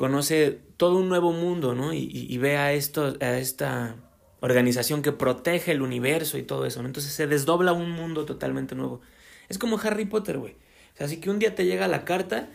conoce 0.00 0.58
todo 0.78 0.96
un 0.96 1.10
nuevo 1.10 1.30
mundo, 1.30 1.74
¿no? 1.74 1.92
Y, 1.92 2.08
y, 2.10 2.38
ve 2.38 2.56
a, 2.56 2.72
esto, 2.72 3.18
a 3.20 3.36
esta 3.36 3.96
organización 4.40 5.02
que 5.02 5.12
protege 5.12 5.72
el 5.72 5.82
universo 5.82 6.38
y 6.38 6.42
todo 6.42 6.66
eso. 6.66 6.80
Entonces 6.80 7.12
se 7.12 7.26
desdobla 7.26 7.72
un 7.72 7.90
mundo 7.90 8.24
totalmente 8.24 8.74
nuevo. 8.74 9.00
Es 9.48 9.58
como 9.58 9.78
Harry 9.78 10.04
Potter, 10.04 10.38
güey. 10.38 10.54
O 10.94 10.96
sea, 10.96 11.06
así 11.06 11.18
que 11.18 11.30
un 11.30 11.38
día 11.38 11.54
te 11.54 11.66
llega 11.66 11.88
la 11.88 12.04
carta 12.04 12.48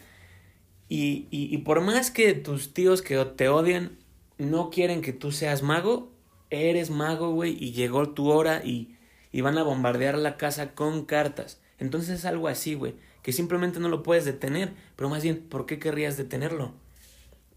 y, 0.90 1.28
y, 1.32 1.54
y 1.54 1.58
por 1.60 1.82
más 1.82 2.12
que 2.12 2.34
tus 2.34 2.74
tíos 2.74 3.02
que 3.02 3.24
te 3.26 3.50
odian 3.50 3.98
no 4.38 4.70
quieren 4.70 5.02
que 5.02 5.14
tú 5.14 5.32
seas 5.32 5.64
mago, 5.64 6.12
eres 6.50 6.90
mago, 6.90 7.32
güey, 7.32 7.58
y 7.60 7.72
llegó 7.72 8.10
tu 8.10 8.30
hora 8.30 8.62
y, 8.64 8.96
y 9.32 9.42
van 9.42 9.58
a 9.58 9.64
bombardear 9.64 10.18
la 10.18 10.38
casa 10.38 10.74
con 10.74 11.06
cartas. 11.06 11.60
Entonces 11.80 12.20
es 12.20 12.26
algo 12.26 12.48
así, 12.48 12.74
güey, 12.74 12.96
que 13.22 13.34
simplemente 13.34 13.80
no 13.80 13.90
lo 13.90 14.04
puedes 14.04 14.26
detener, 14.26 14.74
pero 14.96 15.10
más 15.10 15.24
bien, 15.24 15.42
¿por 15.50 15.66
qué 15.66 15.80
querrías 15.80 16.18
detenerlo? 16.18 16.74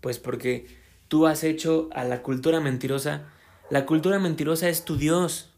Pues 0.00 0.18
porque 0.18 0.66
tú 1.08 1.26
has 1.26 1.44
hecho 1.44 1.88
a 1.92 2.04
la 2.04 2.22
cultura 2.22 2.60
mentirosa, 2.60 3.32
la 3.70 3.86
cultura 3.86 4.18
mentirosa 4.18 4.68
es 4.68 4.84
tu 4.84 4.96
Dios. 4.96 5.50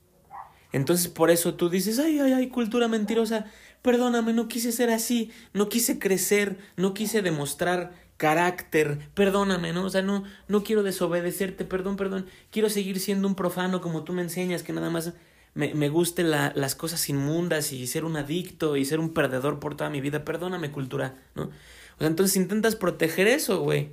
Entonces 0.72 1.08
por 1.08 1.30
eso 1.30 1.54
tú 1.54 1.68
dices, 1.68 1.98
ay, 1.98 2.18
ay, 2.20 2.32
ay, 2.32 2.48
cultura 2.48 2.88
mentirosa, 2.88 3.46
perdóname, 3.82 4.32
no 4.32 4.48
quise 4.48 4.72
ser 4.72 4.90
así, 4.90 5.30
no 5.52 5.68
quise 5.68 5.98
crecer, 5.98 6.58
no 6.76 6.94
quise 6.94 7.22
demostrar 7.22 7.92
carácter, 8.16 8.98
perdóname, 9.14 9.72
¿no? 9.72 9.84
O 9.84 9.90
sea, 9.90 10.02
no, 10.02 10.24
no 10.46 10.62
quiero 10.62 10.82
desobedecerte, 10.82 11.64
perdón, 11.64 11.96
perdón, 11.96 12.26
quiero 12.50 12.68
seguir 12.68 13.00
siendo 13.00 13.26
un 13.26 13.34
profano 13.34 13.80
como 13.80 14.04
tú 14.04 14.12
me 14.12 14.20
enseñas, 14.20 14.62
que 14.62 14.74
nada 14.74 14.90
más 14.90 15.14
me, 15.54 15.74
me 15.74 15.88
guste 15.88 16.22
la, 16.22 16.52
las 16.54 16.74
cosas 16.74 17.08
inmundas 17.08 17.72
y 17.72 17.86
ser 17.86 18.04
un 18.04 18.16
adicto 18.16 18.76
y 18.76 18.84
ser 18.84 19.00
un 19.00 19.14
perdedor 19.14 19.58
por 19.58 19.74
toda 19.74 19.88
mi 19.88 20.02
vida, 20.02 20.24
perdóname, 20.24 20.70
cultura, 20.70 21.14
¿no? 21.34 21.44
O 21.44 21.98
sea, 21.98 22.08
entonces 22.08 22.36
intentas 22.36 22.76
proteger 22.76 23.26
eso, 23.26 23.60
güey. 23.60 23.90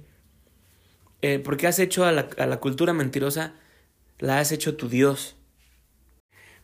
Eh, 1.21 1.39
porque 1.39 1.65
has 1.65 1.79
hecho 1.79 2.05
a 2.05 2.11
la, 2.11 2.27
a 2.37 2.45
la 2.45 2.57
cultura 2.59 2.93
mentirosa, 2.93 3.53
la 4.19 4.39
has 4.39 4.51
hecho 4.51 4.75
tu 4.75 4.89
Dios. 4.89 5.35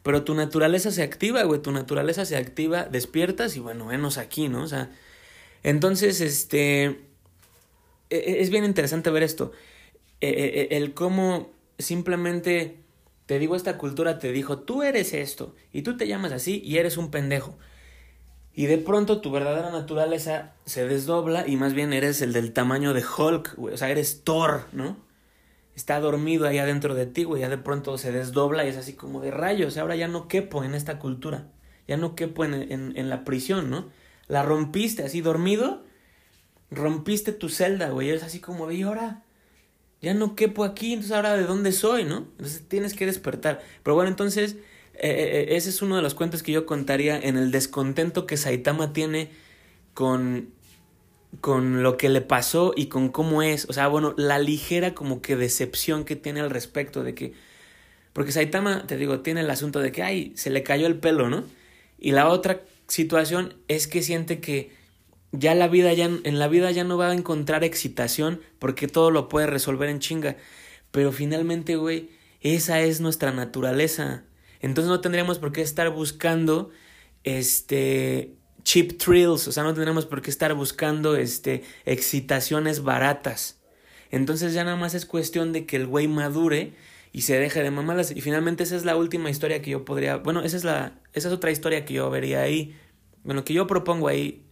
Pero 0.02 0.24
tu 0.24 0.36
naturaleza 0.36 0.92
se 0.92 1.04
activa, 1.04 1.44
güey, 1.44 1.62
tu 1.62 1.72
naturaleza 1.72 2.26
se 2.26 2.36
activa, 2.36 2.84
despiertas 2.84 3.56
y 3.56 3.60
bueno, 3.60 3.88
venos 3.88 4.18
aquí, 4.18 4.50
¿no? 4.50 4.64
O 4.64 4.68
sea, 4.68 4.92
entonces, 5.64 6.20
este, 6.20 6.86
e, 6.86 7.00
e, 8.10 8.42
es 8.42 8.50
bien 8.50 8.66
interesante 8.66 9.10
ver 9.10 9.24
esto, 9.24 9.54
e, 10.20 10.68
el 10.72 10.94
cómo 10.94 11.52
simplemente, 11.80 12.80
te 13.26 13.40
digo, 13.40 13.56
esta 13.56 13.78
cultura 13.78 14.20
te 14.20 14.32
dijo, 14.32 14.60
tú 14.60 14.84
eres 14.84 15.14
esto, 15.14 15.56
y 15.72 15.84
tú 15.84 15.96
te 15.96 16.08
llamas 16.08 16.34
así 16.34 16.62
y 16.66 16.78
eres 16.78 16.98
un 16.98 17.10
pendejo. 17.10 17.58
Y 18.56 18.68
de 18.68 18.78
pronto 18.78 19.20
tu 19.20 19.32
verdadera 19.32 19.72
naturaleza 19.72 20.54
se 20.66 20.88
desdobla 20.88 21.48
y 21.48 21.56
más 21.56 21.74
bien 21.74 21.92
eres 21.92 22.22
el 22.22 22.34
del 22.34 22.54
tamaño 22.54 22.94
de 22.94 23.04
Hulk, 23.04 23.56
güey. 23.56 23.74
O 23.74 23.78
sea, 23.78 23.90
eres 23.90 24.24
Thor, 24.24 24.68
¿no? 24.74 24.96
Está 25.76 26.00
dormido 26.00 26.48
ahí 26.48 26.58
adentro 26.60 26.96
de 26.96 27.06
ti, 27.06 27.24
güey. 27.24 27.42
Ya 27.42 27.50
de 27.50 27.58
pronto 27.58 27.98
se 27.98 28.12
desdobla 28.12 28.66
y 28.66 28.70
es 28.70 28.78
así 28.78 28.94
como 28.94 29.22
de 29.22 29.32
rayos. 29.32 29.78
Ahora 29.78 29.96
ya 29.96 30.08
no 30.08 30.28
quepo 30.28 30.64
en 30.64 30.76
esta 30.76 31.00
cultura. 31.00 31.48
Ya 31.88 31.98
no 31.98 32.16
quepo 32.16 32.46
en, 32.46 32.54
en, 32.54 32.94
en 32.96 33.10
la 33.10 33.24
prisión, 33.24 33.70
¿no? 33.70 33.90
La 34.28 34.44
rompiste 34.44 35.04
así 35.04 35.22
dormido. 35.22 35.84
Rompiste 36.72 37.34
tu 37.34 37.50
celda, 37.50 37.90
güey. 37.90 38.10
Es 38.12 38.24
así 38.24 38.40
como 38.40 38.68
de, 38.68 38.76
y 38.76 38.84
ahora 38.84 39.24
ya 40.02 40.14
no 40.14 40.36
quepo 40.36 40.64
aquí. 40.64 40.94
Entonces 40.94 41.16
ahora 41.16 41.36
de 41.36 41.44
dónde 41.44 41.72
soy, 41.72 42.04
¿no? 42.04 42.18
Entonces 42.18 42.68
tienes 42.68 42.94
que 42.94 43.06
despertar. 43.06 43.62
Pero 43.84 43.96
bueno, 43.96 44.10
entonces 44.10 44.58
eh, 44.96 45.10
eh, 45.10 45.40
eh, 45.50 45.56
ese 45.56 45.70
es 45.70 45.82
uno 45.82 45.96
de 45.96 46.02
los 46.02 46.14
cuentos 46.14 46.44
que 46.44 46.52
yo 46.52 46.66
contaría 46.66 47.18
en 47.20 47.38
el 47.38 47.52
descontento 47.52 48.28
que 48.28 48.38
Saitama 48.38 48.94
tiene 48.94 49.32
con, 49.94 50.54
con 51.42 51.84
lo 51.84 51.98
que 51.98 52.10
le 52.10 52.22
pasó 52.22 52.74
y 52.76 52.88
con 52.88 53.10
cómo 53.10 53.42
es. 53.42 53.66
O 53.70 53.74
sea, 53.74 53.88
bueno, 53.88 54.14
la 54.18 54.40
ligera 54.40 54.94
como 54.94 55.22
que 55.22 55.36
decepción 55.36 56.06
que 56.06 56.16
tiene 56.16 56.40
al 56.40 56.50
respecto 56.50 57.04
de 57.04 57.16
que... 57.16 57.34
Porque 58.14 58.32
Saitama, 58.32 58.86
te 58.86 58.98
digo, 58.98 59.22
tiene 59.22 59.42
el 59.42 59.50
asunto 59.50 59.80
de 59.80 59.92
que, 59.92 60.04
ay, 60.04 60.34
se 60.36 60.50
le 60.50 60.64
cayó 60.64 60.86
el 60.88 61.00
pelo, 61.00 61.30
¿no? 61.30 61.44
Y 61.98 62.12
la 62.12 62.28
otra 62.30 62.62
situación 62.88 63.56
es 63.68 63.88
que 63.88 64.04
siente 64.04 64.40
que 64.40 64.72
ya 65.32 65.56
la 65.56 65.68
vida 65.68 65.94
ya 65.94 66.06
en 66.06 66.40
la 66.40 66.48
vida 66.48 66.70
ya 66.70 66.84
no 66.84 66.96
va 66.96 67.10
a 67.10 67.14
encontrar 67.14 67.64
excitación 67.64 68.40
porque 68.60 68.88
todo 68.88 69.10
lo 69.10 69.30
puede 69.30 69.48
resolver 69.48 69.90
en 69.90 70.00
chinga. 70.00 70.38
Pero 70.92 71.12
finalmente, 71.12 71.76
güey, 71.76 72.10
esa 72.42 72.82
es 72.82 73.02
nuestra 73.02 73.32
naturaleza. 73.32 74.26
Entonces 74.60 74.90
no 74.90 75.02
tendríamos 75.02 75.40
por 75.40 75.52
qué 75.52 75.62
estar 75.62 75.90
buscando 75.90 76.70
este 77.24 78.36
cheap 78.64 78.98
thrills, 78.98 79.48
o 79.48 79.52
sea, 79.52 79.64
no 79.64 79.74
tendríamos 79.74 80.06
por 80.06 80.22
qué 80.22 80.30
estar 80.30 80.54
buscando 80.54 81.16
este 81.16 81.64
excitaciones 81.86 82.84
baratas. 82.84 83.60
Entonces 84.12 84.54
ya 84.54 84.64
nada 84.64 84.78
más 84.78 84.94
es 84.94 85.06
cuestión 85.06 85.54
de 85.54 85.66
que 85.66 85.76
el 85.76 85.88
güey 85.88 86.08
madure 86.08 86.74
y 87.12 87.22
se 87.22 87.38
deje 87.40 87.62
de 87.64 87.72
mamadas 87.72 88.12
y 88.12 88.22
finalmente 88.22 88.64
esa 88.64 88.76
es 88.76 88.86
la 88.86 88.96
última 88.96 89.30
historia 89.30 89.62
que 89.62 89.72
yo 89.72 89.86
podría, 89.86 90.18
bueno, 90.18 90.42
esa 90.42 90.58
es 90.58 90.64
la 90.64 91.00
esa 91.14 91.28
es 91.28 91.34
otra 91.34 91.52
historia 91.52 91.86
que 91.86 91.96
yo 91.96 92.10
vería 92.10 92.42
ahí. 92.42 92.76
Bueno, 93.24 93.44
que 93.44 93.54
yo 93.54 93.68
propongo 93.68 94.08
ahí 94.08 94.46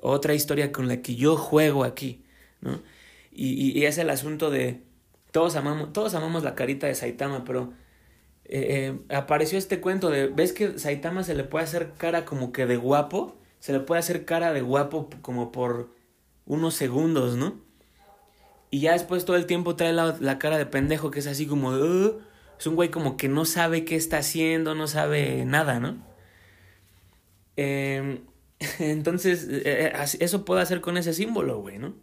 otra 0.00 0.34
historia 0.34 0.72
con 0.72 0.88
la 0.88 1.02
que 1.02 1.14
yo 1.14 1.36
juego 1.36 1.84
aquí, 1.84 2.24
¿no? 2.60 2.80
Y, 3.32 3.78
y, 3.78 3.84
es 3.84 3.96
el 3.98 4.10
asunto 4.10 4.50
de 4.50 4.82
todos 5.30 5.54
amamos, 5.54 5.92
todos 5.92 6.14
amamos 6.14 6.42
la 6.42 6.54
carita 6.54 6.86
de 6.88 6.94
Saitama, 6.94 7.44
pero 7.44 7.72
eh, 8.52 8.98
eh, 9.08 9.16
apareció 9.16 9.58
este 9.58 9.80
cuento 9.80 10.10
de, 10.10 10.26
¿ves 10.26 10.52
que 10.52 10.76
Saitama 10.76 11.22
se 11.22 11.34
le 11.34 11.44
puede 11.44 11.64
hacer 11.64 11.92
cara 11.96 12.24
como 12.24 12.50
que 12.50 12.66
de 12.66 12.76
guapo? 12.76 13.36
Se 13.60 13.72
le 13.72 13.78
puede 13.78 14.00
hacer 14.00 14.24
cara 14.24 14.52
de 14.52 14.60
guapo 14.60 15.08
como 15.22 15.52
por 15.52 15.90
unos 16.46 16.74
segundos, 16.74 17.36
¿no? 17.36 17.60
Y 18.70 18.80
ya 18.80 18.92
después 18.92 19.24
todo 19.24 19.36
el 19.36 19.46
tiempo 19.46 19.76
trae 19.76 19.92
la, 19.92 20.16
la 20.18 20.40
cara 20.40 20.58
de 20.58 20.66
pendejo 20.66 21.12
que 21.12 21.20
es 21.20 21.28
así 21.28 21.46
como 21.46 21.76
es 21.76 22.66
un 22.66 22.74
güey 22.74 22.90
como 22.90 23.16
que 23.16 23.28
no 23.28 23.44
sabe 23.44 23.84
qué 23.84 23.94
está 23.94 24.18
haciendo, 24.18 24.74
no 24.74 24.88
sabe 24.88 25.44
nada, 25.44 25.78
¿no? 25.78 26.04
Em, 27.54 28.24
entonces, 28.80 29.46
eh, 29.48 29.92
eso 30.18 30.44
puede 30.44 30.62
hacer 30.62 30.80
con 30.80 30.96
ese 30.96 31.14
símbolo, 31.14 31.60
güey, 31.60 31.78
¿no? 31.78 31.94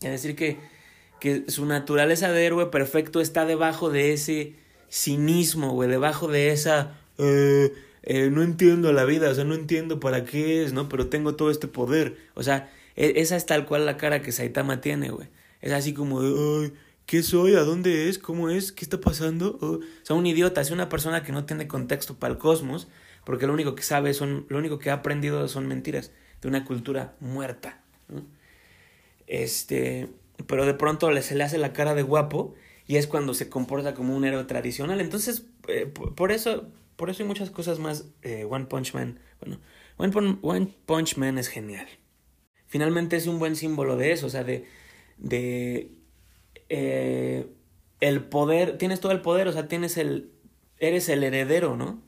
Es 0.00 0.10
decir, 0.10 0.34
que, 0.34 0.58
que 1.20 1.48
su 1.48 1.66
naturaleza 1.66 2.32
de 2.32 2.46
héroe 2.46 2.66
perfecto 2.66 3.20
está 3.20 3.46
debajo 3.46 3.90
de 3.90 4.12
ese 4.12 4.65
cinismo, 4.90 5.72
güey, 5.72 5.88
debajo 5.88 6.28
de 6.28 6.52
esa... 6.52 6.94
Eh, 7.18 7.72
eh, 8.02 8.30
no 8.30 8.42
entiendo 8.42 8.92
la 8.92 9.04
vida, 9.04 9.28
o 9.30 9.34
sea, 9.34 9.42
no 9.42 9.54
entiendo 9.54 9.98
para 9.98 10.24
qué 10.24 10.62
es, 10.62 10.72
¿no? 10.72 10.88
Pero 10.88 11.08
tengo 11.08 11.34
todo 11.34 11.50
este 11.50 11.66
poder. 11.66 12.16
O 12.34 12.44
sea, 12.44 12.70
e, 12.94 13.14
esa 13.16 13.34
es 13.34 13.46
tal 13.46 13.66
cual 13.66 13.84
la 13.84 13.96
cara 13.96 14.22
que 14.22 14.30
Saitama 14.30 14.80
tiene, 14.80 15.10
güey. 15.10 15.28
Es 15.60 15.72
así 15.72 15.92
como 15.92 16.20
¿qué 17.06 17.22
soy? 17.22 17.54
¿A 17.54 17.60
dónde 17.62 18.08
es? 18.08 18.18
¿Cómo 18.18 18.50
es? 18.50 18.72
¿Qué 18.72 18.84
está 18.84 19.00
pasando? 19.00 19.58
Oh, 19.60 19.66
o 19.66 19.80
sea, 20.02 20.14
un 20.14 20.26
idiota, 20.26 20.60
es 20.60 20.70
una 20.70 20.88
persona 20.88 21.22
que 21.22 21.32
no 21.32 21.46
tiene 21.46 21.66
contexto 21.66 22.14
para 22.14 22.34
el 22.34 22.38
cosmos, 22.38 22.88
porque 23.24 23.46
lo 23.46 23.52
único 23.52 23.74
que 23.74 23.82
sabe 23.82 24.14
son, 24.14 24.46
lo 24.48 24.58
único 24.58 24.78
que 24.78 24.90
ha 24.90 24.94
aprendido 24.94 25.48
son 25.48 25.66
mentiras 25.66 26.12
de 26.42 26.48
una 26.48 26.64
cultura 26.64 27.14
muerta. 27.20 27.80
Este, 29.26 30.08
pero 30.46 30.66
de 30.66 30.74
pronto 30.74 31.10
se 31.22 31.34
le 31.34 31.44
hace 31.44 31.58
la 31.58 31.72
cara 31.72 31.94
de 31.94 32.02
guapo 32.02 32.54
y 32.86 32.96
es 32.96 33.06
cuando 33.06 33.34
se 33.34 33.48
comporta 33.48 33.94
como 33.94 34.16
un 34.16 34.24
héroe 34.24 34.44
tradicional. 34.44 35.00
Entonces, 35.00 35.44
eh, 35.68 35.86
por 35.86 36.32
eso, 36.32 36.68
por 36.96 37.10
eso 37.10 37.22
hay 37.22 37.28
muchas 37.28 37.50
cosas 37.50 37.78
más. 37.78 38.06
Eh, 38.22 38.46
One 38.48 38.66
Punch 38.66 38.94
Man, 38.94 39.18
bueno, 39.40 40.38
One, 40.42 40.68
Punch 40.86 41.16
Man 41.16 41.38
es 41.38 41.48
genial. 41.48 41.86
Finalmente 42.66 43.16
es 43.16 43.26
un 43.26 43.38
buen 43.38 43.56
símbolo 43.56 43.96
de 43.96 44.12
eso, 44.12 44.26
o 44.26 44.30
sea, 44.30 44.44
de, 44.44 44.66
de, 45.18 45.90
eh, 46.68 47.46
el 48.00 48.24
poder, 48.24 48.76
tienes 48.78 49.00
todo 49.00 49.12
el 49.12 49.22
poder, 49.22 49.48
o 49.48 49.52
sea, 49.52 49.68
tienes 49.68 49.96
el, 49.96 50.30
eres 50.78 51.08
el 51.08 51.22
heredero, 51.22 51.76
¿no? 51.76 52.02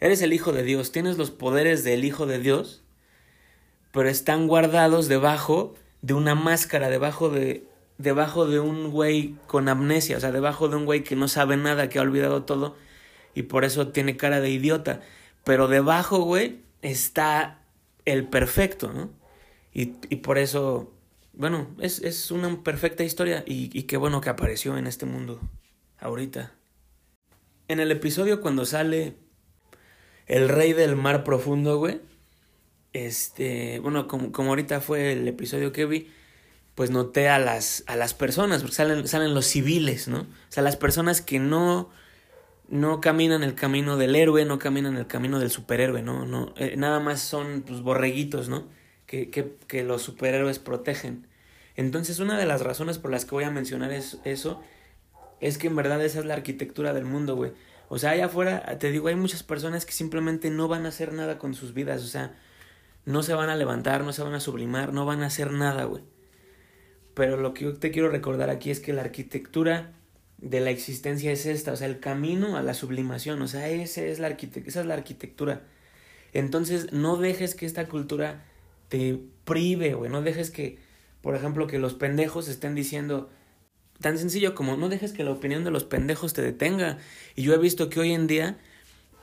Eres 0.00 0.22
el 0.22 0.32
hijo 0.32 0.52
de 0.52 0.64
Dios, 0.64 0.92
tienes 0.92 1.18
los 1.18 1.30
poderes 1.30 1.84
del 1.84 2.04
hijo 2.04 2.26
de 2.26 2.38
Dios, 2.38 2.84
pero 3.92 4.08
están 4.08 4.48
guardados 4.48 5.08
debajo 5.08 5.74
de 6.02 6.14
una 6.14 6.34
máscara, 6.34 6.88
debajo 6.90 7.30
de, 7.30 7.66
debajo 8.04 8.46
de 8.46 8.60
un 8.60 8.90
güey 8.92 9.34
con 9.48 9.68
amnesia, 9.68 10.16
o 10.16 10.20
sea, 10.20 10.30
debajo 10.30 10.68
de 10.68 10.76
un 10.76 10.84
güey 10.84 11.02
que 11.02 11.16
no 11.16 11.26
sabe 11.26 11.56
nada, 11.56 11.88
que 11.88 11.98
ha 11.98 12.02
olvidado 12.02 12.44
todo 12.44 12.76
y 13.34 13.42
por 13.42 13.64
eso 13.64 13.88
tiene 13.88 14.16
cara 14.16 14.40
de 14.40 14.50
idiota. 14.50 15.00
Pero 15.42 15.66
debajo, 15.68 16.20
güey, 16.20 16.60
está 16.82 17.60
el 18.04 18.28
perfecto, 18.28 18.92
¿no? 18.92 19.10
Y, 19.72 19.94
y 20.08 20.16
por 20.16 20.38
eso, 20.38 20.94
bueno, 21.32 21.74
es, 21.80 22.00
es, 22.00 22.30
una 22.30 22.62
perfecta 22.62 23.02
historia 23.02 23.42
y, 23.46 23.76
y 23.76 23.84
qué 23.84 23.96
bueno 23.96 24.20
que 24.20 24.30
apareció 24.30 24.78
en 24.78 24.86
este 24.86 25.04
mundo 25.04 25.40
ahorita. 25.98 26.52
En 27.66 27.80
el 27.80 27.90
episodio 27.90 28.40
cuando 28.40 28.66
sale 28.66 29.16
el 30.26 30.48
rey 30.48 30.72
del 30.72 30.94
mar 30.94 31.24
profundo, 31.24 31.78
güey, 31.78 32.00
este, 32.92 33.80
bueno, 33.80 34.06
como, 34.06 34.30
como 34.30 34.50
ahorita 34.50 34.80
fue 34.80 35.12
el 35.12 35.26
episodio 35.26 35.72
que 35.72 35.86
vi, 35.86 36.08
pues 36.74 36.90
noté 36.90 37.28
a 37.28 37.38
las, 37.38 37.84
a 37.86 37.96
las 37.96 38.14
personas, 38.14 38.62
porque 38.62 38.74
salen, 38.74 39.06
salen 39.06 39.34
los 39.34 39.46
civiles, 39.46 40.08
¿no? 40.08 40.20
O 40.20 40.26
sea, 40.48 40.62
las 40.62 40.76
personas 40.76 41.20
que 41.20 41.38
no 41.38 41.90
no 42.68 43.00
caminan 43.00 43.42
el 43.42 43.54
camino 43.54 43.96
del 43.96 44.16
héroe, 44.16 44.44
no 44.44 44.58
caminan 44.58 44.96
el 44.96 45.06
camino 45.06 45.38
del 45.38 45.50
superhéroe, 45.50 46.02
¿no? 46.02 46.24
no 46.24 46.54
eh, 46.56 46.76
nada 46.76 46.98
más 46.98 47.20
son 47.20 47.62
pues, 47.66 47.82
borreguitos, 47.82 48.48
¿no? 48.48 48.66
Que, 49.06 49.28
que, 49.30 49.56
que, 49.68 49.84
los 49.84 50.02
superhéroes 50.02 50.58
protegen. 50.58 51.26
Entonces, 51.76 52.20
una 52.20 52.38
de 52.38 52.46
las 52.46 52.62
razones 52.62 52.98
por 52.98 53.10
las 53.10 53.26
que 53.26 53.32
voy 53.32 53.44
a 53.44 53.50
mencionar 53.50 53.92
es, 53.92 54.18
eso 54.24 54.62
es 55.40 55.58
que 55.58 55.66
en 55.66 55.76
verdad 55.76 56.02
esa 56.02 56.20
es 56.20 56.24
la 56.24 56.34
arquitectura 56.34 56.94
del 56.94 57.04
mundo, 57.04 57.36
güey. 57.36 57.52
O 57.88 57.98
sea, 57.98 58.10
allá 58.10 58.26
afuera, 58.26 58.78
te 58.78 58.90
digo, 58.90 59.08
hay 59.08 59.14
muchas 59.14 59.42
personas 59.42 59.84
que 59.84 59.92
simplemente 59.92 60.50
no 60.50 60.68
van 60.68 60.86
a 60.86 60.88
hacer 60.88 61.12
nada 61.12 61.38
con 61.38 61.54
sus 61.54 61.74
vidas, 61.74 62.02
o 62.02 62.06
sea, 62.06 62.34
no 63.04 63.22
se 63.22 63.34
van 63.34 63.50
a 63.50 63.56
levantar, 63.56 64.04
no 64.04 64.12
se 64.12 64.22
van 64.22 64.34
a 64.34 64.40
sublimar, 64.40 64.94
no 64.94 65.04
van 65.04 65.22
a 65.22 65.26
hacer 65.26 65.52
nada, 65.52 65.84
güey. 65.84 66.02
Pero 67.14 67.36
lo 67.36 67.54
que 67.54 67.64
yo 67.64 67.74
te 67.74 67.90
quiero 67.90 68.10
recordar 68.10 68.50
aquí 68.50 68.70
es 68.70 68.80
que 68.80 68.92
la 68.92 69.02
arquitectura 69.02 69.92
de 70.38 70.60
la 70.60 70.70
existencia 70.70 71.32
es 71.32 71.46
esta, 71.46 71.72
o 71.72 71.76
sea, 71.76 71.86
el 71.86 72.00
camino 72.00 72.56
a 72.56 72.62
la 72.62 72.74
sublimación, 72.74 73.40
o 73.40 73.48
sea, 73.48 73.68
ese 73.68 74.10
es 74.10 74.18
la 74.18 74.28
esa 74.28 74.80
es 74.80 74.86
la 74.86 74.94
arquitectura. 74.94 75.62
Entonces, 76.32 76.92
no 76.92 77.16
dejes 77.16 77.54
que 77.54 77.66
esta 77.66 77.86
cultura 77.86 78.44
te 78.88 79.18
prive, 79.44 79.94
güey, 79.94 80.10
no 80.10 80.22
dejes 80.22 80.50
que, 80.50 80.78
por 81.22 81.36
ejemplo, 81.36 81.66
que 81.66 81.78
los 81.78 81.94
pendejos 81.94 82.48
estén 82.48 82.74
diciendo, 82.74 83.30
tan 84.00 84.18
sencillo 84.18 84.54
como 84.54 84.76
no 84.76 84.88
dejes 84.88 85.12
que 85.12 85.24
la 85.24 85.30
opinión 85.30 85.64
de 85.64 85.70
los 85.70 85.84
pendejos 85.84 86.34
te 86.34 86.42
detenga. 86.42 86.98
Y 87.36 87.42
yo 87.44 87.54
he 87.54 87.58
visto 87.58 87.88
que 87.88 88.00
hoy 88.00 88.12
en 88.12 88.26
día 88.26 88.58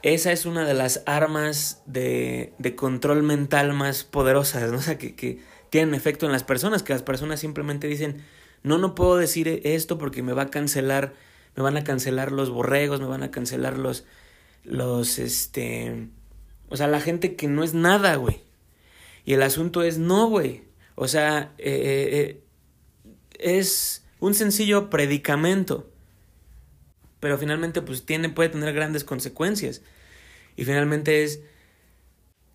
esa 0.02 0.32
es 0.32 0.46
una 0.46 0.66
de 0.66 0.74
las 0.74 1.04
armas 1.06 1.84
de, 1.86 2.54
de 2.58 2.76
control 2.76 3.22
mental 3.22 3.74
más 3.74 4.04
poderosas, 4.04 4.72
¿no? 4.72 4.78
O 4.78 4.82
sea, 4.82 4.98
que 4.98 5.40
tienen 5.72 5.96
efecto 5.96 6.26
en 6.28 6.34
las 6.34 6.44
personas, 6.44 6.84
que 6.84 6.94
las 6.94 7.02
personas 7.02 7.40
simplemente 7.40 7.88
dicen, 7.88 8.24
no, 8.62 8.78
no 8.78 8.94
puedo 8.94 9.16
decir 9.16 9.62
esto 9.64 9.98
porque 9.98 10.22
me 10.22 10.34
va 10.34 10.44
a 10.44 10.50
cancelar, 10.50 11.14
me 11.56 11.64
van 11.64 11.78
a 11.78 11.84
cancelar 11.84 12.34
los 12.34 12.50
borregos, 12.50 13.00
me 13.00 13.08
van 13.08 13.24
a 13.24 13.32
cancelar 13.32 13.78
los, 13.78 14.04
los, 14.66 15.18
este, 15.18 16.10
o 16.68 16.76
sea, 16.76 16.88
la 16.88 17.00
gente 17.00 17.38
que 17.38 17.48
no 17.48 17.64
es 17.64 17.74
nada, 17.74 18.16
güey. 18.18 18.42
Y 19.24 19.34
el 19.34 19.42
asunto 19.44 19.82
es, 19.82 19.98
no, 19.98 20.28
güey. 20.28 20.64
O 20.96 21.08
sea, 21.08 21.54
eh, 21.58 21.70
eh, 21.70 22.20
eh, 22.20 22.44
es 23.40 24.04
un 24.20 24.34
sencillo 24.34 24.90
predicamento. 24.90 25.90
Pero 27.22 27.38
finalmente, 27.38 27.82
pues 27.82 28.06
tiene, 28.06 28.28
puede 28.28 28.50
tener 28.50 28.74
grandes 28.74 29.06
consecuencias. 29.06 29.82
Y 30.58 30.66
finalmente 30.66 31.24
es, 31.24 31.40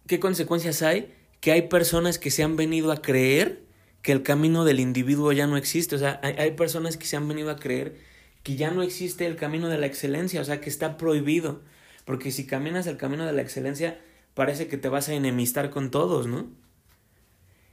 ¿qué 0.06 0.20
consecuencias 0.20 0.82
hay? 0.82 1.14
Que 1.40 1.52
hay 1.52 1.62
personas 1.62 2.18
que 2.18 2.30
se 2.30 2.42
han 2.42 2.56
venido 2.56 2.92
a 2.92 3.02
creer 3.02 3.66
que 4.06 4.12
el 4.12 4.22
camino 4.22 4.64
del 4.64 4.78
individuo 4.78 5.32
ya 5.32 5.48
no 5.48 5.56
existe. 5.56 5.96
O 5.96 5.98
sea, 5.98 6.20
hay, 6.22 6.52
personas 6.52 6.96
que 6.96 7.06
se 7.06 7.16
han 7.16 7.26
venido 7.26 7.50
a 7.50 7.56
creer 7.56 7.96
que 8.44 8.54
ya 8.54 8.70
no 8.70 8.82
existe 8.82 9.26
el 9.26 9.34
camino 9.34 9.68
de 9.68 9.78
la 9.78 9.86
excelencia, 9.86 10.40
o 10.40 10.44
sea, 10.44 10.60
que 10.60 10.70
está 10.70 10.96
prohibido. 10.96 11.62
Porque 12.04 12.30
si 12.30 12.46
caminas 12.46 12.86
el 12.86 12.98
camino 12.98 13.26
de 13.26 13.32
la 13.32 13.42
excelencia, 13.42 13.98
parece 14.34 14.68
que 14.68 14.78
te 14.78 14.88
vas 14.88 15.08
a 15.08 15.14
enemistar 15.14 15.70
con 15.70 15.90
todos, 15.90 16.28
¿no? 16.28 16.46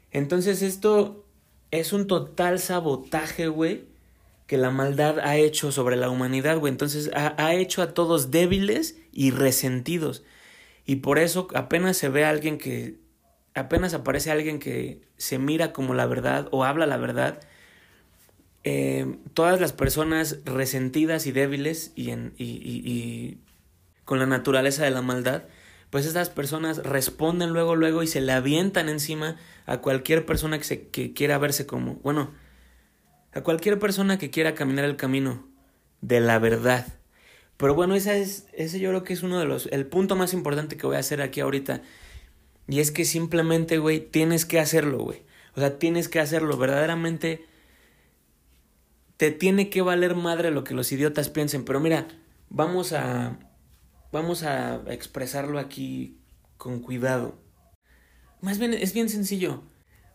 Entonces 0.10 0.64
esto 0.64 1.24
es 1.70 1.94
un 1.94 2.08
total 2.08 2.58
sabotaje, 2.58 3.48
güey, 3.48 3.84
que 4.48 4.58
la 4.58 4.72
maldad 4.72 5.20
ha 5.20 5.38
hecho 5.38 5.72
sobre 5.72 5.98
la 5.98 6.10
humanidad, 6.10 6.58
güey. 6.58 6.72
Entonces 6.72 7.12
ha, 7.14 7.36
ha, 7.38 7.54
hecho 7.54 7.84
a 7.84 7.94
todos 7.94 8.32
débiles 8.32 8.98
y 9.12 9.30
resentidos. 9.30 10.24
Y 10.84 10.96
por 10.96 11.20
eso 11.20 11.48
apenas 11.54 11.96
se 11.96 12.10
ve 12.10 12.26
a 12.26 12.32
alguien 12.32 12.58
que 12.58 13.03
apenas 13.56 13.94
aparece 13.94 14.32
alguien 14.32 14.60
que 14.60 15.02
se 15.18 15.40
mira 15.40 15.74
como 15.74 15.94
la 15.94 16.06
verdad 16.06 16.48
o 16.52 16.64
habla 16.64 16.86
la 16.86 16.98
verdad, 16.98 17.40
eh, 18.64 19.18
todas 19.34 19.60
las 19.60 19.74
personas 19.74 20.40
resentidas 20.46 21.28
y 21.28 21.32
débiles 21.32 21.92
y, 21.96 23.38
con 24.06 24.20
la 24.20 24.26
naturaleza 24.26 24.84
de 24.84 24.92
la 24.92 25.02
maldad, 25.02 25.44
pues 25.90 26.06
estas 26.06 26.30
personas 26.30 26.78
responden 26.78 27.52
luego, 27.52 27.76
luego 27.76 28.04
y 28.04 28.08
se 28.08 28.22
le 28.22 28.32
avientan 28.32 28.90
encima 28.90 29.38
a 29.66 29.78
cualquier 29.78 30.26
persona 30.26 30.58
que, 30.58 30.64
se, 30.64 30.88
que 30.88 31.14
quiera 31.14 31.38
verse 31.38 31.66
como, 31.66 31.96
bueno, 31.96 32.32
a 33.34 33.42
cualquier 33.42 33.80
persona 33.80 34.18
que 34.18 34.30
quiera 34.30 34.56
caminar 34.56 34.86
el 34.86 34.96
camino 34.96 35.48
de 36.02 36.20
la 36.20 36.40
verdad. 36.40 36.88
Pero 37.58 37.76
bueno, 37.76 37.96
esa 37.96 38.16
es, 38.16 38.48
ese 38.54 38.80
yo 38.80 38.90
creo 38.90 39.04
que 39.04 39.14
es 39.14 39.24
uno 39.24 39.40
de 39.40 39.46
los, 39.46 39.68
el 39.68 39.86
punto 39.86 40.16
más 40.16 40.34
importante 40.34 40.78
que 40.78 40.88
voy 40.88 40.96
a 40.96 41.00
hacer 41.00 41.22
aquí 41.22 41.40
ahorita 41.40 41.82
y 42.68 42.80
es 42.80 42.92
que 42.92 43.06
simplemente, 43.06 43.78
güey, 43.78 44.00
tienes 44.00 44.46
que 44.46 44.60
hacerlo, 44.60 45.00
güey. 45.00 45.24
O 45.56 45.60
sea, 45.60 45.78
tienes 45.78 46.08
que 46.08 46.20
hacerlo. 46.20 46.58
Verdaderamente 46.58 47.46
te 49.18 49.32
tiene 49.32 49.70
que 49.70 49.82
valer 49.82 50.16
madre 50.16 50.52
lo 50.52 50.64
que 50.64 50.74
los 50.74 50.92
idiotas 50.92 51.30
piensen. 51.30 51.66
Pero 51.66 51.80
mira, 51.80 52.08
vamos 52.50 52.94
a. 52.94 53.40
Vamos 54.12 54.44
a 54.44 54.84
expresarlo 54.92 55.58
aquí 55.58 56.20
con 56.58 56.80
cuidado. 56.80 57.36
Más 58.42 58.60
bien, 58.60 58.74
es 58.74 58.94
bien 58.94 59.10
sencillo. 59.10 59.64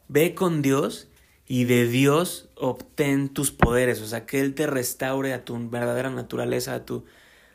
Ve 0.07 0.35
con 0.35 0.63
Dios 0.63 1.09
y 1.47 1.65
de 1.65 1.89
Dios 1.89 2.49
obtén 2.55 3.29
tus 3.29 3.51
poderes. 3.51 4.01
O 4.01 4.07
sea, 4.07 4.25
que 4.25 4.41
Él 4.41 4.55
te 4.55 4.67
restaure 4.67 5.33
a 5.33 5.45
tu 5.45 5.69
verdadera 5.69 6.11
naturaleza, 6.11 6.75
a 6.75 6.85
tu. 6.85 7.05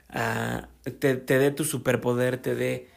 A, 0.10 0.68
te, 1.00 1.16
te 1.16 1.40
dé 1.40 1.50
tu 1.52 1.64
superpoder, 1.64 2.38
te 2.38 2.56
dé 2.56 2.93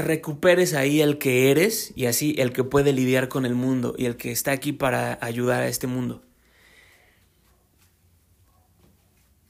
recuperes 0.00 0.74
ahí 0.74 1.00
el 1.00 1.18
que 1.18 1.50
eres 1.50 1.92
y 1.96 2.06
así 2.06 2.34
el 2.38 2.52
que 2.52 2.64
puede 2.64 2.92
lidiar 2.92 3.28
con 3.28 3.46
el 3.46 3.54
mundo 3.54 3.94
y 3.96 4.06
el 4.06 4.16
que 4.16 4.30
está 4.32 4.52
aquí 4.52 4.72
para 4.72 5.18
ayudar 5.20 5.62
a 5.62 5.68
este 5.68 5.86
mundo. 5.86 6.22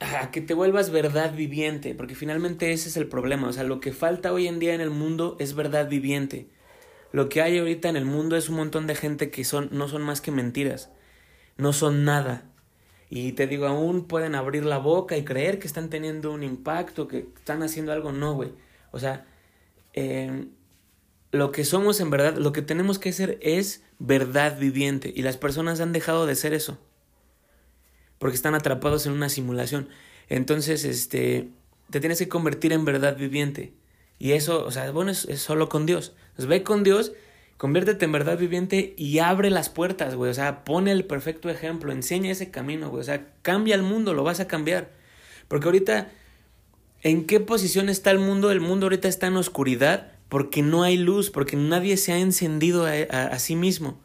A 0.00 0.30
que 0.30 0.40
te 0.40 0.54
vuelvas 0.54 0.90
verdad 0.90 1.34
viviente, 1.34 1.94
porque 1.94 2.14
finalmente 2.14 2.72
ese 2.72 2.88
es 2.88 2.96
el 2.96 3.06
problema. 3.06 3.48
O 3.48 3.52
sea, 3.52 3.64
lo 3.64 3.80
que 3.80 3.92
falta 3.92 4.32
hoy 4.32 4.46
en 4.48 4.58
día 4.58 4.74
en 4.74 4.80
el 4.80 4.90
mundo 4.90 5.36
es 5.38 5.54
verdad 5.54 5.88
viviente. 5.88 6.48
Lo 7.12 7.28
que 7.28 7.42
hay 7.42 7.58
ahorita 7.58 7.88
en 7.88 7.96
el 7.96 8.04
mundo 8.04 8.36
es 8.36 8.48
un 8.48 8.56
montón 8.56 8.86
de 8.86 8.94
gente 8.94 9.30
que 9.30 9.44
son, 9.44 9.68
no 9.72 9.88
son 9.88 10.02
más 10.02 10.20
que 10.20 10.30
mentiras. 10.30 10.90
No 11.58 11.72
son 11.72 12.04
nada. 12.04 12.44
Y 13.10 13.32
te 13.32 13.46
digo, 13.46 13.66
aún 13.66 14.06
pueden 14.06 14.34
abrir 14.34 14.64
la 14.64 14.78
boca 14.78 15.16
y 15.16 15.24
creer 15.24 15.58
que 15.58 15.66
están 15.66 15.90
teniendo 15.90 16.32
un 16.32 16.44
impacto, 16.44 17.08
que 17.08 17.28
están 17.36 17.62
haciendo 17.62 17.92
algo. 17.92 18.12
No, 18.12 18.34
güey. 18.34 18.52
O 18.92 18.98
sea, 19.00 19.26
eh, 19.94 20.46
lo 21.32 21.52
que 21.52 21.64
somos 21.64 22.00
en 22.00 22.10
verdad, 22.10 22.36
lo 22.36 22.52
que 22.52 22.62
tenemos 22.62 22.98
que 22.98 23.12
ser 23.12 23.38
es 23.40 23.82
verdad 23.98 24.58
viviente. 24.58 25.12
Y 25.14 25.22
las 25.22 25.36
personas 25.36 25.80
han 25.80 25.92
dejado 25.92 26.26
de 26.26 26.34
ser 26.34 26.52
eso. 26.54 26.78
Porque 28.18 28.36
están 28.36 28.54
atrapados 28.54 29.06
en 29.06 29.12
una 29.12 29.28
simulación. 29.28 29.88
Entonces, 30.28 30.84
este, 30.84 31.48
te 31.90 32.00
tienes 32.00 32.18
que 32.18 32.28
convertir 32.28 32.72
en 32.72 32.84
verdad 32.84 33.16
viviente. 33.16 33.72
Y 34.18 34.32
eso, 34.32 34.64
o 34.64 34.70
sea, 34.70 34.90
bueno, 34.90 35.12
es, 35.12 35.26
solo 35.36 35.68
con 35.68 35.86
Dios. 35.86 36.14
Entonces, 36.30 36.46
ve 36.46 36.62
con 36.62 36.82
Dios, 36.82 37.12
conviértete 37.56 38.04
en 38.04 38.12
verdad 38.12 38.36
viviente 38.36 38.94
y 38.96 39.20
abre 39.20 39.50
las 39.50 39.70
puertas, 39.70 40.14
güey. 40.14 40.30
O 40.30 40.34
sea, 40.34 40.64
pone 40.64 40.92
el 40.92 41.04
perfecto 41.04 41.48
ejemplo, 41.48 41.92
enseña 41.92 42.30
ese 42.30 42.50
camino, 42.50 42.90
güey. 42.90 43.00
O 43.00 43.04
sea, 43.04 43.32
cambia 43.42 43.76
el 43.76 43.82
mundo, 43.82 44.14
lo 44.14 44.24
vas 44.24 44.40
a 44.40 44.48
cambiar. 44.48 44.90
Porque 45.48 45.66
ahorita 45.66 46.10
¿En 47.02 47.26
qué 47.26 47.40
posición 47.40 47.88
está 47.88 48.10
el 48.10 48.18
mundo? 48.18 48.50
El 48.50 48.60
mundo 48.60 48.86
ahorita 48.86 49.08
está 49.08 49.26
en 49.26 49.36
oscuridad 49.36 50.12
porque 50.28 50.62
no 50.62 50.82
hay 50.82 50.96
luz, 50.96 51.30
porque 51.30 51.56
nadie 51.56 51.96
se 51.96 52.12
ha 52.12 52.18
encendido 52.18 52.86
a, 52.86 53.38
sí 53.38 53.56
mismo. 53.56 54.00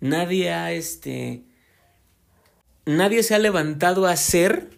Nadie 0.00 0.52
ha 0.52 0.72
este 0.72 1.44
nadie 2.86 3.22
se 3.22 3.34
ha 3.34 3.38
levantado 3.38 4.06
a 4.06 4.16
ser 4.16 4.70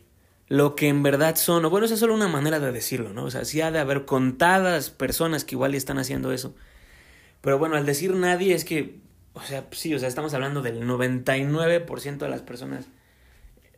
lo 0.49 0.75
que 0.75 0.89
en 0.89 1.03
verdad 1.03 1.37
son. 1.37 1.65
O 1.65 1.71
bueno, 1.71 1.87
esa 1.87 1.95
es 1.95 2.01
solo 2.01 2.15
una 2.15 2.29
manera 2.29 2.59
de 2.59 2.73
decirlo, 2.73 3.13
¿no? 3.13 3.25
O 3.25 3.31
sea, 3.31 3.45
sí 3.45 3.61
ha 3.61 3.71
de 3.71 3.79
haber 3.79 4.05
contadas 4.05 4.91
personas 4.91 5.45
que 5.45 5.55
igual 5.55 5.75
están 5.75 5.99
haciendo 5.99 6.33
eso. 6.33 6.55
Pero 7.41 7.59
bueno, 7.59 7.77
al 7.77 7.87
decir 7.87 8.15
nadie 8.15 8.55
es 8.55 8.65
que, 8.65 9.01
o 9.33 9.43
sea, 9.43 9.67
sí, 9.71 9.95
o 9.95 9.99
sea, 9.99 10.09
estamos 10.09 10.35
hablando 10.35 10.61
del 10.63 10.83
99% 10.87 12.19
de 12.19 12.29
las 12.29 12.43
personas 12.43 12.87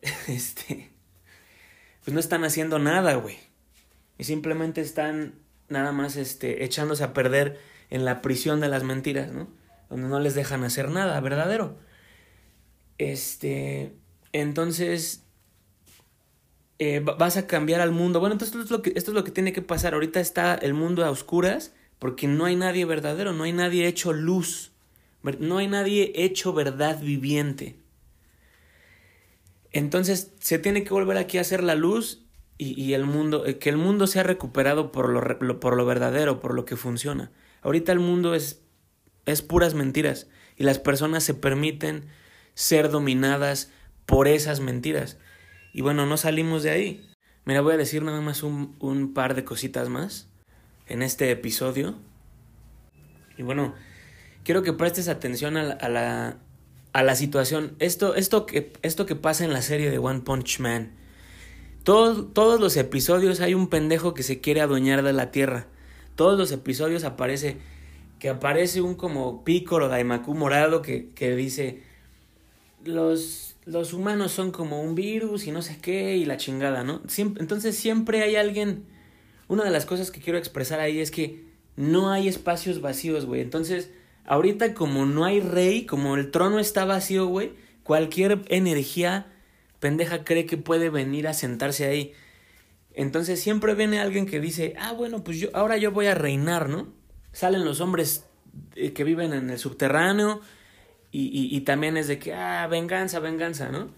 este, 0.28 0.90
pues 2.04 2.12
no 2.12 2.20
están 2.20 2.44
haciendo 2.44 2.78
nada, 2.78 3.14
güey. 3.14 3.51
Y 4.18 4.24
simplemente 4.24 4.80
están 4.80 5.34
nada 5.68 5.92
más, 5.92 6.16
este, 6.16 6.64
echándose 6.64 7.04
a 7.04 7.12
perder 7.12 7.58
en 7.90 8.04
la 8.04 8.22
prisión 8.22 8.60
de 8.60 8.68
las 8.68 8.84
mentiras, 8.84 9.32
¿no? 9.32 9.48
Donde 9.90 10.08
no 10.08 10.20
les 10.20 10.34
dejan 10.34 10.64
hacer 10.64 10.90
nada 10.90 11.20
verdadero. 11.20 11.76
Este, 12.98 13.94
entonces, 14.32 15.24
eh, 16.78 17.00
vas 17.00 17.36
a 17.36 17.46
cambiar 17.46 17.80
al 17.80 17.92
mundo. 17.92 18.20
Bueno, 18.20 18.34
entonces 18.34 18.56
esto 18.56 18.64
es, 18.64 18.70
lo 18.70 18.82
que, 18.82 18.92
esto 18.96 19.10
es 19.10 19.14
lo 19.14 19.24
que 19.24 19.30
tiene 19.30 19.52
que 19.52 19.62
pasar. 19.62 19.94
Ahorita 19.94 20.20
está 20.20 20.54
el 20.54 20.74
mundo 20.74 21.04
a 21.04 21.10
oscuras 21.10 21.72
porque 21.98 22.26
no 22.26 22.46
hay 22.46 22.56
nadie 22.56 22.84
verdadero, 22.84 23.32
no 23.32 23.44
hay 23.44 23.52
nadie 23.52 23.86
hecho 23.86 24.12
luz, 24.12 24.72
no 25.38 25.58
hay 25.58 25.68
nadie 25.68 26.12
hecho 26.16 26.52
verdad 26.52 27.00
viviente. 27.00 27.76
Entonces 29.70 30.32
se 30.40 30.58
tiene 30.58 30.82
que 30.82 30.90
volver 30.90 31.16
aquí 31.16 31.38
a 31.38 31.42
hacer 31.42 31.62
la 31.62 31.76
luz 31.76 32.21
y, 32.62 32.94
el 32.94 33.04
mundo, 33.04 33.46
eh, 33.46 33.58
que 33.58 33.70
el 33.70 33.76
mundo 33.76 34.06
sea 34.06 34.22
recuperado 34.22 34.92
por 34.92 35.08
lo, 35.08 35.60
por 35.60 35.76
lo 35.76 35.86
verdadero, 35.86 36.40
por 36.40 36.54
lo 36.54 36.64
que 36.64 36.76
funciona. 36.76 37.30
Ahorita 37.62 37.92
el 37.92 38.00
mundo 38.00 38.34
es, 38.34 38.62
es 39.26 39.42
puras 39.42 39.74
mentiras 39.74 40.28
y 40.56 40.64
las 40.64 40.78
personas 40.78 41.24
se 41.24 41.34
permiten 41.34 42.04
ser 42.54 42.90
dominadas 42.90 43.70
por 44.06 44.28
esas 44.28 44.60
mentiras. 44.60 45.18
Y 45.72 45.80
bueno, 45.80 46.06
no 46.06 46.16
salimos 46.16 46.62
de 46.62 46.70
ahí. 46.70 47.08
Mira, 47.44 47.60
voy 47.60 47.74
a 47.74 47.78
decir 47.78 48.02
nada 48.02 48.20
más 48.20 48.42
un, 48.42 48.76
un 48.78 49.14
par 49.14 49.34
de 49.34 49.44
cositas 49.44 49.88
más 49.88 50.28
en 50.86 51.02
este 51.02 51.30
episodio. 51.30 51.96
Y 53.36 53.42
bueno, 53.42 53.74
quiero 54.44 54.62
que 54.62 54.72
prestes 54.72 55.08
atención 55.08 55.56
a 55.56 55.62
la, 55.62 55.74
a 55.74 55.88
la, 55.88 56.38
a 56.92 57.02
la 57.02 57.14
situación. 57.14 57.74
Esto, 57.78 58.14
esto, 58.14 58.46
que, 58.46 58.72
esto 58.82 59.06
que 59.06 59.16
pasa 59.16 59.44
en 59.44 59.52
la 59.52 59.62
serie 59.62 59.90
de 59.90 59.98
One 59.98 60.20
Punch 60.20 60.60
Man. 60.60 60.92
Todos 61.84 62.60
los 62.60 62.76
episodios 62.76 63.40
hay 63.40 63.54
un 63.54 63.68
pendejo 63.68 64.14
que 64.14 64.22
se 64.22 64.40
quiere 64.40 64.60
adueñar 64.60 65.02
de 65.02 65.12
la 65.12 65.30
tierra. 65.30 65.66
Todos 66.16 66.38
los 66.38 66.52
episodios 66.52 67.04
aparece 67.04 67.56
que 68.18 68.28
aparece 68.28 68.80
un 68.80 68.94
como 68.94 69.42
pícoro 69.42 69.88
Daimaku 69.88 70.34
morado 70.34 70.80
que, 70.80 71.08
que 71.14 71.34
dice 71.34 71.82
los 72.84 73.52
los 73.64 73.92
humanos 73.92 74.32
son 74.32 74.50
como 74.50 74.82
un 74.82 74.94
virus 74.94 75.46
y 75.46 75.52
no 75.52 75.62
sé 75.62 75.78
qué 75.80 76.16
y 76.16 76.24
la 76.24 76.36
chingada, 76.36 76.82
¿no? 76.82 77.00
entonces 77.16 77.76
siempre 77.76 78.22
hay 78.22 78.36
alguien... 78.36 78.84
Una 79.48 79.64
de 79.64 79.70
las 79.70 79.86
cosas 79.86 80.10
que 80.10 80.20
quiero 80.20 80.38
expresar 80.38 80.80
ahí 80.80 81.00
es 81.00 81.10
que 81.10 81.44
no 81.76 82.10
hay 82.10 82.26
espacios 82.26 82.80
vacíos, 82.80 83.26
güey. 83.26 83.42
Entonces, 83.42 83.90
ahorita 84.24 84.72
como 84.72 85.04
no 85.04 85.24
hay 85.24 85.40
rey, 85.40 85.84
como 85.84 86.16
el 86.16 86.30
trono 86.30 86.58
está 86.58 86.86
vacío, 86.86 87.26
güey, 87.26 87.52
cualquier 87.82 88.40
energía 88.48 89.31
pendeja 89.82 90.22
cree 90.22 90.46
que 90.46 90.56
puede 90.56 90.90
venir 90.90 91.26
a 91.26 91.34
sentarse 91.34 91.86
ahí. 91.86 92.12
Entonces 92.94 93.40
siempre 93.40 93.74
viene 93.74 93.98
alguien 93.98 94.26
que 94.26 94.38
dice, 94.38 94.74
ah, 94.78 94.92
bueno, 94.92 95.24
pues 95.24 95.40
yo, 95.40 95.48
ahora 95.54 95.76
yo 95.76 95.90
voy 95.90 96.06
a 96.06 96.14
reinar, 96.14 96.68
¿no? 96.68 96.94
Salen 97.32 97.64
los 97.64 97.80
hombres 97.80 98.24
eh, 98.76 98.92
que 98.92 99.02
viven 99.02 99.32
en 99.32 99.50
el 99.50 99.58
subterráneo, 99.58 100.40
y, 101.10 101.54
y, 101.54 101.60
también 101.62 101.98
es 101.98 102.08
de 102.08 102.18
que, 102.18 102.32
ah, 102.32 102.66
venganza, 102.68 103.18
venganza, 103.18 103.70
¿no? 103.70 103.92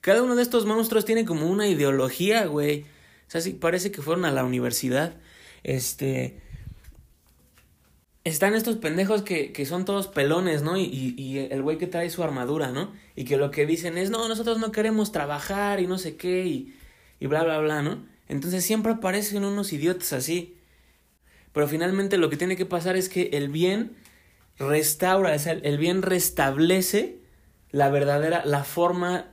Cada 0.00 0.22
uno 0.22 0.34
de 0.34 0.42
estos 0.42 0.64
monstruos 0.64 1.04
tiene 1.04 1.26
como 1.26 1.46
una 1.46 1.66
ideología, 1.66 2.46
güey. 2.46 2.82
O 3.26 3.30
sea, 3.30 3.42
sí, 3.42 3.52
parece 3.52 3.90
que 3.90 4.00
fueron 4.00 4.24
a 4.24 4.30
la 4.30 4.44
universidad. 4.44 5.16
Este. 5.64 6.40
Están 8.28 8.54
estos 8.54 8.76
pendejos 8.76 9.22
que, 9.22 9.52
que 9.52 9.64
son 9.64 9.86
todos 9.86 10.06
pelones, 10.06 10.62
¿no? 10.62 10.76
Y, 10.76 11.14
y 11.16 11.38
el 11.38 11.62
güey 11.62 11.78
que 11.78 11.86
trae 11.86 12.10
su 12.10 12.22
armadura, 12.22 12.72
¿no? 12.72 12.92
Y 13.16 13.24
que 13.24 13.38
lo 13.38 13.50
que 13.50 13.64
dicen 13.64 13.96
es, 13.96 14.10
no, 14.10 14.28
nosotros 14.28 14.58
no 14.58 14.70
queremos 14.70 15.12
trabajar 15.12 15.80
y 15.80 15.86
no 15.86 15.96
sé 15.96 16.16
qué, 16.16 16.44
y, 16.44 16.74
y 17.20 17.26
bla, 17.26 17.42
bla, 17.42 17.58
bla, 17.58 17.82
¿no? 17.82 18.04
Entonces 18.28 18.64
siempre 18.64 18.92
aparecen 18.92 19.44
unos 19.44 19.72
idiotas 19.72 20.12
así. 20.12 20.58
Pero 21.52 21.66
finalmente 21.66 22.18
lo 22.18 22.28
que 22.28 22.36
tiene 22.36 22.56
que 22.56 22.66
pasar 22.66 22.96
es 22.96 23.08
que 23.08 23.30
el 23.32 23.48
bien 23.48 23.96
restaura, 24.58 25.34
es 25.34 25.46
el, 25.46 25.78
bien 25.78 26.02
restablece 26.02 27.20
la 27.70 27.88
verdadera, 27.88 28.44
la 28.44 28.62
forma 28.62 29.32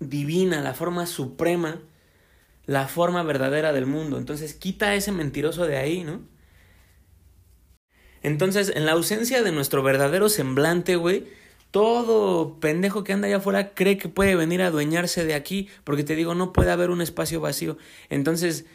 divina, 0.00 0.62
la 0.62 0.72
forma 0.72 1.04
suprema, 1.04 1.82
la 2.64 2.88
forma 2.88 3.22
verdadera 3.22 3.74
del 3.74 3.84
mundo. 3.84 4.16
Entonces 4.16 4.54
quita 4.54 4.88
a 4.88 4.94
ese 4.94 5.12
mentiroso 5.12 5.66
de 5.66 5.76
ahí, 5.76 6.02
¿no? 6.02 6.31
Entonces, 8.22 8.72
en 8.74 8.86
la 8.86 8.92
ausencia 8.92 9.42
de 9.42 9.52
nuestro 9.52 9.82
verdadero 9.82 10.28
semblante, 10.28 10.96
güey, 10.96 11.26
todo 11.72 12.60
pendejo 12.60 13.02
que 13.02 13.12
anda 13.12 13.26
allá 13.26 13.38
afuera 13.38 13.74
cree 13.74 13.96
que 13.96 14.08
puede 14.08 14.36
venir 14.36 14.62
a 14.62 14.66
adueñarse 14.66 15.24
de 15.24 15.34
aquí, 15.34 15.68
porque 15.84 16.04
te 16.04 16.14
digo, 16.14 16.34
no 16.34 16.52
puede 16.52 16.70
haber 16.70 16.90
un 16.90 17.00
espacio 17.00 17.40
vacío. 17.40 17.78
Entonces, 18.10 18.66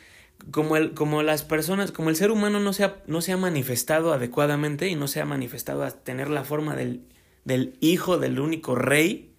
como, 0.52 0.78
el, 0.78 0.94
como 0.94 1.24
las 1.24 1.44
personas, 1.44 1.92
como 1.92 2.10
el 2.10 2.16
ser 2.16 2.32
humano 2.32 2.60
no 2.60 2.74
se, 2.74 2.84
ha, 2.84 2.98
no 3.08 3.22
se 3.22 3.36
manifestado 3.38 4.14
adecuadamente 4.14 4.88
y 4.88 4.96
no 4.96 5.08
se 5.08 5.22
ha 5.22 5.26
manifestado 5.26 5.84
a 5.84 5.92
tener 5.92 6.30
la 6.30 6.44
forma 6.44 6.76
del, 6.76 7.04
del 7.46 7.78
hijo 7.80 8.18
del 8.18 8.40
único 8.40 8.76
rey, 8.76 9.34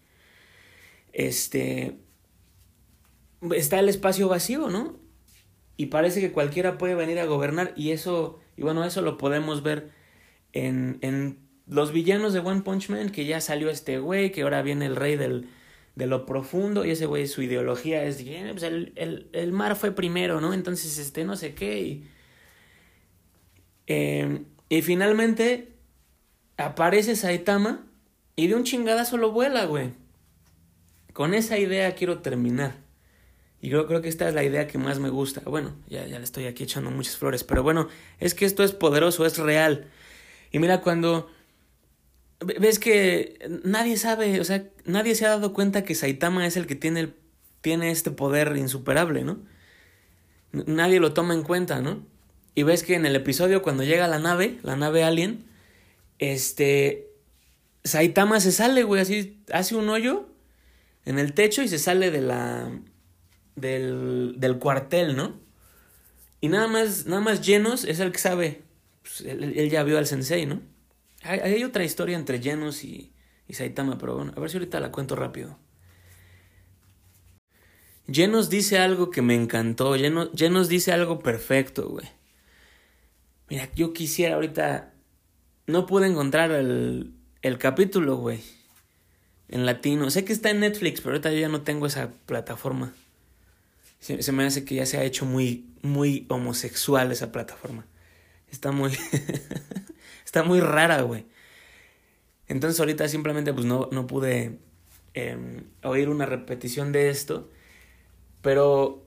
este, 1.12 1.98
está 3.54 3.80
el 3.80 3.88
espacio 3.88 4.28
vacío, 4.28 4.68
¿no? 4.68 4.96
Y 5.76 5.86
parece 5.86 6.20
que 6.20 6.32
cualquiera 6.32 6.78
puede 6.78 6.94
venir 6.94 7.18
a 7.18 7.26
gobernar 7.26 7.72
y 7.76 7.90
eso, 7.90 8.40
y 8.56 8.62
bueno, 8.62 8.84
eso 8.84 9.02
lo 9.02 9.18
podemos 9.18 9.62
ver 9.62 9.97
en, 10.53 10.99
en 11.03 11.38
los 11.66 11.92
villanos 11.92 12.32
de 12.32 12.40
One 12.40 12.62
Punch 12.62 12.88
Man, 12.90 13.11
que 13.11 13.26
ya 13.26 13.40
salió 13.40 13.70
este 13.70 13.99
güey, 13.99 14.32
que 14.32 14.42
ahora 14.42 14.62
viene 14.62 14.86
el 14.86 14.96
rey 14.96 15.16
del, 15.16 15.49
de 15.99 16.07
lo 16.07 16.26
profundo 16.26 16.84
y 16.84 16.92
ese 16.92 17.07
güey 17.07 17.26
su 17.26 17.42
ideología 17.42 18.05
es 18.05 18.20
eh, 18.20 18.49
pues 18.53 18.62
el, 18.62 18.92
el, 18.94 19.28
el, 19.32 19.53
mar 19.53 19.74
fue 19.74 19.90
primero, 19.90 20.40
¿no? 20.40 20.55
Entonces, 20.55 20.96
este, 20.96 21.24
no 21.24 21.34
sé 21.34 21.55
qué. 21.55 21.80
Y, 21.80 22.09
em, 23.88 24.44
y 24.68 24.82
finalmente 24.82 25.72
aparece 26.57 27.16
Saitama 27.16 27.84
y 28.36 28.46
de 28.46 28.55
un 28.55 28.62
chingadazo 28.62 29.16
lo 29.16 29.32
vuela, 29.32 29.64
güey. 29.64 29.90
Con 31.12 31.34
esa 31.34 31.59
idea 31.59 31.96
quiero 31.96 32.20
terminar. 32.20 32.76
Y 33.61 33.70
yo 33.70 33.88
creo 33.88 34.01
que 34.01 34.09
esta 34.09 34.28
es 34.28 34.34
la 34.34 34.44
idea 34.44 34.68
que 34.68 34.78
más 34.78 35.01
me 35.01 35.09
gusta. 35.09 35.40
Bueno, 35.46 35.74
ya, 35.88 36.07
ya 36.07 36.18
le 36.18 36.24
estoy 36.24 36.46
aquí 36.46 36.62
echando 36.62 36.92
muchas 36.92 37.16
flores, 37.16 37.42
pero 37.42 37.64
bueno, 37.64 37.88
es 38.20 38.34
que 38.34 38.44
esto 38.44 38.62
es 38.62 38.70
poderoso, 38.70 39.26
es 39.26 39.36
real. 39.36 39.88
Y 40.51 40.59
mira, 40.59 40.80
cuando 40.80 41.30
ves 42.40 42.78
que 42.78 43.38
nadie 43.64 43.96
sabe, 43.96 44.40
o 44.40 44.44
sea, 44.44 44.64
nadie 44.84 45.14
se 45.14 45.26
ha 45.26 45.30
dado 45.30 45.53
cuenta 45.53 45.84
que 45.84 45.94
Saitama 45.94 46.46
es 46.46 46.57
el 46.57 46.66
que 46.66 46.74
tiene, 46.74 47.01
el, 47.01 47.14
tiene 47.61 47.90
este 47.90 48.11
poder 48.11 48.57
insuperable, 48.57 49.24
¿no? 49.24 49.38
Nadie 50.53 51.01
lo 51.01 51.12
toma 51.12 51.34
en 51.34 51.42
cuenta, 51.42 51.80
¿no? 51.80 52.07
Y 52.55 52.62
ves 52.62 52.82
que 52.82 52.94
en 52.94 53.07
el 53.07 53.16
episodio 53.16 53.62
cuando 53.62 53.84
llega 53.84 54.09
la 54.09 54.18
nave, 54.18 54.59
la 54.62 54.76
nave 54.76 55.05
alien, 55.05 55.44
este, 56.18 57.11
Saitama 57.84 58.40
se 58.40 58.53
sale, 58.53 58.82
güey, 58.82 59.03
así, 59.03 59.42
hace 59.53 59.76
un 59.76 59.88
hoyo 59.88 60.28
en 61.05 61.18
el 61.18 61.34
techo 61.34 61.62
y 61.62 61.68
se 61.68 61.78
sale 61.78 62.11
de 62.11 62.20
la, 62.20 62.70
del, 63.57 64.34
del 64.38 64.59
cuartel, 64.59 65.16
¿no? 65.16 65.40
Y 66.40 66.49
nada 66.49 66.68
más, 66.68 67.07
nada 67.07 67.20
más 67.20 67.44
llenos 67.44 67.84
es 67.84 68.01
el 68.01 68.12
que 68.12 68.18
sabe, 68.18 68.62
pues, 69.16 69.28
él 69.28 69.70
ya 69.70 69.82
vio 69.82 69.98
al 69.98 70.06
sensei, 70.06 70.46
¿no? 70.46 70.61
Hay, 71.22 71.64
otra 71.64 71.84
historia 71.84 72.16
entre 72.16 72.40
Genos 72.40 72.84
y, 72.84 73.12
y, 73.48 73.54
Saitama, 73.54 73.98
pero 73.98 74.16
bueno, 74.16 74.32
a 74.36 74.40
ver 74.40 74.50
si 74.50 74.56
ahorita 74.56 74.78
la 74.80 74.92
cuento 74.92 75.16
rápido. 75.16 75.59
Genos 78.11 78.48
dice 78.48 78.78
algo 78.78 79.11
que 79.11 79.20
me 79.20 79.34
encantó. 79.34 79.94
Genos, 79.94 80.68
dice 80.68 80.92
algo 80.92 81.18
perfecto, 81.18 81.88
güey. 81.88 82.06
Mira, 83.50 83.68
yo 83.74 83.92
quisiera 83.92 84.36
ahorita. 84.36 84.94
No 85.66 85.84
pude 85.86 86.06
encontrar 86.06 86.50
el, 86.52 87.12
el 87.42 87.59
capítulo, 87.59 88.16
güey. 88.16 88.40
En 89.48 89.66
latino. 89.66 90.09
Sé 90.11 90.24
que 90.24 90.32
está 90.32 90.50
en 90.50 90.61
Netflix, 90.61 91.00
pero 91.00 91.14
ahorita 91.14 91.32
yo 91.32 91.38
ya 91.38 91.48
no 91.48 91.62
tengo 91.62 91.86
esa 91.86 92.12
plataforma. 92.24 92.94
Se, 94.00 94.22
se 94.22 94.32
me 94.32 94.46
hace 94.46 94.64
que 94.64 94.76
ya 94.76 94.86
se 94.86 94.96
ha 94.96 95.04
hecho 95.04 95.26
muy, 95.26 95.66
muy 95.82 96.24
homosexual 96.30 97.12
esa 97.12 97.32
plataforma. 97.32 97.84
Está 98.51 98.72
muy. 98.72 98.92
Está 100.24 100.42
muy 100.42 100.61
rara, 100.61 101.03
güey. 101.03 101.26
Entonces 102.49 102.80
ahorita 102.80 103.09
simplemente 103.09 103.53
pues 103.53 103.66
no, 103.66 103.88
no 103.92 104.07
pude 104.07 104.59
em, 105.14 105.64
oír 105.82 106.09
una 106.09 106.26
repetición 106.26 106.92
de 106.92 107.11
esto. 107.11 107.49
Pero 108.42 109.07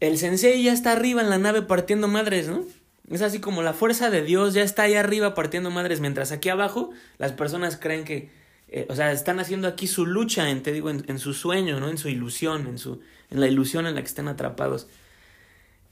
el 0.00 0.18
sensei 0.18 0.62
ya 0.62 0.72
está 0.72 0.92
arriba 0.92 1.20
en 1.20 1.30
la 1.30 1.38
nave 1.38 1.62
partiendo 1.62 2.08
madres, 2.08 2.48
¿no? 2.48 2.64
Es 3.10 3.22
así 3.22 3.40
como 3.40 3.62
la 3.62 3.72
fuerza 3.72 4.10
de 4.10 4.22
Dios 4.22 4.54
ya 4.54 4.62
está 4.62 4.82
ahí 4.82 4.94
arriba 4.94 5.34
partiendo 5.34 5.70
madres, 5.70 6.00
mientras 6.00 6.30
aquí 6.30 6.50
abajo 6.50 6.90
las 7.16 7.32
personas 7.32 7.76
creen 7.76 8.04
que, 8.04 8.30
eh, 8.68 8.86
o 8.90 8.94
sea, 8.94 9.12
están 9.12 9.40
haciendo 9.40 9.66
aquí 9.66 9.86
su 9.86 10.06
lucha, 10.06 10.50
en, 10.50 10.62
te 10.62 10.72
digo, 10.72 10.90
en, 10.90 11.04
en, 11.08 11.18
su 11.18 11.32
sueño, 11.32 11.80
¿no? 11.80 11.88
En 11.88 11.98
su 11.98 12.08
ilusión, 12.08 12.66
en, 12.66 12.78
su, 12.78 13.00
en 13.30 13.40
la 13.40 13.48
ilusión 13.48 13.86
en 13.86 13.94
la 13.94 14.02
que 14.02 14.08
están 14.08 14.28
atrapados. 14.28 14.88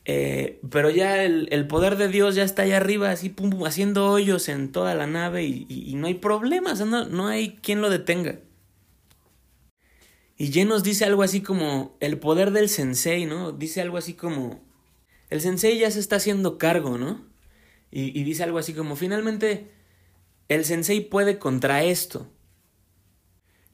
Eh, 0.09 0.61
pero 0.71 0.89
ya 0.89 1.25
el, 1.25 1.49
el, 1.51 1.67
poder 1.67 1.97
de 1.97 2.07
Dios 2.07 2.37
ya 2.37 2.45
está 2.45 2.63
allá 2.63 2.77
arriba, 2.77 3.11
así 3.11 3.29
pum, 3.29 3.65
haciendo 3.65 4.09
hoyos 4.09 4.49
en 4.49 4.71
toda 4.71 4.95
la 4.95 5.09
nave 5.09 5.43
y, 5.43 5.67
y, 5.69 5.97
no 5.97 6.07
hay 6.07 6.15
problemas, 6.15 6.79
no, 6.87 7.07
no 7.07 7.27
hay 7.27 7.57
quien 7.57 7.81
lo 7.81 7.91
detenga. 7.91 8.39
Y 10.39 10.53
Jen 10.53 10.69
nos 10.69 10.85
dice 10.85 11.05
algo 11.05 11.25
así 11.25 11.41
como 11.41 11.97
el 11.99 12.19
poder 12.19 12.53
del 12.53 12.69
sensei, 12.69 13.27
¿no? 13.27 13.51
Dice 13.51 13.81
algo 13.81 13.97
así 13.97 14.15
como 14.15 14.61
el 15.29 15.41
sensei 15.41 15.77
ya 15.79 15.91
se 15.91 15.99
está 15.99 16.17
haciendo 16.17 16.57
cargo, 16.57 16.99
¿no? 16.99 17.25
Y, 17.91 18.17
y 18.19 18.23
dice 18.23 18.45
algo 18.45 18.59
así 18.59 18.75
como 18.75 18.95
finalmente 18.95 19.73
el 20.49 20.65
sensei 20.65 21.01
puede 21.01 21.41
contra 21.41 21.83
esto. 21.83 22.31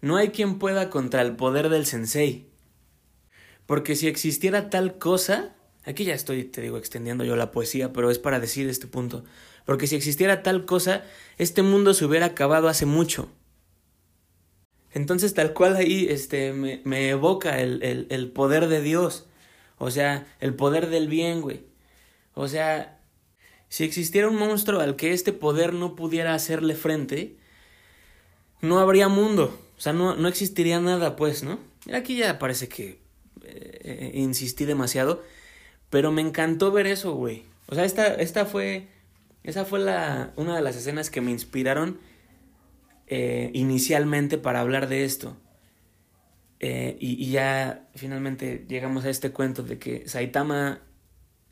No 0.00 0.16
hay 0.16 0.30
quien 0.30 0.58
pueda 0.58 0.88
contra 0.88 1.20
el 1.20 1.36
poder 1.36 1.68
del 1.68 1.84
sensei. 1.84 2.46
Porque 3.66 3.96
si 3.96 4.08
existiera 4.08 4.70
tal 4.70 4.98
cosa, 4.98 5.54
aquí 5.84 6.04
ya 6.04 6.14
estoy, 6.14 6.44
te 6.44 6.60
digo, 6.60 6.78
extendiendo 6.78 7.24
yo 7.24 7.36
la 7.36 7.50
poesía, 7.50 7.92
pero 7.92 8.10
es 8.10 8.18
para 8.18 8.40
decir 8.40 8.68
este 8.68 8.86
punto. 8.86 9.24
Porque 9.64 9.86
si 9.86 9.96
existiera 9.96 10.42
tal 10.42 10.64
cosa, 10.64 11.04
este 11.38 11.62
mundo 11.62 11.94
se 11.94 12.04
hubiera 12.04 12.26
acabado 12.26 12.68
hace 12.68 12.86
mucho. 12.86 13.28
Entonces 14.92 15.32
tal 15.34 15.54
cual 15.54 15.76
ahí 15.76 16.06
este, 16.10 16.52
me, 16.52 17.08
evoca 17.08 17.60
el, 17.60 18.06
el, 18.10 18.30
poder 18.30 18.68
de 18.68 18.82
Dios. 18.82 19.26
O 19.78 19.90
sea, 19.90 20.26
el 20.40 20.54
poder 20.54 20.90
del 20.90 21.08
bien, 21.08 21.40
güey. 21.40 21.62
O 22.34 22.46
sea, 22.48 23.00
si 23.68 23.84
existiera 23.84 24.28
un 24.28 24.36
monstruo 24.36 24.80
al 24.80 24.96
que 24.96 25.12
este 25.12 25.32
poder 25.32 25.72
no 25.72 25.96
pudiera 25.96 26.34
hacerle 26.34 26.74
frente, 26.74 27.36
no 28.60 28.78
habría 28.78 29.08
mundo. 29.08 29.58
O 29.78 29.80
sea, 29.80 29.92
no, 29.92 30.14
no 30.14 30.28
existiría 30.28 30.78
nada, 30.78 31.16
pues, 31.16 31.42
¿no? 31.42 31.58
Aquí 31.92 32.16
ya 32.16 32.38
parece 32.38 32.68
que 32.68 33.00
eh, 33.42 34.12
insistí 34.14 34.64
demasiado. 34.64 35.22
Pero 35.92 36.10
me 36.10 36.22
encantó 36.22 36.72
ver 36.72 36.86
eso, 36.86 37.12
güey. 37.12 37.42
O 37.66 37.74
sea, 37.74 37.84
esta, 37.84 38.14
esta 38.14 38.46
fue. 38.46 38.88
Esa 39.44 39.66
fue 39.66 39.78
la, 39.78 40.32
una 40.36 40.56
de 40.56 40.62
las 40.62 40.74
escenas 40.74 41.10
que 41.10 41.20
me 41.20 41.30
inspiraron 41.30 41.98
eh, 43.08 43.50
inicialmente 43.52 44.38
para 44.38 44.60
hablar 44.60 44.88
de 44.88 45.04
esto. 45.04 45.36
Eh, 46.60 46.96
y, 46.98 47.30
ya 47.30 47.90
finalmente 47.94 48.64
llegamos 48.70 49.04
a 49.04 49.10
este 49.10 49.32
cuento 49.32 49.64
de 49.64 49.78
que 49.78 50.08
Saitama 50.08 50.80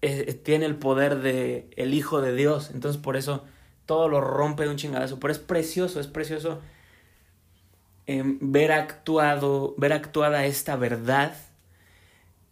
eh, 0.01 0.32
tiene 0.43 0.64
el 0.64 0.76
poder 0.76 1.20
de 1.20 1.68
el 1.76 1.93
Hijo 1.93 2.22
de 2.22 2.34
Dios. 2.34 2.70
Entonces 2.72 2.99
por 2.99 3.18
eso 3.18 3.45
todo 3.84 4.09
lo 4.09 4.22
rompe 4.22 4.62
de 4.62 4.70
un 4.70 4.76
chingadazo. 4.76 5.20
Pero 5.20 5.32
es 5.32 5.38
precioso, 5.38 6.01
es 6.01 6.07
precioso 6.07 6.62
ver 8.07 8.72
actuado, 8.72 9.74
ver 9.76 9.93
actuada 9.93 10.47
esta 10.47 10.76
verdad 10.76 11.36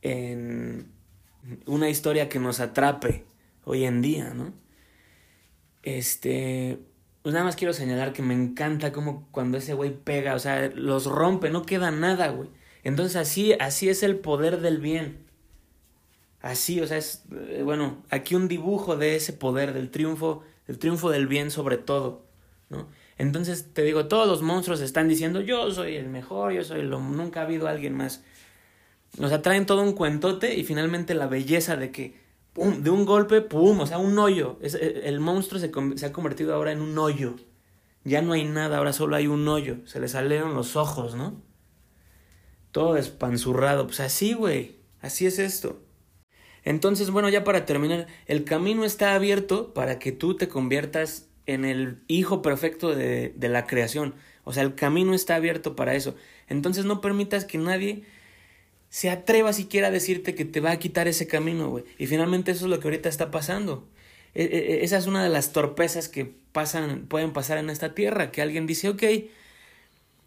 en 0.02 0.97
una 1.66 1.88
historia 1.88 2.28
que 2.28 2.38
nos 2.38 2.60
atrape 2.60 3.24
hoy 3.64 3.84
en 3.84 4.02
día, 4.02 4.32
¿no? 4.34 4.52
Este, 5.82 6.78
pues 7.22 7.32
nada 7.32 7.44
más 7.44 7.56
quiero 7.56 7.72
señalar 7.72 8.12
que 8.12 8.22
me 8.22 8.34
encanta 8.34 8.92
como 8.92 9.28
cuando 9.30 9.58
ese 9.58 9.74
güey 9.74 9.92
pega, 9.92 10.34
o 10.34 10.38
sea, 10.38 10.70
los 10.74 11.06
rompe, 11.06 11.50
no 11.50 11.64
queda 11.64 11.90
nada, 11.90 12.28
güey. 12.28 12.50
Entonces 12.84 13.16
así, 13.16 13.52
así 13.54 13.88
es 13.88 14.02
el 14.02 14.16
poder 14.16 14.60
del 14.60 14.78
bien. 14.78 15.18
Así, 16.40 16.80
o 16.80 16.86
sea, 16.86 16.98
es, 16.98 17.24
eh, 17.32 17.62
bueno, 17.64 18.02
aquí 18.10 18.34
un 18.34 18.48
dibujo 18.48 18.96
de 18.96 19.16
ese 19.16 19.32
poder, 19.32 19.72
del 19.72 19.90
triunfo, 19.90 20.42
el 20.68 20.78
triunfo 20.78 21.10
del 21.10 21.26
bien 21.26 21.50
sobre 21.50 21.78
todo, 21.78 22.24
¿no? 22.70 22.88
Entonces, 23.18 23.74
te 23.74 23.82
digo, 23.82 24.06
todos 24.06 24.28
los 24.28 24.42
monstruos 24.42 24.80
están 24.80 25.08
diciendo, 25.08 25.40
yo 25.40 25.72
soy 25.72 25.96
el 25.96 26.08
mejor, 26.08 26.52
yo 26.52 26.62
soy 26.62 26.82
lo, 26.82 27.00
nunca 27.00 27.40
ha 27.40 27.44
habido 27.44 27.66
alguien 27.66 27.94
más. 27.94 28.22
O 29.20 29.28
sea, 29.28 29.42
traen 29.42 29.66
todo 29.66 29.82
un 29.82 29.92
cuentote 29.92 30.54
y 30.54 30.64
finalmente 30.64 31.14
la 31.14 31.26
belleza 31.26 31.76
de 31.76 31.90
que 31.90 32.28
de 32.58 32.90
un 32.90 33.04
golpe, 33.04 33.40
pum, 33.40 33.80
o 33.80 33.86
sea, 33.86 33.98
un 33.98 34.18
hoyo. 34.18 34.58
Es, 34.60 34.74
eh, 34.74 35.02
el 35.04 35.20
monstruo 35.20 35.60
se, 35.60 36.06
ha 36.06 36.12
convertido 36.12 36.54
ahora 36.54 36.72
en 36.72 36.80
un 36.80 36.98
hoyo. 36.98 37.36
Ya 38.04 38.22
no 38.22 38.32
hay 38.32 38.44
nada, 38.44 38.78
ahora 38.78 38.92
solo 38.92 39.16
hay 39.16 39.26
un 39.26 39.46
hoyo. 39.46 39.76
Se 39.86 40.00
le 40.00 40.08
salieron 40.08 40.54
los 40.54 40.76
ojos, 40.76 41.14
¿no? 41.14 41.40
Todo 42.72 42.96
espanzurrado. 42.96 43.86
Pues 43.86 44.00
así, 44.00 44.34
güey. 44.34 44.76
Así 45.00 45.26
es 45.26 45.38
esto. 45.38 45.80
Entonces, 46.64 47.10
bueno, 47.10 47.28
ya 47.28 47.44
para 47.44 47.64
terminar, 47.64 48.08
el 48.26 48.44
camino 48.44 48.84
está 48.84 49.14
abierto 49.14 49.72
para 49.72 49.98
que 49.98 50.12
tú 50.12 50.36
te 50.36 50.48
conviertas 50.48 51.28
en 51.46 51.64
el 51.64 52.02
hijo 52.08 52.42
perfecto 52.42 52.94
de, 52.94 53.32
de 53.36 53.48
la 53.48 53.66
creación. 53.66 54.14
O 54.44 54.52
sea, 54.52 54.64
el 54.64 54.74
camino 54.74 55.14
está 55.14 55.36
abierto 55.36 55.76
para 55.76 55.94
eso. 55.94 56.14
Entonces 56.48 56.84
no 56.84 57.00
permitas 57.00 57.44
que 57.44 57.58
nadie 57.58 58.04
se 58.90 59.10
atreva 59.10 59.52
siquiera 59.52 59.88
a 59.88 59.90
decirte 59.90 60.34
que 60.34 60.44
te 60.44 60.60
va 60.60 60.70
a 60.70 60.78
quitar 60.78 61.08
ese 61.08 61.26
camino, 61.26 61.68
güey. 61.70 61.84
Y 61.98 62.06
finalmente 62.06 62.52
eso 62.52 62.64
es 62.66 62.70
lo 62.70 62.80
que 62.80 62.88
ahorita 62.88 63.08
está 63.08 63.30
pasando. 63.30 63.88
E, 64.34 64.44
e, 64.44 64.74
e, 64.74 64.84
esa 64.84 64.98
es 64.98 65.06
una 65.06 65.22
de 65.22 65.28
las 65.28 65.52
torpezas 65.52 66.08
que 66.08 66.24
pasan, 66.52 67.06
pueden 67.08 67.32
pasar 67.32 67.58
en 67.58 67.70
esta 67.70 67.94
tierra, 67.94 68.30
que 68.30 68.42
alguien 68.42 68.66
dice, 68.66 68.88
ok, 68.88 69.02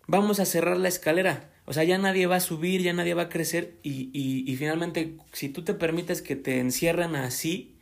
vamos 0.08 0.40
a 0.40 0.46
cerrar 0.46 0.78
la 0.78 0.88
escalera. 0.90 1.50
O 1.66 1.74
sea, 1.74 1.84
ya 1.84 1.98
nadie 1.98 2.28
va 2.28 2.38
a 2.38 2.40
subir, 2.42 2.82
ya 2.82 2.94
nadie 2.94 3.14
va 3.14 3.24
a 3.24 3.30
crecer 3.30 3.76
y, 3.84 4.10
y, 4.14 4.52
y 4.52 4.56
finalmente, 4.58 5.16
si 5.32 5.50
tú 5.50 5.64
te 5.64 5.74
permites 5.74 6.22
que 6.22 6.36
te 6.36 6.60
encierran 6.60 7.16
así, 7.16 7.76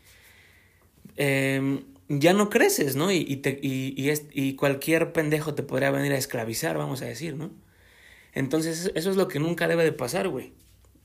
eh, 1.18 1.84
ya 2.10 2.34
no 2.34 2.50
creces, 2.50 2.96
¿no? 2.96 3.12
Y, 3.12 3.36
te, 3.38 3.60
y, 3.62 4.10
es, 4.10 4.26
y 4.34 4.56
cualquier 4.56 5.14
pendejo 5.14 5.54
te 5.54 5.62
podría 5.64 5.92
venir 5.92 6.12
a 6.14 6.18
esclavizar, 6.18 6.78
vamos 6.78 7.04
a 7.04 7.06
decir, 7.06 7.36
¿no? 7.36 7.52
Entonces, 8.34 8.92
eso 8.96 9.12
es 9.12 9.16
lo 9.16 9.28
que 9.28 9.40
nunca 9.40 9.68
debe 9.68 9.84
de 9.84 9.92
pasar, 9.92 10.28
güey. 10.28 10.54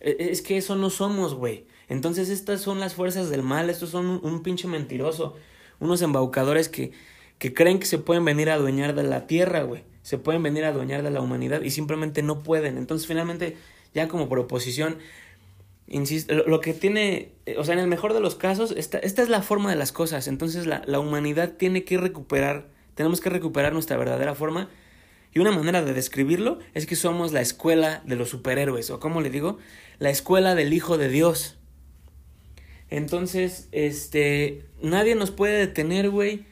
E, 0.04 0.16
e, 0.18 0.30
es 0.30 0.42
que 0.42 0.56
eso 0.58 0.76
no 0.76 0.90
somos, 0.90 1.34
güey. 1.34 1.66
Entonces 1.88 2.28
estas 2.28 2.60
son 2.60 2.78
las 2.78 2.94
fuerzas 2.94 3.30
del 3.30 3.42
mal, 3.42 3.70
estos 3.70 3.90
son 3.90 4.20
un, 4.22 4.42
pinche 4.42 4.68
mentiroso, 4.68 5.34
unos 5.80 6.02
embaucadores 6.02 6.68
que, 6.68 6.92
que 7.38 7.54
creen 7.54 7.78
que 7.78 7.86
se 7.86 7.98
pueden 7.98 8.24
venir 8.24 8.50
a 8.50 8.54
adueñar 8.54 8.94
de 8.94 9.02
la 9.02 9.26
tierra, 9.26 9.62
güey. 9.62 9.82
Se 10.02 10.18
pueden 10.18 10.42
venir 10.42 10.64
a 10.64 10.68
adueñar 10.68 11.02
de 11.02 11.10
la 11.10 11.22
humanidad 11.22 11.62
y 11.62 11.70
simplemente 11.70 12.22
no 12.22 12.42
pueden. 12.42 12.76
Entonces 12.76 13.06
finalmente, 13.06 13.56
ya 13.94 14.06
como 14.08 14.28
proposición, 14.28 14.98
insisto, 15.88 16.34
lo, 16.34 16.60
que 16.60 16.74
tiene, 16.74 17.32
o 17.56 17.64
sea, 17.64 17.72
en 17.72 17.80
el 17.80 17.86
mejor 17.86 18.12
de 18.12 18.20
los 18.20 18.34
casos, 18.34 18.74
esta, 18.76 18.98
esta 18.98 19.22
es 19.22 19.30
la 19.30 19.40
forma 19.40 19.70
de 19.70 19.76
las 19.76 19.92
cosas. 19.92 20.28
Entonces 20.28 20.66
la, 20.66 20.82
la 20.86 21.00
humanidad 21.00 21.54
tiene 21.54 21.84
que 21.84 21.96
recuperar, 21.96 22.68
tenemos 22.94 23.22
que 23.22 23.30
recuperar 23.30 23.72
nuestra 23.72 23.96
verdadera 23.96 24.34
forma 24.34 24.68
y 25.34 25.40
una 25.40 25.50
manera 25.50 25.82
de 25.82 25.92
describirlo 25.92 26.60
es 26.74 26.86
que 26.86 26.94
somos 26.94 27.32
la 27.32 27.40
escuela 27.40 28.02
de 28.06 28.14
los 28.14 28.28
superhéroes, 28.28 28.90
o 28.90 29.00
como 29.00 29.20
le 29.20 29.30
digo, 29.30 29.58
la 30.04 30.10
escuela 30.10 30.54
del 30.54 30.74
Hijo 30.74 30.98
de 30.98 31.08
Dios. 31.08 31.56
Entonces, 32.90 33.68
este, 33.72 34.66
nadie 34.82 35.14
nos 35.14 35.30
puede 35.30 35.56
detener, 35.58 36.10
güey. 36.10 36.44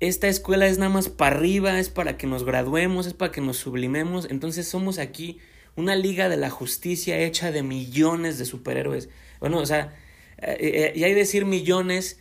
Esta 0.00 0.28
escuela 0.28 0.66
es 0.66 0.78
nada 0.78 0.90
más 0.90 1.10
para 1.10 1.36
arriba, 1.36 1.78
es 1.78 1.90
para 1.90 2.16
que 2.16 2.26
nos 2.26 2.44
graduemos, 2.44 3.06
es 3.06 3.12
para 3.12 3.32
que 3.32 3.42
nos 3.42 3.58
sublimemos. 3.58 4.26
Entonces 4.30 4.66
somos 4.66 4.98
aquí 4.98 5.40
una 5.74 5.94
liga 5.94 6.30
de 6.30 6.38
la 6.38 6.48
justicia 6.48 7.18
hecha 7.18 7.52
de 7.52 7.62
millones 7.62 8.38
de 8.38 8.46
superhéroes. 8.46 9.10
Bueno, 9.40 9.58
o 9.58 9.66
sea, 9.66 9.94
eh, 10.38 10.56
eh, 10.58 10.92
y 10.96 11.04
hay 11.04 11.12
decir 11.12 11.44
millones, 11.44 12.18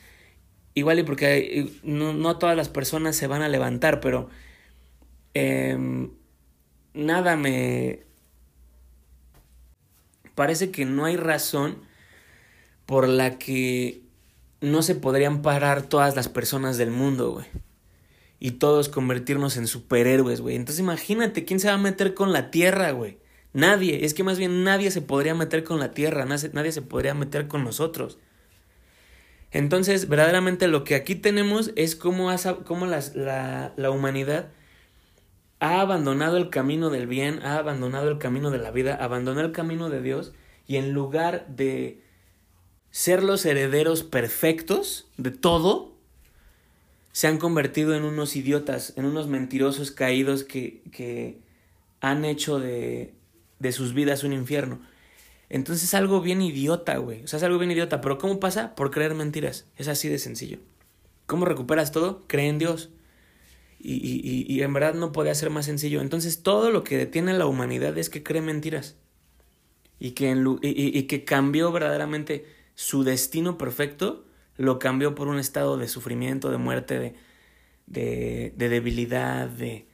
igual 0.73 0.99
y 0.99 1.03
porque 1.03 1.69
no, 1.83 2.11
no 2.11 2.37
todas 2.37 2.57
las 2.57 2.67
personas 2.67 3.15
se 3.15 3.27
van 3.27 3.43
a 3.43 3.47
levantar, 3.47 4.01
pero 4.01 4.29
eh, 5.33 6.09
nada 6.93 7.37
me... 7.37 8.04
Parece 10.35 10.69
que 10.69 10.85
no 10.85 11.05
hay 11.05 11.17
razón 11.17 11.77
por 12.85 13.07
la 13.07 13.37
que 13.37 14.01
no 14.61 14.81
se 14.81 14.95
podrían 14.95 15.41
parar 15.41 15.83
todas 15.83 16.15
las 16.15 16.29
personas 16.29 16.77
del 16.77 16.91
mundo, 16.91 17.31
güey. 17.31 17.45
Y 18.39 18.51
todos 18.51 18.89
convertirnos 18.89 19.57
en 19.57 19.67
superhéroes, 19.67 20.41
güey. 20.41 20.55
Entonces 20.55 20.81
imagínate, 20.81 21.45
¿quién 21.45 21.59
se 21.59 21.67
va 21.67 21.75
a 21.75 21.79
meter 21.79 22.13
con 22.13 22.33
la 22.33 22.51
Tierra, 22.51 22.91
güey? 22.91 23.17
Nadie. 23.53 24.05
Es 24.05 24.13
que 24.13 24.23
más 24.23 24.37
bien 24.37 24.63
nadie 24.63 24.91
se 24.91 25.01
podría 25.01 25.33
meter 25.33 25.63
con 25.63 25.79
la 25.79 25.91
Tierra, 25.91 26.25
nadie 26.25 26.71
se 26.71 26.81
podría 26.81 27.13
meter 27.13 27.47
con 27.47 27.63
nosotros. 27.63 28.19
Entonces, 29.51 30.09
verdaderamente 30.09 30.67
lo 30.67 30.83
que 30.83 30.95
aquí 30.95 31.15
tenemos 31.15 31.71
es 31.77 31.95
cómo, 31.95 32.29
cómo 32.65 32.85
las, 32.85 33.15
la, 33.15 33.71
la 33.77 33.89
humanidad 33.89 34.49
ha 35.65 35.81
abandonado 35.81 36.37
el 36.37 36.49
camino 36.51 36.91
del 36.91 37.07
bien, 37.07 37.39
ha 37.43 37.57
abandonado 37.57 38.09
el 38.09 38.19
camino 38.19 38.51
de 38.51 38.59
la 38.59 38.69
vida, 38.69 38.95
abandonó 38.95 39.41
el 39.41 39.51
camino 39.51 39.89
de 39.89 40.01
Dios 40.01 40.33
y 40.67 40.75
en 40.75 40.91
lugar 40.93 41.47
de 41.47 42.01
ser 42.91 43.23
los 43.23 43.45
herederos 43.45 44.03
perfectos 44.03 45.07
de 45.17 45.31
todo, 45.31 45.95
se 47.13 47.27
han 47.27 47.39
convertido 47.39 47.95
en 47.95 48.03
unos 48.03 48.35
idiotas, 48.35 48.93
en 48.95 49.05
unos 49.05 49.27
mentirosos 49.27 49.89
caídos 49.89 50.43
que, 50.43 50.83
que 50.91 51.39
han 51.99 52.25
hecho 52.25 52.59
de, 52.59 53.15
de 53.59 53.71
sus 53.71 53.93
vidas 53.93 54.23
un 54.23 54.33
infierno. 54.33 54.81
Entonces 55.49 55.85
es 55.85 55.93
algo 55.93 56.21
bien 56.21 56.41
idiota, 56.41 56.97
güey. 56.97 57.23
O 57.23 57.27
sea, 57.27 57.37
es 57.37 57.43
algo 57.43 57.57
bien 57.57 57.71
idiota. 57.71 58.01
Pero 58.01 58.17
¿cómo 58.17 58.39
pasa? 58.39 58.75
Por 58.75 58.91
creer 58.91 59.13
mentiras. 59.13 59.65
Es 59.77 59.87
así 59.87 60.09
de 60.09 60.19
sencillo. 60.19 60.59
¿Cómo 61.25 61.45
recuperas 61.45 61.91
todo? 61.91 62.23
Cree 62.27 62.49
en 62.49 62.59
Dios. 62.59 62.89
Y, 63.87 63.97
y, 63.97 64.45
y, 64.51 64.63
en 64.63 64.73
verdad 64.73 64.95
no 64.95 65.11
podía 65.11 65.35
ser 65.35 65.51
más 65.51 65.65
sencillo. 65.65 66.01
Entonces 66.01 66.41
todo 66.41 66.71
lo 66.71 66.83
que 66.83 66.97
detiene 66.97 67.33
la 67.33 67.45
humanidad 67.45 67.95
es 67.99 68.09
que 68.09 68.23
cree 68.23 68.41
mentiras. 68.41 68.97
Y 69.99 70.11
que, 70.11 70.31
en, 70.31 70.43
y, 70.63 70.97
y, 70.97 71.03
que 71.03 71.23
cambió 71.23 71.71
verdaderamente 71.71 72.45
su 72.73 73.03
destino 73.03 73.59
perfecto, 73.59 74.25
lo 74.57 74.79
cambió 74.79 75.13
por 75.13 75.27
un 75.27 75.37
estado 75.37 75.77
de 75.77 75.87
sufrimiento, 75.87 76.49
de 76.49 76.57
muerte, 76.57 76.99
de, 76.99 77.15
de, 77.85 78.53
de 78.55 78.69
debilidad, 78.69 79.47
de, 79.47 79.87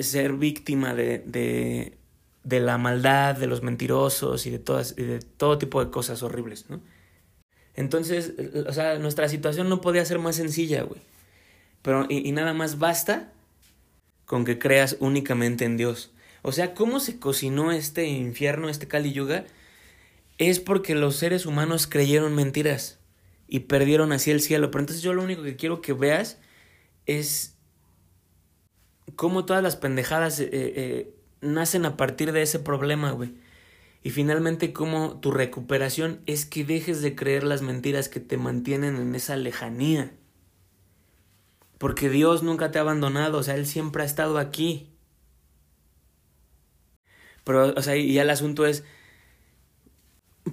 ser 0.00 0.34
víctima 0.34 0.94
de 0.94 1.96
la 2.44 2.78
maldad, 2.78 3.36
de 3.36 3.48
los 3.48 3.62
mentirosos 3.62 4.46
y 4.46 4.50
de 4.50 4.60
todas 4.60 4.94
y 4.96 5.02
de 5.02 5.18
todo 5.18 5.58
tipo 5.58 5.84
de 5.84 5.90
cosas 5.90 6.22
horribles, 6.22 6.70
¿no? 6.70 6.80
Entonces, 7.74 8.34
o 8.66 8.72
sea, 8.72 8.98
nuestra 8.98 9.28
situación 9.28 9.68
no 9.68 9.80
podía 9.80 10.04
ser 10.04 10.18
más 10.18 10.36
sencilla, 10.36 10.82
güey. 10.82 11.00
Pero 11.82 12.06
y, 12.08 12.30
nada 12.32 12.54
más 12.54 12.78
basta 12.78 13.32
con 14.24 14.44
que 14.44 14.58
creas 14.58 14.96
únicamente 15.00 15.64
en 15.64 15.76
Dios. 15.76 16.12
O 16.42 16.52
sea, 16.52 16.74
¿cómo 16.74 17.00
se 17.00 17.18
cocinó 17.18 17.72
este 17.72 18.06
infierno, 18.06 18.68
este 18.68 18.88
Kali 18.88 19.12
Yuga? 19.12 19.44
Es 20.38 20.60
porque 20.60 20.94
los 20.94 21.16
seres 21.16 21.44
humanos 21.46 21.86
creyeron 21.86 22.34
mentiras 22.34 22.98
y 23.48 23.60
perdieron 23.60 24.12
así 24.12 24.30
el 24.30 24.40
cielo. 24.40 24.70
Pero 24.70 24.80
entonces 24.80 25.02
yo 25.02 25.12
lo 25.12 25.22
único 25.22 25.42
que 25.42 25.56
quiero 25.56 25.82
que 25.82 25.92
veas 25.92 26.38
es 27.06 27.56
cómo 29.16 29.44
todas 29.44 29.62
las 29.62 29.76
pendejadas 29.76 30.40
eh, 30.40 30.48
eh, 30.52 31.14
nacen 31.40 31.84
a 31.84 31.96
partir 31.96 32.32
de 32.32 32.42
ese 32.42 32.58
problema, 32.58 33.10
güey. 33.10 33.34
Y 34.04 34.10
finalmente 34.10 34.72
cómo 34.72 35.20
tu 35.20 35.30
recuperación 35.30 36.20
es 36.26 36.44
que 36.44 36.64
dejes 36.64 37.02
de 37.02 37.14
creer 37.14 37.44
las 37.44 37.62
mentiras 37.62 38.08
que 38.08 38.20
te 38.20 38.36
mantienen 38.36 38.96
en 38.96 39.14
esa 39.14 39.36
lejanía. 39.36 40.12
Porque 41.82 42.08
Dios 42.08 42.44
nunca 42.44 42.70
te 42.70 42.78
ha 42.78 42.82
abandonado, 42.82 43.38
o 43.38 43.42
sea, 43.42 43.56
Él 43.56 43.66
siempre 43.66 44.04
ha 44.04 44.06
estado 44.06 44.38
aquí. 44.38 44.88
Pero, 47.42 47.74
o 47.74 47.82
sea, 47.82 47.96
y 47.96 48.12
ya 48.12 48.22
el 48.22 48.30
asunto 48.30 48.66
es, 48.66 48.84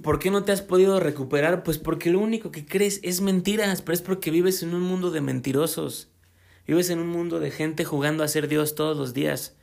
¿por 0.02 0.18
qué 0.18 0.32
no 0.32 0.42
te 0.42 0.50
has 0.50 0.60
podido 0.60 0.98
recuperar? 0.98 1.62
Pues 1.62 1.78
porque 1.78 2.10
lo 2.10 2.18
único 2.18 2.50
que 2.50 2.66
crees 2.66 2.98
es 3.04 3.20
mentiras, 3.20 3.80
pero 3.80 3.94
es 3.94 4.02
porque 4.02 4.32
vives 4.32 4.64
en 4.64 4.74
un 4.74 4.82
mundo 4.82 5.12
de 5.12 5.20
mentirosos. 5.20 6.08
Vives 6.66 6.90
en 6.90 6.98
un 6.98 7.06
mundo 7.06 7.38
de 7.38 7.52
gente 7.52 7.84
jugando 7.84 8.24
a 8.24 8.28
ser 8.28 8.48
Dios 8.48 8.74
todos 8.74 8.96
los 8.96 9.14
días, 9.14 9.54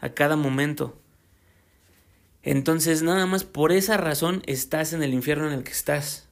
a 0.00 0.10
cada 0.10 0.36
momento. 0.36 1.00
Entonces, 2.42 3.02
nada 3.02 3.24
más 3.24 3.44
por 3.44 3.72
esa 3.72 3.96
razón 3.96 4.42
estás 4.44 4.92
en 4.92 5.02
el 5.02 5.14
infierno 5.14 5.46
en 5.46 5.54
el 5.54 5.64
que 5.64 5.72
estás 5.72 6.28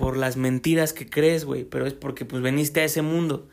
por 0.00 0.16
las 0.16 0.38
mentiras 0.38 0.94
que 0.94 1.10
crees, 1.10 1.44
güey, 1.44 1.64
pero 1.64 1.86
es 1.86 1.92
porque 1.92 2.24
pues 2.24 2.40
veniste 2.40 2.80
a 2.80 2.84
ese 2.84 3.02
mundo. 3.02 3.46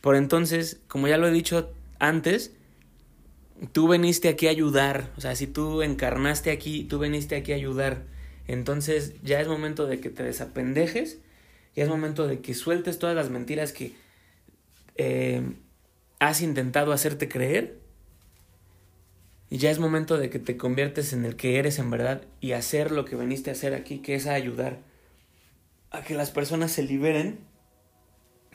Por 0.00 0.16
entonces, 0.16 0.80
como 0.88 1.06
ya 1.06 1.16
lo 1.16 1.28
he 1.28 1.30
dicho 1.30 1.70
antes, 2.00 2.50
tú 3.70 3.86
veniste 3.86 4.28
aquí 4.28 4.48
a 4.48 4.50
ayudar, 4.50 5.12
o 5.16 5.20
sea, 5.20 5.36
si 5.36 5.46
tú 5.46 5.82
encarnaste 5.82 6.50
aquí, 6.50 6.82
tú 6.82 6.98
veniste 6.98 7.36
aquí 7.36 7.52
a 7.52 7.54
ayudar. 7.54 8.02
Entonces, 8.48 9.14
ya 9.22 9.40
es 9.40 9.46
momento 9.46 9.86
de 9.86 10.00
que 10.00 10.10
te 10.10 10.24
desapendejes, 10.24 11.18
ya 11.76 11.84
es 11.84 11.88
momento 11.88 12.26
de 12.26 12.40
que 12.40 12.54
sueltes 12.54 12.98
todas 12.98 13.14
las 13.14 13.30
mentiras 13.30 13.72
que 13.72 13.92
eh, 14.96 15.52
has 16.18 16.40
intentado 16.42 16.90
hacerte 16.90 17.28
creer. 17.28 17.78
Y 19.50 19.58
ya 19.58 19.70
es 19.70 19.78
momento 19.78 20.18
de 20.18 20.30
que 20.30 20.40
te 20.40 20.56
conviertes 20.56 21.12
en 21.12 21.24
el 21.24 21.36
que 21.36 21.60
eres 21.60 21.78
en 21.78 21.90
verdad 21.90 22.22
y 22.40 22.52
hacer 22.52 22.90
lo 22.90 23.04
que 23.04 23.14
veniste 23.14 23.50
a 23.50 23.52
hacer 23.52 23.72
aquí, 23.74 23.98
que 23.98 24.16
es 24.16 24.26
a 24.26 24.34
ayudar 24.34 24.89
a 25.90 26.02
que 26.02 26.14
las 26.14 26.30
personas 26.30 26.72
se 26.72 26.82
liberen 26.82 27.40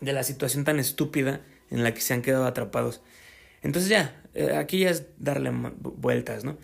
de 0.01 0.13
la 0.13 0.23
situación 0.23 0.63
tan 0.63 0.79
estúpida 0.79 1.41
en 1.69 1.83
la 1.83 1.93
que 1.93 2.01
se 2.01 2.13
han 2.13 2.21
quedado 2.21 2.45
atrapados. 2.45 3.01
Entonces 3.61 3.89
ya, 3.89 4.21
eh, 4.33 4.55
aquí 4.55 4.79
ya 4.79 4.89
es 4.89 5.07
darle 5.17 5.51
vueltas, 5.51 6.43
¿no? 6.43 6.57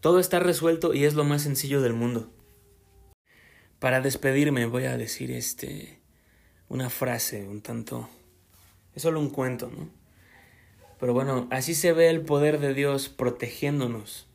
Todo 0.00 0.20
está 0.20 0.38
resuelto 0.38 0.94
y 0.94 1.04
es 1.04 1.14
lo 1.14 1.24
más 1.24 1.42
sencillo 1.42 1.80
del 1.80 1.94
mundo. 1.94 2.30
Para 3.78 4.00
despedirme 4.00 4.66
voy 4.66 4.84
a 4.84 4.96
decir 4.96 5.30
este 5.30 6.00
una 6.68 6.90
frase 6.90 7.46
un 7.46 7.62
tanto 7.62 8.08
es 8.94 9.02
solo 9.02 9.20
un 9.20 9.30
cuento, 9.30 9.70
¿no? 9.70 9.88
Pero 10.98 11.12
bueno, 11.12 11.46
así 11.50 11.74
se 11.74 11.92
ve 11.92 12.08
el 12.08 12.22
poder 12.22 12.58
de 12.58 12.72
Dios 12.72 13.08
protegiéndonos. 13.08 14.26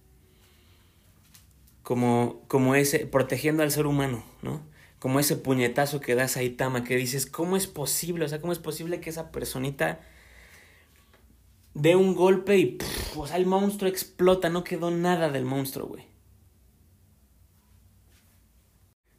Como 1.83 2.43
como 2.47 2.75
ese 2.75 3.07
protegiendo 3.07 3.63
al 3.63 3.71
ser 3.71 3.87
humano, 3.87 4.23
¿no? 4.41 4.61
Como 5.01 5.19
ese 5.19 5.35
puñetazo 5.35 5.99
que 5.99 6.13
das 6.13 6.37
a 6.37 6.43
Itama, 6.43 6.83
que 6.83 6.95
dices, 6.95 7.25
¿cómo 7.25 7.57
es 7.57 7.65
posible? 7.65 8.23
O 8.23 8.27
sea, 8.27 8.39
¿cómo 8.39 8.53
es 8.53 8.59
posible 8.59 8.99
que 8.99 9.09
esa 9.09 9.31
personita 9.31 9.99
dé 11.73 11.95
un 11.95 12.13
golpe 12.13 12.55
y, 12.59 12.77
o 13.15 13.25
sea, 13.25 13.37
el 13.37 13.47
monstruo 13.47 13.89
explota, 13.89 14.49
no 14.49 14.63
quedó 14.63 14.91
nada 14.91 15.31
del 15.31 15.43
monstruo, 15.43 15.87
güey. 15.87 16.05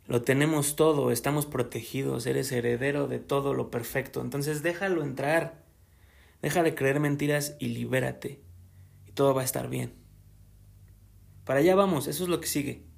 Lo 0.07 0.22
tenemos 0.22 0.76
todo, 0.76 1.11
estamos 1.11 1.47
protegidos, 1.47 2.26
eres 2.26 2.53
heredero 2.53 3.09
de 3.09 3.18
todo 3.18 3.53
lo 3.53 3.68
perfecto. 3.72 4.20
Entonces 4.20 4.62
déjalo 4.62 5.03
entrar. 5.03 5.64
Deja 6.43 6.62
de 6.62 6.76
creer 6.76 7.01
mentiras 7.01 7.57
y 7.59 7.70
libérate. 7.70 8.41
Y 9.05 9.11
todo 9.11 9.35
va 9.35 9.43
a 9.43 9.45
estar 9.45 9.68
bien. 9.68 9.95
Para 11.43 11.59
allá 11.59 11.74
vamos, 11.74 12.07
eso 12.07 12.22
es 12.22 12.28
lo 12.28 12.39
que 12.39 12.47
sigue. 12.47 12.91